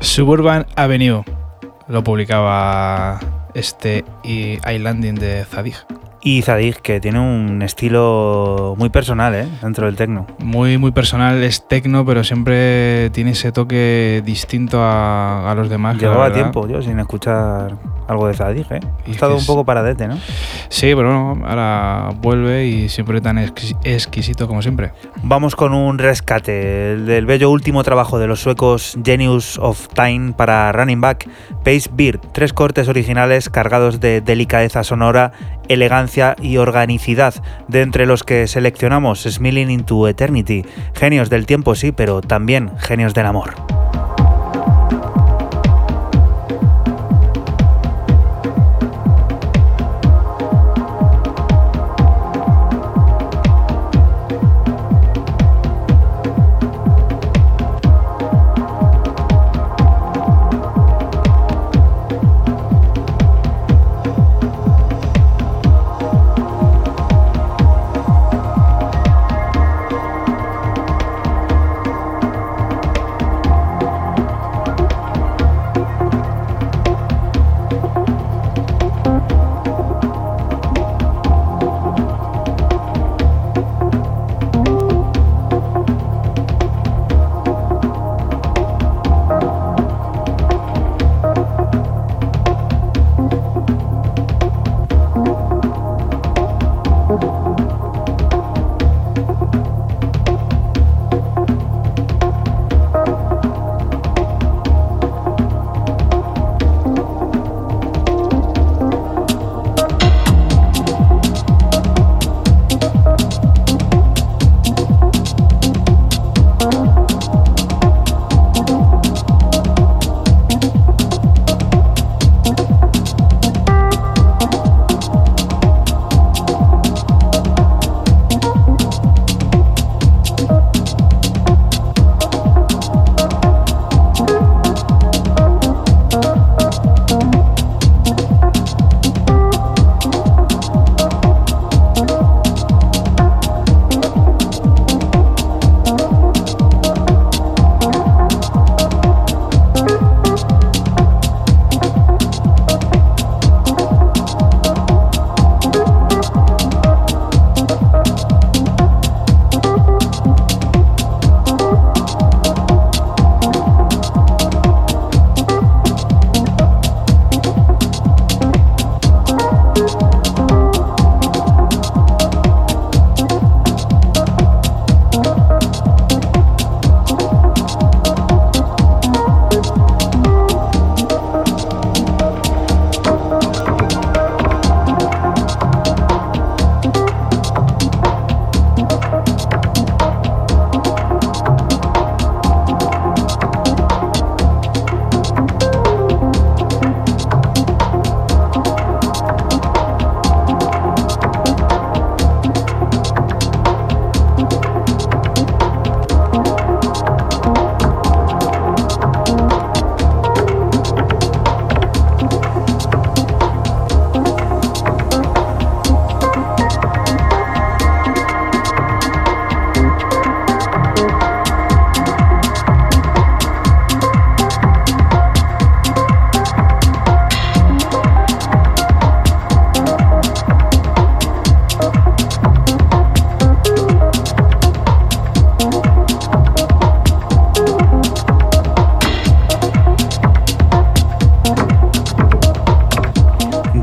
Suburban 0.00 0.66
Avenue 0.76 1.24
lo 1.88 2.04
publicaba 2.04 3.18
este 3.54 4.04
Islanding 4.24 5.14
de 5.14 5.44
Zadig. 5.44 5.76
Y 6.30 6.42
Zadig, 6.42 6.82
que 6.82 7.00
tiene 7.00 7.20
un 7.20 7.62
estilo 7.62 8.74
muy 8.76 8.90
personal, 8.90 9.34
¿eh? 9.34 9.48
Dentro 9.62 9.86
del 9.86 9.96
tecno. 9.96 10.26
Muy, 10.40 10.76
muy 10.76 10.90
personal, 10.90 11.42
es 11.42 11.66
tecno, 11.66 12.04
pero 12.04 12.22
siempre 12.22 13.08
tiene 13.14 13.30
ese 13.30 13.50
toque 13.50 14.22
distinto 14.26 14.78
a, 14.82 15.50
los 15.56 15.70
demás. 15.70 15.96
Llevaba 15.96 16.30
tiempo 16.30 16.68
yo 16.68 16.82
sin 16.82 16.98
escuchar 17.00 17.78
algo 18.08 18.28
de 18.28 18.34
Zadig, 18.34 18.66
¿eh? 18.70 18.80
He 19.06 19.12
estado 19.12 19.38
un 19.38 19.46
poco 19.46 19.64
paradete, 19.64 20.06
¿no? 20.06 20.18
Sí, 20.78 20.94
pero 20.94 21.36
ahora 21.44 22.10
vuelve 22.20 22.66
y 22.66 22.88
siempre 22.88 23.20
tan 23.20 23.36
exquisito 23.36 24.46
como 24.46 24.62
siempre. 24.62 24.92
Vamos 25.24 25.56
con 25.56 25.74
un 25.74 25.98
rescate 25.98 26.52
del 26.96 27.26
bello 27.26 27.50
último 27.50 27.82
trabajo 27.82 28.20
de 28.20 28.28
los 28.28 28.38
suecos 28.38 28.96
Genius 29.04 29.58
of 29.58 29.88
Time 29.88 30.34
para 30.36 30.70
Running 30.70 31.00
Back, 31.00 31.28
Pace 31.64 31.90
Beard. 31.92 32.20
Tres 32.30 32.52
cortes 32.52 32.86
originales 32.86 33.50
cargados 33.50 33.98
de 33.98 34.20
delicadeza 34.20 34.84
sonora, 34.84 35.32
elegancia 35.66 36.36
y 36.40 36.58
organicidad, 36.58 37.34
de 37.66 37.82
entre 37.82 38.06
los 38.06 38.22
que 38.22 38.46
seleccionamos 38.46 39.24
Smiling 39.24 39.70
into 39.72 40.06
Eternity. 40.06 40.64
Genios 40.94 41.28
del 41.28 41.44
tiempo, 41.44 41.74
sí, 41.74 41.90
pero 41.90 42.20
también 42.20 42.70
genios 42.78 43.14
del 43.14 43.26
amor. 43.26 43.54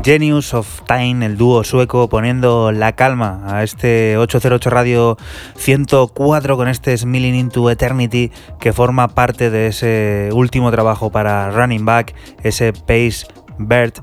Genius 0.06 0.54
of 0.54 0.82
Time, 0.86 1.26
el 1.26 1.36
dúo 1.36 1.64
sueco, 1.64 2.08
poniendo 2.08 2.70
la 2.70 2.92
calma 2.92 3.42
a 3.44 3.64
este 3.64 4.16
808 4.16 4.70
Radio 4.70 5.16
104 5.56 6.56
con 6.56 6.68
este 6.68 6.96
Smiling 6.96 7.34
into 7.34 7.68
Eternity 7.68 8.30
que 8.60 8.72
forma 8.72 9.08
parte 9.08 9.50
de 9.50 9.66
ese 9.66 10.28
último 10.32 10.70
trabajo 10.70 11.10
para 11.10 11.50
Running 11.50 11.84
Back, 11.84 12.14
ese 12.44 12.72
Pace 12.72 13.26
Bird 13.58 13.94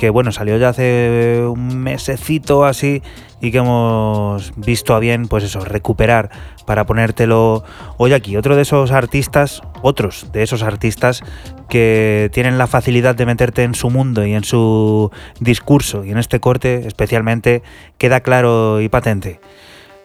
que 0.00 0.08
bueno, 0.08 0.32
salió 0.32 0.56
ya 0.56 0.70
hace 0.70 1.44
un 1.46 1.76
mesecito 1.76 2.64
así 2.64 3.02
y 3.42 3.50
que 3.50 3.58
hemos 3.58 4.54
visto 4.56 4.94
a 4.94 4.98
bien, 4.98 5.28
pues 5.28 5.44
eso, 5.44 5.60
recuperar 5.60 6.30
para 6.64 6.86
ponértelo 6.86 7.64
hoy 7.98 8.14
aquí. 8.14 8.34
Otro 8.38 8.56
de 8.56 8.62
esos 8.62 8.92
artistas, 8.92 9.60
otros 9.82 10.32
de 10.32 10.42
esos 10.42 10.62
artistas 10.62 11.22
que 11.68 12.30
tienen 12.32 12.56
la 12.56 12.66
facilidad 12.66 13.14
de 13.14 13.26
meterte 13.26 13.62
en 13.62 13.74
su 13.74 13.90
mundo 13.90 14.24
y 14.24 14.32
en 14.32 14.42
su 14.42 15.10
discurso 15.38 16.02
y 16.02 16.12
en 16.12 16.16
este 16.16 16.40
corte 16.40 16.86
especialmente 16.86 17.62
queda 17.98 18.20
claro 18.20 18.80
y 18.80 18.88
patente. 18.88 19.38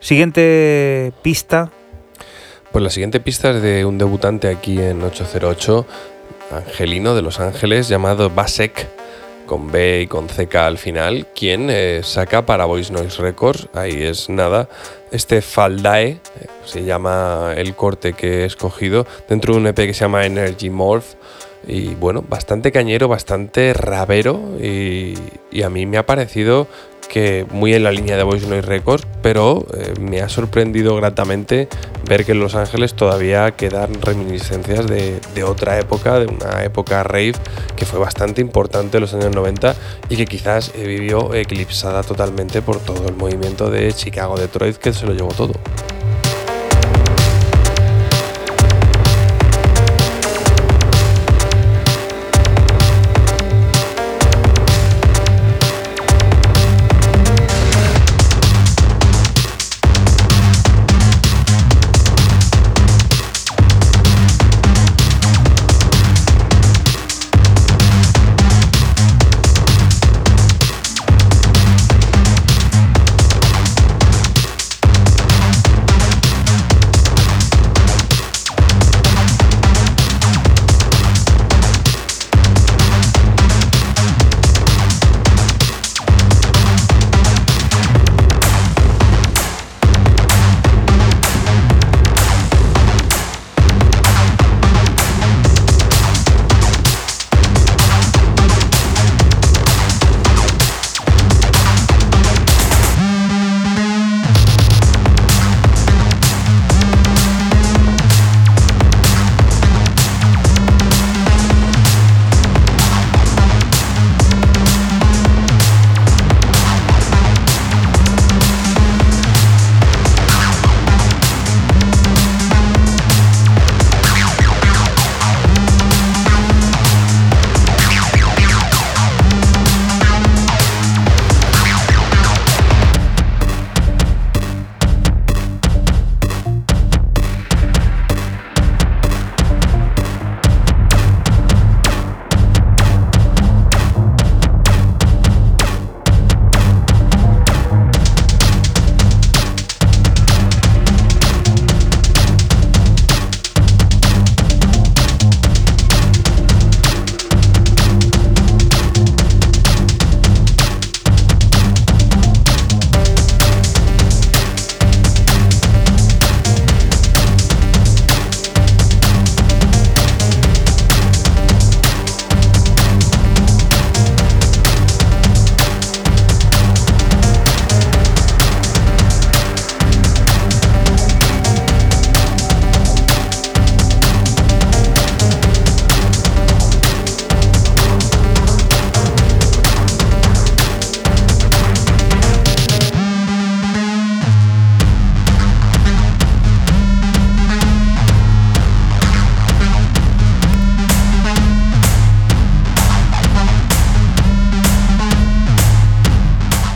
Siguiente 0.01 1.13
pista. 1.21 1.71
Pues 2.73 2.83
la 2.83 2.89
siguiente 2.89 3.21
pista 3.21 3.51
es 3.51 3.61
de 3.61 3.85
un 3.85 3.97
debutante 3.97 4.49
aquí 4.49 4.77
en 4.77 5.01
808, 5.01 5.87
Angelino 6.51 7.15
de 7.15 7.21
Los 7.21 7.39
Ángeles, 7.39 7.87
llamado 7.87 8.29
Basek 8.29 8.87
con 9.45 9.71
B 9.71 10.01
y 10.01 10.07
con 10.07 10.27
CK 10.27 10.55
al 10.55 10.77
final, 10.77 11.27
quien 11.35 11.69
eh, 11.69 12.01
saca 12.03 12.45
para 12.45 12.65
Voice 12.65 12.91
Noise 12.91 13.21
Records, 13.21 13.67
ahí 13.73 14.03
es 14.03 14.29
nada, 14.29 14.67
este 15.11 15.41
Faldae, 15.41 16.19
se 16.65 16.83
llama 16.83 17.53
el 17.55 17.75
corte 17.75 18.13
que 18.13 18.41
he 18.41 18.45
escogido, 18.45 19.05
dentro 19.29 19.53
de 19.53 19.59
un 19.59 19.67
EP 19.67 19.75
que 19.75 19.93
se 19.93 20.01
llama 20.01 20.25
Energy 20.25 20.69
Morph, 20.69 21.13
y 21.67 21.95
bueno, 21.95 22.23
bastante 22.27 22.71
cañero, 22.71 23.07
bastante 23.07 23.73
rabero, 23.73 24.39
y 24.59 25.61
a 25.63 25.69
mí 25.69 25.85
me 25.85 25.97
ha 25.97 26.05
parecido 26.05 26.67
muy 27.51 27.73
en 27.73 27.83
la 27.83 27.91
línea 27.91 28.17
de 28.17 28.23
Voice 28.23 28.45
Noise 28.47 28.67
Records, 28.67 29.07
pero 29.21 29.65
eh, 29.73 29.93
me 29.99 30.21
ha 30.21 30.27
sorprendido 30.27 30.95
gratamente 30.95 31.69
ver 32.07 32.25
que 32.25 32.33
en 32.33 32.39
Los 32.39 32.55
Ángeles 32.55 32.93
todavía 32.93 33.51
quedan 33.51 34.01
reminiscencias 34.01 34.85
de, 34.85 35.21
de, 35.33 35.43
otra 35.43 35.79
época, 35.79 36.19
de 36.19 36.27
una 36.27 36.63
época 36.63 37.03
rave 37.03 37.33
que 37.75 37.85
fue 37.85 37.99
bastante 37.99 38.41
importante 38.41 38.97
en 38.97 39.01
los 39.01 39.13
años 39.13 39.33
90 39.33 39.75
y 40.09 40.17
que 40.17 40.25
quizás 40.25 40.73
vivió 40.75 41.33
eclipsada 41.33 42.03
totalmente 42.03 42.61
por 42.61 42.79
todo 42.79 43.07
el 43.07 43.15
movimiento 43.15 43.69
de 43.69 43.93
Chicago-Detroit 43.93 44.75
que 44.75 44.93
se 44.93 45.05
lo 45.05 45.13
llevó 45.13 45.29
todo. 45.29 45.53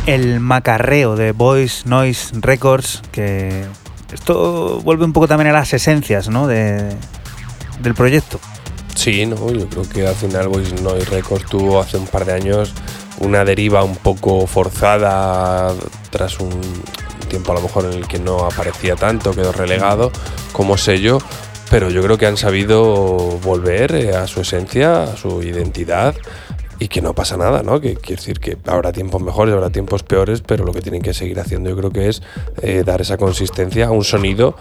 El 0.09 0.39
macarreo 0.39 1.15
de 1.15 1.33
Voice 1.33 1.87
Noise 1.87 2.31
Records, 2.41 3.03
que 3.11 3.65
esto 4.11 4.81
vuelve 4.83 5.05
un 5.05 5.13
poco 5.13 5.27
también 5.27 5.51
a 5.51 5.53
las 5.53 5.71
esencias 5.71 6.29
¿no? 6.29 6.47
de, 6.47 6.95
del 7.83 7.93
proyecto. 7.93 8.39
Sí, 8.95 9.27
no, 9.27 9.51
yo 9.51 9.69
creo 9.69 9.87
que 9.87 10.07
al 10.07 10.15
final 10.15 10.47
Voice 10.47 10.73
Noise 10.81 11.05
Records 11.11 11.45
tuvo 11.45 11.79
hace 11.79 11.97
un 11.97 12.07
par 12.07 12.25
de 12.25 12.33
años 12.33 12.73
una 13.19 13.45
deriva 13.45 13.83
un 13.83 13.95
poco 13.97 14.47
forzada 14.47 15.75
tras 16.09 16.39
un 16.39 16.59
tiempo 17.29 17.51
a 17.51 17.55
lo 17.55 17.61
mejor 17.61 17.85
en 17.85 17.93
el 17.93 18.07
que 18.07 18.17
no 18.17 18.45
aparecía 18.45 18.95
tanto, 18.95 19.35
quedó 19.35 19.51
relegado 19.51 20.11
como 20.51 20.75
sello, 20.75 21.19
pero 21.69 21.91
yo 21.91 22.01
creo 22.01 22.17
que 22.17 22.25
han 22.25 22.37
sabido 22.37 22.83
volver 23.43 23.93
eh, 23.93 24.15
a 24.15 24.25
su 24.25 24.41
esencia, 24.41 25.03
a 25.03 25.15
su 25.15 25.43
identidad 25.43 26.15
y 26.79 26.87
que 26.87 27.01
no 27.01 27.13
pasa 27.13 27.37
nada, 27.37 27.61
¿no? 27.61 27.81
Que 27.81 27.95
quiere 27.95 28.21
decir 28.21 28.39
que 28.39 28.57
habrá 28.65 28.91
tiempos 28.91 29.21
mejores, 29.21 29.53
habrá 29.53 29.69
tiempos 29.69 30.03
peores, 30.03 30.41
pero 30.41 30.63
lo 30.63 30.71
que 30.71 30.81
tienen 30.81 31.01
que 31.01 31.13
seguir 31.13 31.39
haciendo 31.39 31.69
yo 31.69 31.75
creo 31.75 31.91
que 31.91 32.07
es 32.07 32.21
eh, 32.61 32.83
dar 32.85 33.01
esa 33.01 33.17
consistencia 33.17 33.87
a 33.87 33.91
un 33.91 34.03
sonido 34.03 34.55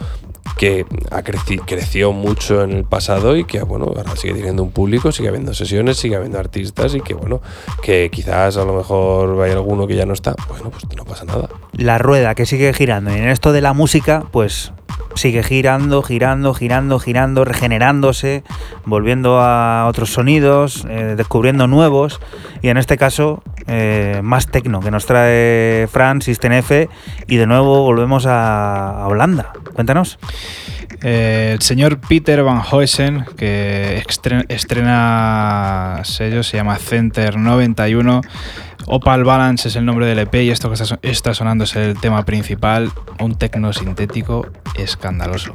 que 0.56 0.86
ha 1.10 1.22
creci 1.22 1.58
creció 1.58 2.12
mucho 2.12 2.62
en 2.62 2.72
el 2.72 2.84
pasado 2.84 3.36
y 3.36 3.44
que 3.44 3.62
bueno, 3.62 3.86
ahora 3.86 4.16
sigue 4.16 4.34
teniendo 4.34 4.62
un 4.62 4.70
público, 4.70 5.12
sigue 5.12 5.28
habiendo 5.28 5.54
sesiones, 5.54 5.96
sigue 5.98 6.16
habiendo 6.16 6.38
artistas 6.38 6.94
y 6.94 7.00
que 7.00 7.14
bueno, 7.14 7.40
que 7.82 8.10
quizás 8.10 8.56
a 8.56 8.64
lo 8.64 8.74
mejor 8.74 9.40
hay 9.42 9.52
alguno 9.52 9.86
que 9.86 9.96
ya 9.96 10.06
no 10.06 10.14
está, 10.14 10.34
bueno, 10.48 10.70
pues 10.70 10.84
no 10.96 11.04
pasa 11.04 11.24
nada. 11.24 11.48
La 11.72 11.98
rueda 11.98 12.34
que 12.34 12.46
sigue 12.46 12.72
girando 12.72 13.10
y 13.10 13.18
en 13.18 13.28
esto 13.28 13.52
de 13.52 13.60
la 13.60 13.72
música, 13.72 14.24
pues 14.30 14.72
sigue 15.14 15.42
girando, 15.42 16.02
girando, 16.02 16.54
girando, 16.54 16.98
girando, 16.98 17.44
regenerándose, 17.44 18.44
volviendo 18.84 19.40
a 19.40 19.86
otros 19.88 20.10
sonidos, 20.10 20.86
eh, 20.88 21.14
descubriendo 21.16 21.66
nuevos 21.66 22.20
y 22.62 22.68
en 22.68 22.76
este 22.76 22.96
caso 22.96 23.42
eh, 23.68 24.20
más 24.22 24.46
tecno 24.46 24.80
que 24.80 24.90
nos 24.90 25.04
trae 25.04 25.86
Fran, 25.92 26.22
System 26.22 26.52
F 26.54 26.88
y 27.26 27.36
de 27.36 27.46
nuevo 27.46 27.82
volvemos 27.82 28.24
a, 28.26 29.06
Holanda. 29.06 29.52
Cuéntanos. 29.74 30.18
Eh, 31.02 31.50
el 31.52 31.62
señor 31.62 31.98
Peter 32.00 32.42
Van 32.42 32.62
Hoysen, 32.68 33.26
que 33.36 34.02
estrena, 34.48 36.00
sello, 36.02 36.42
se 36.42 36.56
llama 36.56 36.76
Center 36.76 37.36
91. 37.36 38.22
Opal 38.86 39.24
Balance 39.24 39.68
es 39.68 39.76
el 39.76 39.84
nombre 39.84 40.06
del 40.06 40.18
EP 40.20 40.34
y 40.36 40.50
esto 40.50 40.68
que 40.68 40.82
está, 40.82 40.98
está 41.02 41.34
sonando 41.34 41.64
es 41.64 41.76
el 41.76 42.00
tema 42.00 42.24
principal, 42.24 42.90
un 43.20 43.36
tecno 43.36 43.74
sintético 43.74 44.46
escandaloso. 44.76 45.52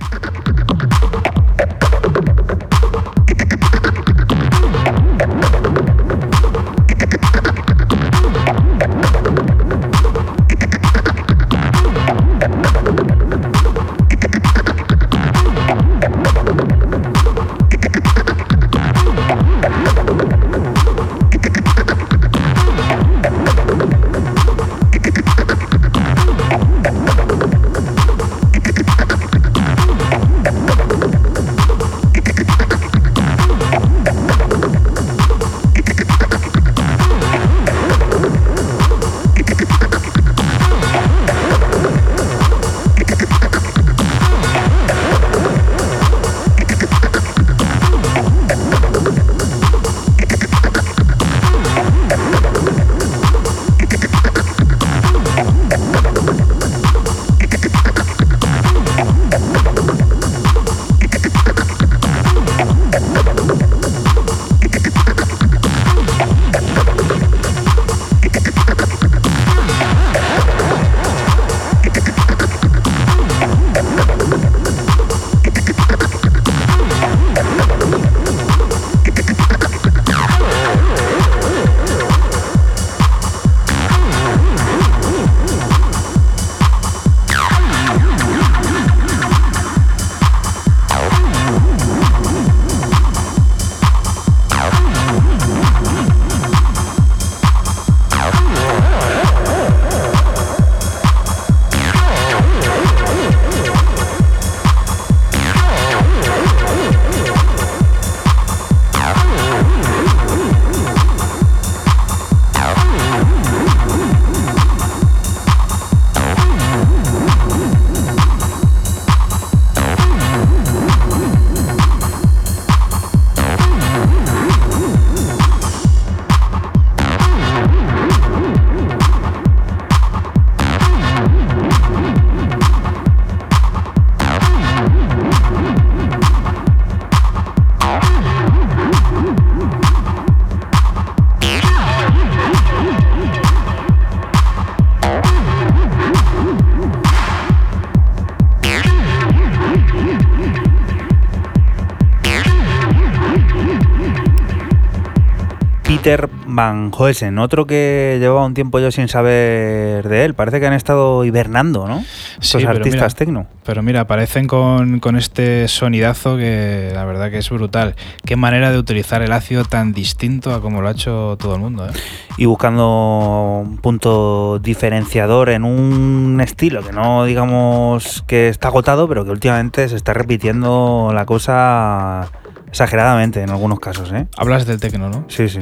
Van 156.48 156.92
Hoesen, 156.94 157.40
otro 157.40 157.66
que 157.66 158.18
llevaba 158.20 158.46
un 158.46 158.54
tiempo 158.54 158.78
yo 158.80 158.92
sin 158.92 159.08
saber 159.08 160.06
de 160.10 160.26
él. 160.26 160.34
Parece 160.34 160.60
que 160.60 160.68
han 160.68 160.74
estado 160.74 161.24
hibernando, 161.24 161.88
¿no? 161.88 162.04
Estos 162.42 162.66
artistas 162.66 163.16
tecno. 163.16 163.48
Pero 163.66 163.82
mira, 163.84 164.02
aparecen 164.02 164.48
con, 164.48 165.00
este 165.18 165.70
sonidazo 165.70 166.36
que 166.36 166.92
la 166.94 167.06
verdad 167.06 167.32
que 167.32 167.38
es 167.38 167.50
brutal. 167.50 167.96
Qué 168.26 168.36
manera 168.36 168.72
de 168.72 168.80
utilizar 168.80 169.22
el 169.22 169.32
ácido 169.32 169.64
tan 169.64 169.94
distinto 169.94 170.54
a 170.54 170.60
como 170.60 170.82
lo 170.82 170.90
ha 170.90 170.92
hecho 170.92 171.38
todo 171.40 171.56
el 171.56 171.62
mundo. 171.62 171.88
¿eh? 171.88 171.94
Y 172.38 172.46
buscando 172.48 173.62
un 173.64 173.78
punto 173.78 174.60
diferenciador 174.60 175.52
en 175.52 175.64
un 175.64 176.42
estilo 176.42 176.84
que 176.84 176.92
no 176.92 177.24
digamos 177.24 178.26
que 178.28 178.50
está 178.50 178.68
agotado, 178.68 179.08
pero 179.08 179.24
que 179.24 179.32
últimamente 179.32 179.88
se 179.88 179.96
está 179.96 180.14
repitiendo 180.14 181.12
la 181.14 181.26
cosa 181.26 182.30
exageradamente 182.68 183.42
en 183.42 183.52
algunos 183.52 183.80
casos. 183.80 184.12
¿eh? 184.12 184.28
Hablas 184.36 184.66
del 184.66 184.82
tecno, 184.82 185.08
¿no? 185.08 185.24
Sí, 185.30 185.48
sí. 185.48 185.62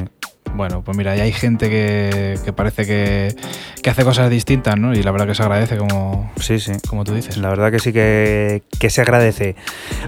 Bueno, 0.54 0.82
pues 0.82 0.96
mira, 0.96 1.16
ya 1.16 1.22
hay 1.22 1.32
gente 1.32 1.70
que, 1.70 2.52
parece 2.54 2.86
que, 2.86 3.34
hace 3.88 4.04
cosas 4.04 4.30
distintas, 4.30 4.76
¿no? 4.78 4.94
Y 4.94 5.02
la 5.02 5.10
verdad 5.10 5.26
que 5.26 5.34
se 5.34 5.42
agradece, 5.42 5.76
como, 5.76 6.30
sí, 6.36 6.60
sí. 6.60 6.72
como 6.88 7.04
tú 7.04 7.14
dices. 7.14 7.36
La 7.38 7.48
verdad 7.48 7.70
que 7.70 7.78
sí 7.78 7.92
que, 7.92 8.62
que 8.78 8.90
se 8.90 9.00
agradece. 9.00 9.56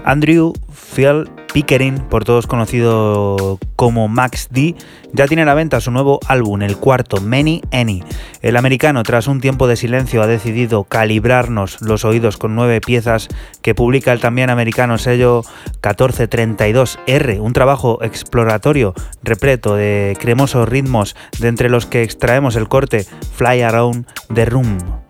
Andrew 0.03 0.53
Phil 0.95 1.29
Pickering, 1.53 1.99
por 2.09 2.23
todos 2.23 2.47
conocido 2.47 3.59
como 3.75 4.07
Max 4.07 4.47
D, 4.49 4.75
ya 5.13 5.27
tiene 5.27 5.43
a 5.43 5.45
la 5.45 5.53
venta 5.53 5.81
su 5.81 5.91
nuevo 5.91 6.19
álbum, 6.27 6.61
el 6.61 6.77
cuarto, 6.77 7.19
Many 7.21 7.61
Any. 7.71 8.03
El 8.41 8.55
americano, 8.57 9.03
tras 9.03 9.27
un 9.27 9.41
tiempo 9.41 9.67
de 9.67 9.75
silencio, 9.75 10.21
ha 10.21 10.27
decidido 10.27 10.85
calibrarnos 10.85 11.81
los 11.81 12.05
oídos 12.05 12.37
con 12.37 12.55
nueve 12.55 12.79
piezas 12.81 13.27
que 13.61 13.75
publica 13.75 14.13
el 14.13 14.21
también 14.21 14.49
americano 14.49 14.97
sello 14.97 15.43
1432R, 15.81 17.39
un 17.39 17.53
trabajo 17.53 18.01
exploratorio 18.01 18.93
repleto 19.23 19.75
de 19.75 20.17
cremosos 20.19 20.67
ritmos, 20.67 21.15
de 21.39 21.49
entre 21.49 21.69
los 21.69 21.85
que 21.85 22.03
extraemos 22.03 22.55
el 22.55 22.67
corte 22.67 23.05
Fly 23.35 23.61
Around 23.61 24.07
the 24.33 24.45
Room. 24.45 25.04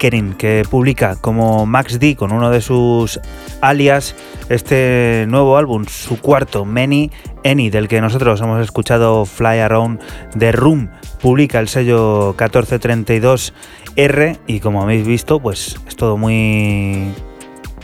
Pickering, 0.00 0.32
que 0.32 0.64
publica 0.68 1.14
como 1.16 1.66
Max 1.66 2.00
D 2.00 2.16
con 2.16 2.32
uno 2.32 2.50
de 2.50 2.62
sus 2.62 3.20
alias 3.60 4.16
este 4.48 5.26
nuevo 5.28 5.58
álbum, 5.58 5.84
su 5.84 6.18
cuarto, 6.18 6.64
Many 6.64 7.10
Any, 7.44 7.68
del 7.68 7.86
que 7.86 8.00
nosotros 8.00 8.40
hemos 8.40 8.62
escuchado 8.62 9.26
Fly 9.26 9.58
Around 9.58 10.00
the 10.38 10.52
Room. 10.52 10.88
Publica 11.20 11.60
el 11.60 11.68
sello 11.68 12.34
1432R 12.34 14.38
y 14.46 14.60
como 14.60 14.82
habéis 14.82 15.06
visto, 15.06 15.38
pues 15.38 15.78
es 15.86 15.96
todo 15.96 16.16
muy 16.16 17.12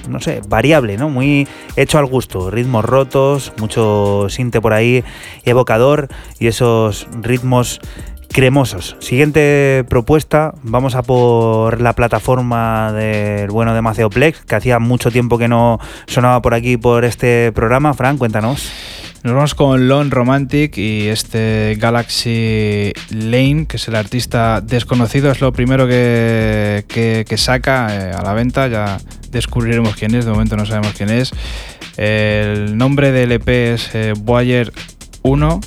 no 0.08 0.20
sé, 0.20 0.40
variable, 0.48 0.96
¿no? 0.96 1.10
Muy 1.10 1.46
hecho 1.74 1.98
al 1.98 2.06
gusto, 2.06 2.50
ritmos 2.50 2.84
rotos, 2.84 3.52
mucho 3.58 4.28
sinte 4.28 4.60
por 4.60 4.72
ahí, 4.72 5.02
evocador 5.44 6.08
y 6.38 6.46
esos 6.46 7.08
ritmos 7.20 7.80
cremosos. 8.36 8.96
Siguiente 8.98 9.82
propuesta, 9.88 10.52
vamos 10.62 10.94
a 10.94 11.02
por 11.02 11.80
la 11.80 11.94
plataforma 11.94 12.92
del 12.92 13.48
bueno 13.48 13.72
de 13.72 13.80
Maceoplex, 13.80 14.42
que 14.44 14.54
hacía 14.54 14.78
mucho 14.78 15.10
tiempo 15.10 15.38
que 15.38 15.48
no 15.48 15.80
sonaba 16.06 16.42
por 16.42 16.52
aquí 16.52 16.76
por 16.76 17.06
este 17.06 17.50
programa. 17.52 17.94
Fran, 17.94 18.18
cuéntanos. 18.18 18.70
Nos 19.22 19.32
vamos 19.32 19.54
con 19.54 19.88
Lone 19.88 20.10
Romantic 20.10 20.76
y 20.76 21.08
este 21.08 21.78
Galaxy 21.80 22.92
Lane, 23.08 23.64
que 23.66 23.78
es 23.78 23.88
el 23.88 23.96
artista 23.96 24.60
desconocido, 24.60 25.30
es 25.30 25.40
lo 25.40 25.54
primero 25.54 25.86
que, 25.86 26.84
que, 26.86 27.36
saca 27.38 27.88
eh, 27.90 28.12
a 28.12 28.20
la 28.20 28.34
venta, 28.34 28.68
ya 28.68 28.98
descubriremos 29.30 29.96
quién 29.96 30.14
es, 30.14 30.26
de 30.26 30.32
momento 30.32 30.58
no 30.58 30.66
sabemos 30.66 30.92
quién 30.92 31.08
es. 31.08 31.32
El 31.96 32.76
nombre 32.76 33.12
del 33.12 33.32
EP 33.32 33.48
es 33.48 33.94
eh, 33.94 34.12
Voyager 34.14 34.74
1 35.22 35.60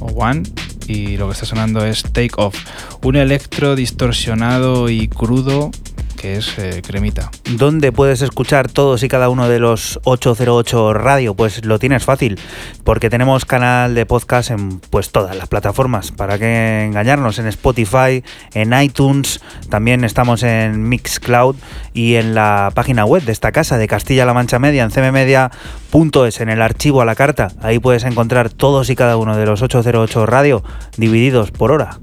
o 0.00 0.06
One 0.06 0.42
y 0.90 1.16
lo 1.16 1.28
que 1.28 1.34
está 1.34 1.46
sonando 1.46 1.84
es 1.84 2.02
Take 2.02 2.32
Off, 2.36 2.56
un 3.04 3.16
electro 3.16 3.76
distorsionado 3.76 4.88
y 4.88 5.08
crudo 5.08 5.70
que 6.20 6.36
es 6.36 6.58
eh, 6.58 6.82
Cremita. 6.86 7.30
¿Dónde 7.56 7.92
puedes 7.92 8.20
escuchar 8.20 8.70
todos 8.70 9.02
y 9.02 9.08
cada 9.08 9.30
uno 9.30 9.48
de 9.48 9.58
los 9.58 9.98
808 10.04 10.92
Radio? 10.92 11.34
Pues 11.34 11.64
lo 11.64 11.78
tienes 11.78 12.04
fácil, 12.04 12.38
porque 12.84 13.08
tenemos 13.08 13.46
canal 13.46 13.94
de 13.94 14.04
podcast 14.04 14.50
en 14.50 14.80
pues 14.80 15.12
todas 15.12 15.34
las 15.34 15.48
plataformas, 15.48 16.12
para 16.12 16.38
que 16.38 16.84
engañarnos, 16.84 17.38
en 17.38 17.46
Spotify, 17.46 18.22
en 18.52 18.78
iTunes, 18.78 19.40
también 19.70 20.04
estamos 20.04 20.42
en 20.42 20.86
Mixcloud 20.90 21.56
y 21.94 22.16
en 22.16 22.34
la 22.34 22.70
página 22.74 23.06
web 23.06 23.22
de 23.22 23.32
esta 23.32 23.50
casa 23.50 23.78
de 23.78 23.88
Castilla-La 23.88 24.34
Mancha 24.34 24.58
Media, 24.58 24.84
en 24.84 24.90
cmmedia.es, 24.90 26.40
en 26.42 26.50
el 26.50 26.60
archivo 26.60 27.00
a 27.00 27.06
la 27.06 27.14
carta. 27.14 27.48
Ahí 27.62 27.78
puedes 27.78 28.04
encontrar 28.04 28.50
todos 28.50 28.90
y 28.90 28.96
cada 28.96 29.16
uno 29.16 29.38
de 29.38 29.46
los 29.46 29.62
808 29.62 30.26
Radio 30.26 30.62
divididos 30.98 31.50
por 31.50 31.72
hora. 31.72 31.98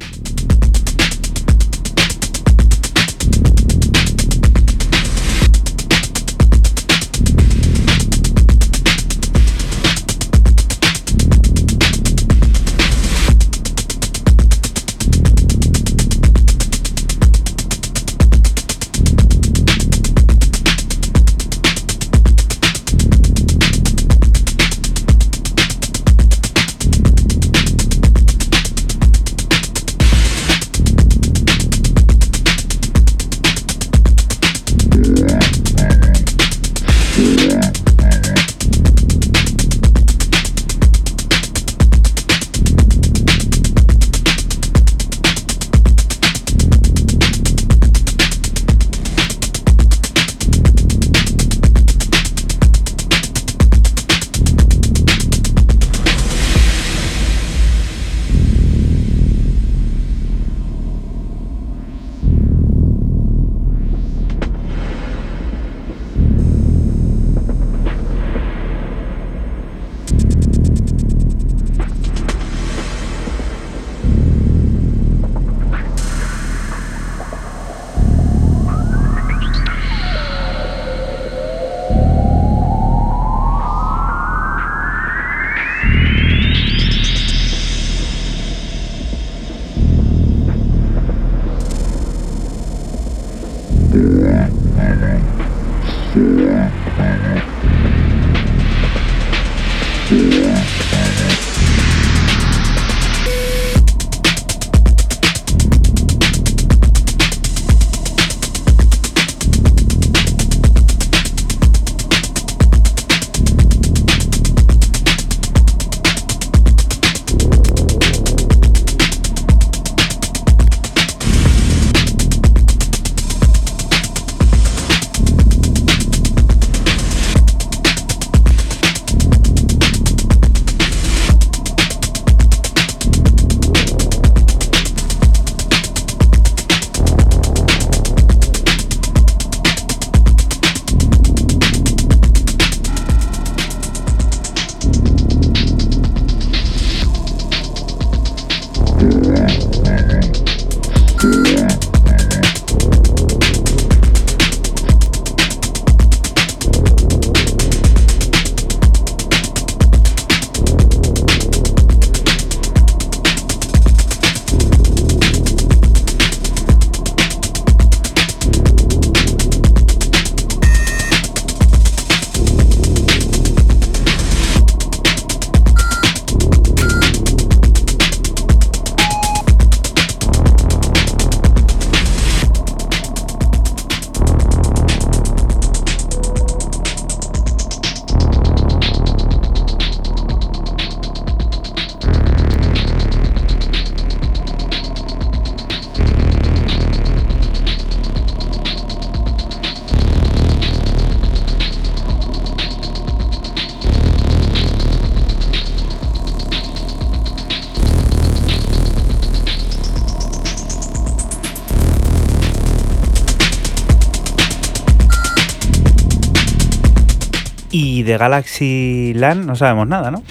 De 218.07 218.17
Galaxy 218.17 219.13
LAN 219.15 219.45
no 219.45 219.55
sabemos 219.55 219.87
nada, 219.87 220.09
¿no? 220.09 220.23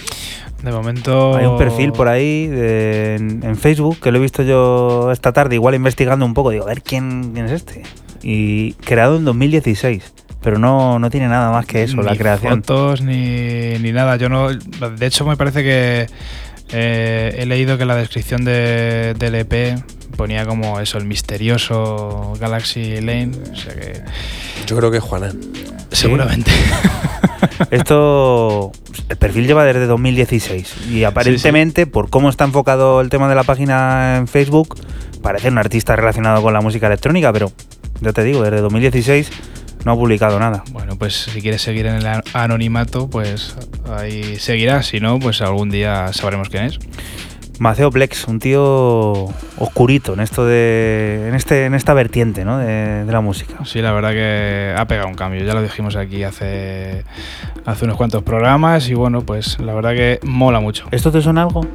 De 0.63 0.73
momento. 0.73 1.37
Hay 1.37 1.47
un 1.47 1.59
perfil 1.59 1.93
por 1.93 2.09
ahí 2.09 2.49
en, 2.51 3.57
Facebook 3.57 4.01
que 4.01 4.11
lo 4.11 4.19
he 4.19 4.21
visto 4.21 4.43
yo 4.43 5.13
esta 5.13 5.33
tarde, 5.33 5.55
igual 5.55 5.75
investigando 5.75 6.25
un 6.27 6.35
poco. 6.35 6.51
Digo, 6.51 6.65
a 6.65 6.69
ver 6.69 6.83
quién, 6.83 7.33
quién 7.35 7.47
es 7.47 7.53
este. 7.53 7.83
Y 8.23 8.73
creado 8.73 9.17
en 9.17 9.25
2016 9.25 10.15
pero 10.47 10.61
no, 10.61 11.01
no 11.01 11.11
tiene 11.11 11.27
nada 11.27 11.51
más 11.51 11.67
que 11.67 11.83
eso, 11.83 12.03
la 12.03 12.15
creación. 12.15 12.63
fotos 12.63 13.01
ni, 13.01 13.79
ni 13.81 13.91
nada. 13.91 14.15
Yo 14.15 14.29
no. 14.29 14.51
De 14.53 15.07
hecho, 15.07 15.27
me 15.27 15.37
parece 15.37 15.65
que 15.65 16.07
eh, 16.71 17.35
he 17.37 17.47
leído 17.47 17.79
que 17.79 17.85
la 17.85 17.97
descripción 17.97 18.45
de, 18.45 19.15
del 19.19 19.35
EP 19.35 19.77
ponía 20.17 20.47
como 20.47 20.79
eso, 20.79 20.99
el 20.99 21.05
misterioso 21.05 22.35
Galaxy 22.39 23.01
Lane. 23.01 23.33
O 23.53 23.57
sea 23.57 23.75
que. 23.75 24.03
Yo 24.67 24.77
creo 24.77 24.93
que 24.93 25.01
Juana. 25.01 25.33
Seguramente. 25.91 26.53
Esto. 27.71 28.73
El 29.09 29.17
perfil 29.17 29.47
lleva 29.47 29.65
desde 29.65 29.87
2016 29.87 30.89
y 30.91 31.05
aparentemente, 31.05 31.87
por 31.87 32.11
cómo 32.11 32.29
está 32.29 32.45
enfocado 32.45 33.01
el 33.01 33.09
tema 33.09 33.29
de 33.29 33.35
la 33.35 33.45
página 33.45 34.17
en 34.17 34.27
Facebook, 34.27 34.77
parece 35.23 35.49
un 35.49 35.59
artista 35.59 35.95
relacionado 35.95 36.43
con 36.43 36.53
la 36.53 36.61
música 36.61 36.87
electrónica, 36.87 37.33
pero 37.33 37.53
ya 38.01 38.13
te 38.13 38.25
digo, 38.25 38.43
desde 38.43 38.61
2016 38.61 39.31
no 39.85 39.93
ha 39.93 39.95
publicado 39.95 40.41
nada. 40.41 40.65
Bueno, 40.73 40.97
pues 40.99 41.15
si 41.15 41.41
quieres 41.41 41.63
seguir 41.63 41.87
en 41.87 41.97
el 41.97 42.23
anonimato, 42.33 43.09
pues 43.09 43.55
ahí 43.97 44.37
seguirá. 44.37 44.83
Si 44.83 44.99
no, 44.99 45.21
pues 45.21 45.41
algún 45.41 45.71
día 45.71 46.13
sabremos 46.13 46.49
quién 46.49 46.65
es. 46.65 46.79
Maceo 47.59 47.91
Plex, 47.91 48.29
un 48.29 48.39
tío 48.39 49.29
oscurito 49.59 50.15
en 50.15 50.21
esto 50.21 50.45
de. 50.45 51.27
en 51.29 51.35
este, 51.35 51.65
en 51.65 51.75
esta 51.75 51.95
vertiente, 51.95 52.45
¿no? 52.45 52.59
De, 52.59 53.05
de, 53.05 53.13
la 53.13 53.21
música. 53.21 53.65
Sí, 53.65 53.81
la 53.81 53.93
verdad 53.93 54.13
que 54.13 54.75
ha 54.77 54.87
pegado 54.87 55.09
un 55.09 55.15
cambio. 55.15 55.45
Ya 55.45 55.55
lo 55.55 55.63
dijimos 55.63 55.97
aquí 55.97 56.23
hace. 56.23 57.05
hace 57.65 57.85
unos 57.85 57.97
cuantos 57.97 58.23
programas. 58.23 58.89
Y 58.89 58.95
bueno, 58.95 59.23
pues 59.23 59.59
la 59.59 59.75
verdad 59.75 59.95
que 59.95 60.21
mola 60.23 60.61
mucho. 60.61 60.87
¿Esto 60.91 61.11
te 61.11 61.23
suena 61.23 61.43
algo? 61.43 61.67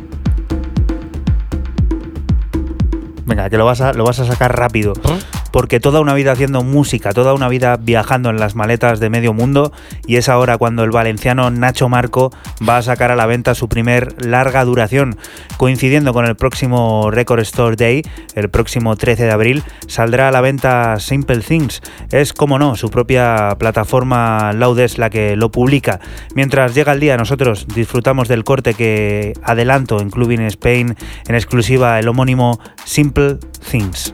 Venga, 3.26 3.50
que 3.50 3.58
lo 3.58 3.66
vas 3.66 3.82
a, 3.82 3.94
lo 3.94 4.04
vas 4.04 4.20
a 4.20 4.26
sacar 4.26 4.56
rápido. 4.56 4.94
¿Ah? 5.06 5.41
Porque 5.52 5.80
toda 5.80 6.00
una 6.00 6.14
vida 6.14 6.32
haciendo 6.32 6.64
música, 6.64 7.12
toda 7.14 7.34
una 7.34 7.48
vida 7.48 7.78
viajando 7.78 8.30
en 8.30 8.38
las 8.38 8.56
maletas 8.56 9.00
de 9.00 9.10
medio 9.10 9.34
mundo 9.34 9.72
y 10.06 10.16
es 10.16 10.30
ahora 10.30 10.58
cuando 10.58 10.84
el 10.84 10.92
valenciano 10.92 11.50
Nacho 11.52 11.90
Marco 11.90 12.32
va 12.68 12.78
a 12.78 12.82
sacar 12.82 13.12
a 13.12 13.16
la 13.16 13.26
venta 13.26 13.56
su 13.56 13.68
primer 13.68 14.26
larga 14.26 14.64
duración. 14.66 15.18
Coincidiendo 15.58 16.14
con 16.14 16.26
el 16.26 16.36
próximo 16.36 17.12
Record 17.12 17.42
Store 17.42 17.76
Day, 17.76 18.04
el 18.36 18.50
próximo 18.50 18.96
13 18.96 19.26
de 19.26 19.32
abril, 19.32 19.64
saldrá 19.88 20.30
a 20.30 20.32
la 20.32 20.42
venta 20.42 21.00
Simple 21.00 21.40
Things. 21.40 21.82
Es, 22.12 22.34
como 22.34 22.60
no, 22.60 22.76
su 22.76 22.90
propia 22.90 23.56
plataforma 23.60 24.54
Laudes 24.54 24.98
la 24.98 25.10
que 25.10 25.36
lo 25.36 25.52
publica. 25.52 26.00
Mientras 26.36 26.76
llega 26.76 26.94
el 26.94 27.00
día, 27.00 27.18
nosotros 27.18 27.68
disfrutamos 27.68 28.28
del 28.28 28.44
corte 28.44 28.74
que 28.74 29.34
adelanto 29.44 30.00
en 30.00 30.10
Clubbing 30.10 30.42
Spain 30.42 30.96
en 31.28 31.36
exclusiva 31.36 32.00
el 32.00 32.08
homónimo 32.08 32.60
Simple 32.86 33.38
Things. 33.70 34.14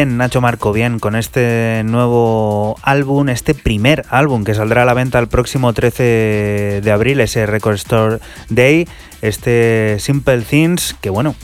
Bien, 0.00 0.16
Nacho 0.16 0.40
Marco, 0.40 0.72
bien, 0.72 0.98
con 0.98 1.14
este 1.14 1.82
nuevo 1.84 2.78
álbum, 2.80 3.28
este 3.28 3.52
primer 3.52 4.06
álbum 4.08 4.44
que 4.44 4.54
saldrá 4.54 4.80
a 4.80 4.84
la 4.86 4.94
venta 4.94 5.18
el 5.18 5.28
próximo 5.28 5.74
13 5.74 6.80
de 6.82 6.90
abril, 6.90 7.20
ese 7.20 7.44
Record 7.44 7.74
Store 7.74 8.18
Day, 8.48 8.88
este 9.20 9.98
Simple 9.98 10.40
Things, 10.40 10.96
que 11.02 11.10
bueno, 11.10 11.34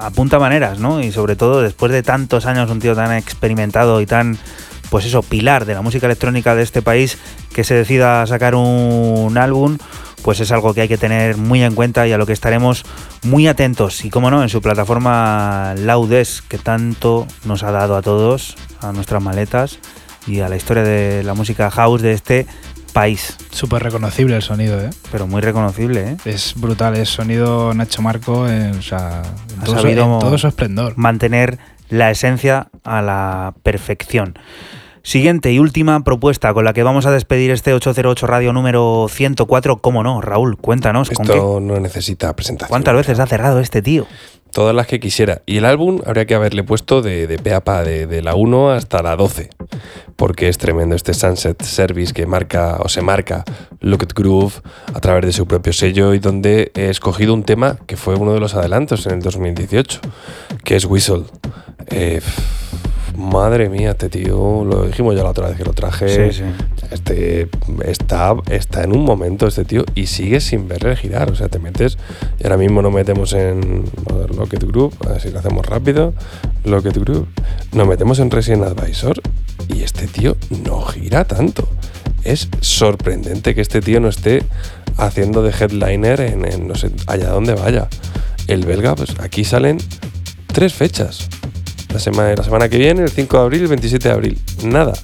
apunta 0.00 0.38
maneras, 0.38 0.78
¿no? 0.78 1.02
Y 1.02 1.12
sobre 1.12 1.36
todo 1.36 1.60
después 1.60 1.92
de 1.92 2.02
tantos 2.02 2.46
años, 2.46 2.70
un 2.70 2.80
tío 2.80 2.94
tan 2.94 3.12
experimentado 3.12 4.00
y 4.00 4.06
tan, 4.06 4.38
pues 4.88 5.04
eso, 5.04 5.20
pilar 5.20 5.66
de 5.66 5.74
la 5.74 5.82
música 5.82 6.06
electrónica 6.06 6.54
de 6.54 6.62
este 6.62 6.80
país, 6.80 7.18
que 7.52 7.64
se 7.64 7.74
decida 7.74 8.26
sacar 8.26 8.54
un 8.54 9.36
álbum, 9.36 9.76
pues 10.22 10.40
es 10.40 10.50
algo 10.52 10.72
que 10.72 10.80
hay 10.80 10.88
que 10.88 10.96
tener 10.96 11.36
muy 11.36 11.62
en 11.62 11.74
cuenta 11.74 12.08
y 12.08 12.12
a 12.12 12.16
lo 12.16 12.24
que 12.24 12.32
estaremos 12.32 12.86
muy 13.24 13.48
atentos. 13.48 14.04
Y 14.04 14.10
como 14.10 14.30
no, 14.30 14.42
en 14.42 14.48
su 14.48 14.62
plataforma 14.62 15.74
Laudes, 15.76 16.42
que 16.42 16.58
tanto 16.58 17.26
nos 17.44 17.62
ha 17.62 17.70
dado 17.70 17.96
a 17.96 18.02
todos, 18.02 18.56
a 18.80 18.92
nuestras 18.92 19.22
maletas 19.22 19.78
y 20.26 20.40
a 20.40 20.48
la 20.48 20.56
historia 20.56 20.82
de 20.82 21.22
la 21.24 21.34
música 21.34 21.70
house 21.70 22.02
de 22.02 22.12
este 22.12 22.46
país. 22.92 23.36
Súper 23.50 23.82
reconocible 23.82 24.36
el 24.36 24.42
sonido, 24.42 24.80
¿eh? 24.80 24.90
Pero 25.10 25.26
muy 25.26 25.40
reconocible, 25.40 26.10
¿eh? 26.10 26.16
Es 26.24 26.54
brutal, 26.56 26.96
es 26.96 27.08
sonido 27.08 27.74
Nacho 27.74 28.02
Marco 28.02 28.48
en, 28.48 28.78
o 28.78 28.82
sea, 28.82 29.22
en 29.52 29.60
Ha 29.60 29.64
todo, 29.64 29.80
sabido 29.80 30.04
en 30.04 30.18
todo 30.20 30.38
su 30.38 30.46
esplendor. 30.46 30.94
Mantener 30.96 31.58
la 31.88 32.10
esencia 32.10 32.68
a 32.84 33.02
la 33.02 33.54
perfección. 33.62 34.38
Siguiente 35.04 35.52
y 35.52 35.58
última 35.58 36.02
propuesta 36.02 36.54
con 36.54 36.64
la 36.64 36.72
que 36.72 36.82
vamos 36.82 37.04
a 37.04 37.10
despedir 37.10 37.50
este 37.50 37.74
808 37.74 38.26
Radio 38.26 38.54
número 38.54 39.06
104. 39.10 39.76
¿Cómo 39.76 40.02
no? 40.02 40.22
Raúl, 40.22 40.56
cuéntanos. 40.56 41.10
¿con 41.10 41.26
qué? 41.26 41.34
Esto 41.34 41.60
no 41.60 41.78
necesita 41.78 42.34
presentación. 42.34 42.70
¿Cuántas 42.70 42.94
veces 42.96 43.18
ha 43.20 43.26
cerrado 43.26 43.60
este 43.60 43.82
tío? 43.82 44.06
Todas 44.50 44.74
las 44.74 44.86
que 44.86 45.00
quisiera. 45.00 45.42
Y 45.44 45.58
el 45.58 45.66
álbum 45.66 46.00
habría 46.06 46.24
que 46.24 46.34
haberle 46.34 46.64
puesto 46.64 47.02
de, 47.02 47.26
de 47.26 47.38
pe 47.38 47.52
a 47.52 47.62
pa, 47.62 47.84
de, 47.84 48.06
de 48.06 48.22
la 48.22 48.34
1 48.34 48.70
hasta 48.70 49.02
la 49.02 49.14
12. 49.14 49.50
Porque 50.16 50.48
es 50.48 50.56
tremendo 50.56 50.96
este 50.96 51.12
Sunset 51.12 51.62
Service 51.62 52.14
que 52.14 52.24
marca 52.24 52.78
o 52.80 52.88
se 52.88 53.02
marca 53.02 53.44
Look 53.80 54.04
at 54.04 54.14
Groove 54.14 54.54
a 54.94 55.00
través 55.00 55.26
de 55.26 55.32
su 55.32 55.46
propio 55.46 55.74
sello 55.74 56.14
y 56.14 56.18
donde 56.18 56.72
he 56.74 56.88
escogido 56.88 57.34
un 57.34 57.42
tema 57.42 57.76
que 57.86 57.98
fue 57.98 58.14
uno 58.14 58.32
de 58.32 58.40
los 58.40 58.54
adelantos 58.54 59.04
en 59.04 59.12
el 59.12 59.20
2018, 59.20 60.00
que 60.64 60.76
es 60.76 60.86
Whistle. 60.86 61.24
Eh, 61.90 62.22
madre 63.16 63.68
mía, 63.68 63.90
este 63.90 64.08
tío, 64.08 64.64
lo 64.64 64.86
dijimos 64.86 65.14
ya 65.16 65.22
la 65.22 65.30
otra 65.30 65.48
vez 65.48 65.56
que 65.56 65.64
lo 65.64 65.72
traje. 65.72 66.32
Sí, 66.32 66.38
sí. 66.38 66.44
Este 66.90 67.48
está, 67.84 68.34
está 68.50 68.84
en 68.84 68.92
un 68.92 69.04
momento 69.04 69.46
este 69.46 69.64
tío 69.64 69.84
y 69.94 70.06
sigue 70.06 70.40
sin 70.40 70.68
verle 70.68 70.96
girar. 70.96 71.30
O 71.30 71.34
sea, 71.34 71.48
te 71.48 71.58
metes 71.58 71.98
y 72.38 72.44
ahora 72.44 72.56
mismo 72.56 72.82
nos 72.82 72.92
metemos 72.92 73.32
en 73.32 73.84
a 74.10 74.14
ver, 74.14 74.34
Locket 74.34 74.64
Group, 74.64 74.94
a 75.06 75.12
ver 75.12 75.20
si 75.20 75.30
lo 75.30 75.38
hacemos 75.38 75.66
rápido. 75.66 76.14
Locket 76.64 76.96
Group. 76.96 77.28
Nos 77.72 77.88
metemos 77.88 78.18
en 78.18 78.30
Resident 78.30 78.64
Advisor 78.64 79.20
y 79.68 79.82
este 79.82 80.06
tío 80.06 80.36
no 80.64 80.82
gira 80.82 81.24
tanto. 81.24 81.68
Es 82.22 82.48
sorprendente 82.60 83.54
que 83.54 83.60
este 83.60 83.80
tío 83.80 84.00
no 84.00 84.08
esté 84.08 84.42
haciendo 84.96 85.42
de 85.42 85.50
headliner 85.50 86.20
en, 86.20 86.46
en 86.46 86.68
no 86.68 86.74
sé, 86.74 86.90
allá 87.06 87.30
donde 87.30 87.54
vaya. 87.54 87.88
El 88.46 88.64
belga, 88.64 88.94
pues 88.94 89.14
aquí 89.20 89.44
salen 89.44 89.78
tres 90.52 90.74
fechas. 90.74 91.28
La 91.94 92.00
semana, 92.00 92.34
la 92.34 92.42
semana 92.42 92.68
que 92.68 92.76
viene, 92.76 93.02
el 93.02 93.08
5 93.08 93.36
de 93.36 93.42
abril, 93.44 93.62
el 93.62 93.68
27 93.68 94.08
de 94.08 94.14
abril. 94.14 94.38
Nada. 94.64 94.94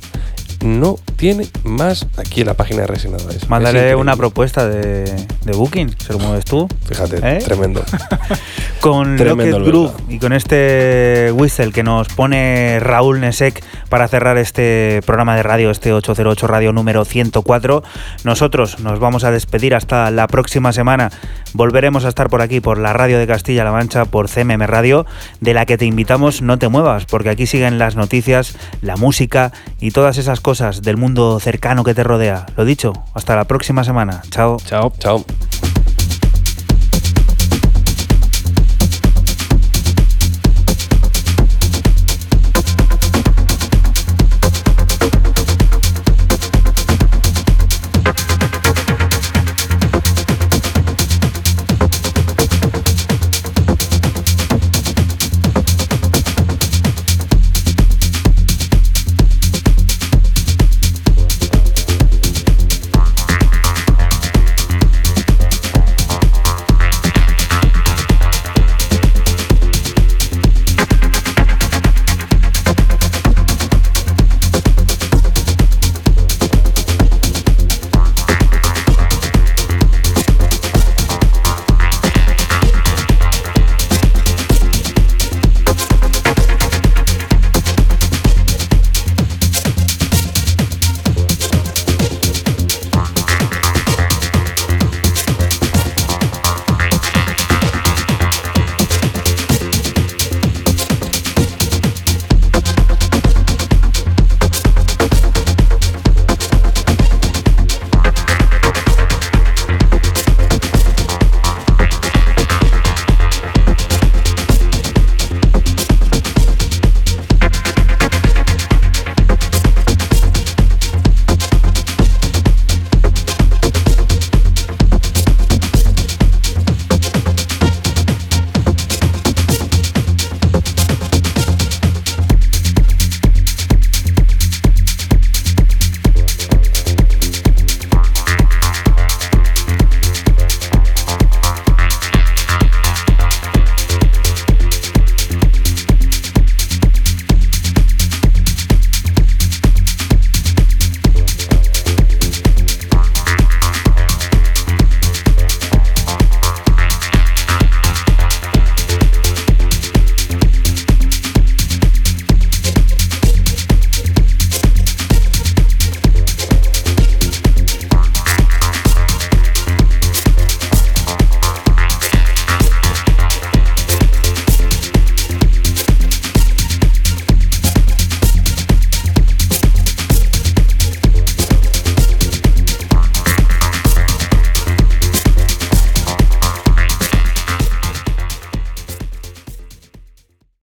No 0.64 0.96
tiene 1.16 1.48
más 1.64 2.06
aquí 2.16 2.42
en 2.42 2.48
la 2.48 2.54
página 2.54 2.82
de 2.82 2.86
Resident 2.86 3.20
Advisor. 3.20 3.36
Es 3.36 3.48
Mándale 3.48 3.94
una 3.94 4.16
propuesta 4.16 4.68
de, 4.68 5.04
de 5.44 5.52
booking, 5.52 5.94
se 5.98 6.12
lo 6.12 6.18
mueves 6.18 6.44
tú. 6.44 6.68
Fíjate, 6.86 7.18
¿Eh? 7.22 7.38
tremendo. 7.38 7.82
Con 8.80 9.16
Tremendo 9.16 9.58
Locket 9.58 9.66
el 9.66 9.72
Groove 9.72 9.92
y 10.08 10.18
con 10.18 10.32
este 10.32 11.30
whistle 11.34 11.70
que 11.70 11.82
nos 11.82 12.08
pone 12.08 12.78
Raúl 12.80 13.20
Nesek 13.20 13.62
para 13.90 14.08
cerrar 14.08 14.38
este 14.38 15.00
programa 15.04 15.36
de 15.36 15.42
radio, 15.42 15.70
este 15.70 15.92
808 15.92 16.46
Radio 16.46 16.72
número 16.72 17.04
104. 17.04 17.82
Nosotros 18.24 18.80
nos 18.80 18.98
vamos 18.98 19.24
a 19.24 19.30
despedir 19.30 19.74
hasta 19.74 20.10
la 20.10 20.26
próxima 20.28 20.72
semana. 20.72 21.10
Volveremos 21.52 22.04
a 22.04 22.08
estar 22.08 22.30
por 22.30 22.40
aquí, 22.40 22.60
por 22.60 22.78
la 22.78 22.92
radio 22.92 23.18
de 23.18 23.26
Castilla-La 23.26 23.72
Mancha, 23.72 24.06
por 24.06 24.28
CMM 24.30 24.62
Radio, 24.66 25.04
de 25.40 25.52
la 25.52 25.66
que 25.66 25.76
te 25.76 25.84
invitamos 25.84 26.40
no 26.40 26.58
te 26.58 26.68
muevas, 26.68 27.04
porque 27.04 27.28
aquí 27.28 27.46
siguen 27.46 27.78
las 27.78 27.96
noticias, 27.96 28.56
la 28.80 28.96
música 28.96 29.52
y 29.80 29.90
todas 29.90 30.16
esas 30.16 30.40
cosas 30.50 30.82
del 30.82 30.96
mundo 30.96 31.38
cercano 31.38 31.84
que 31.84 31.94
te 31.94 32.02
rodea. 32.02 32.44
Lo 32.56 32.64
dicho, 32.64 32.92
hasta 33.14 33.36
la 33.36 33.44
próxima 33.44 33.84
semana. 33.84 34.20
Chao. 34.30 34.56
Chao. 34.66 34.92
Chao. 34.98 35.24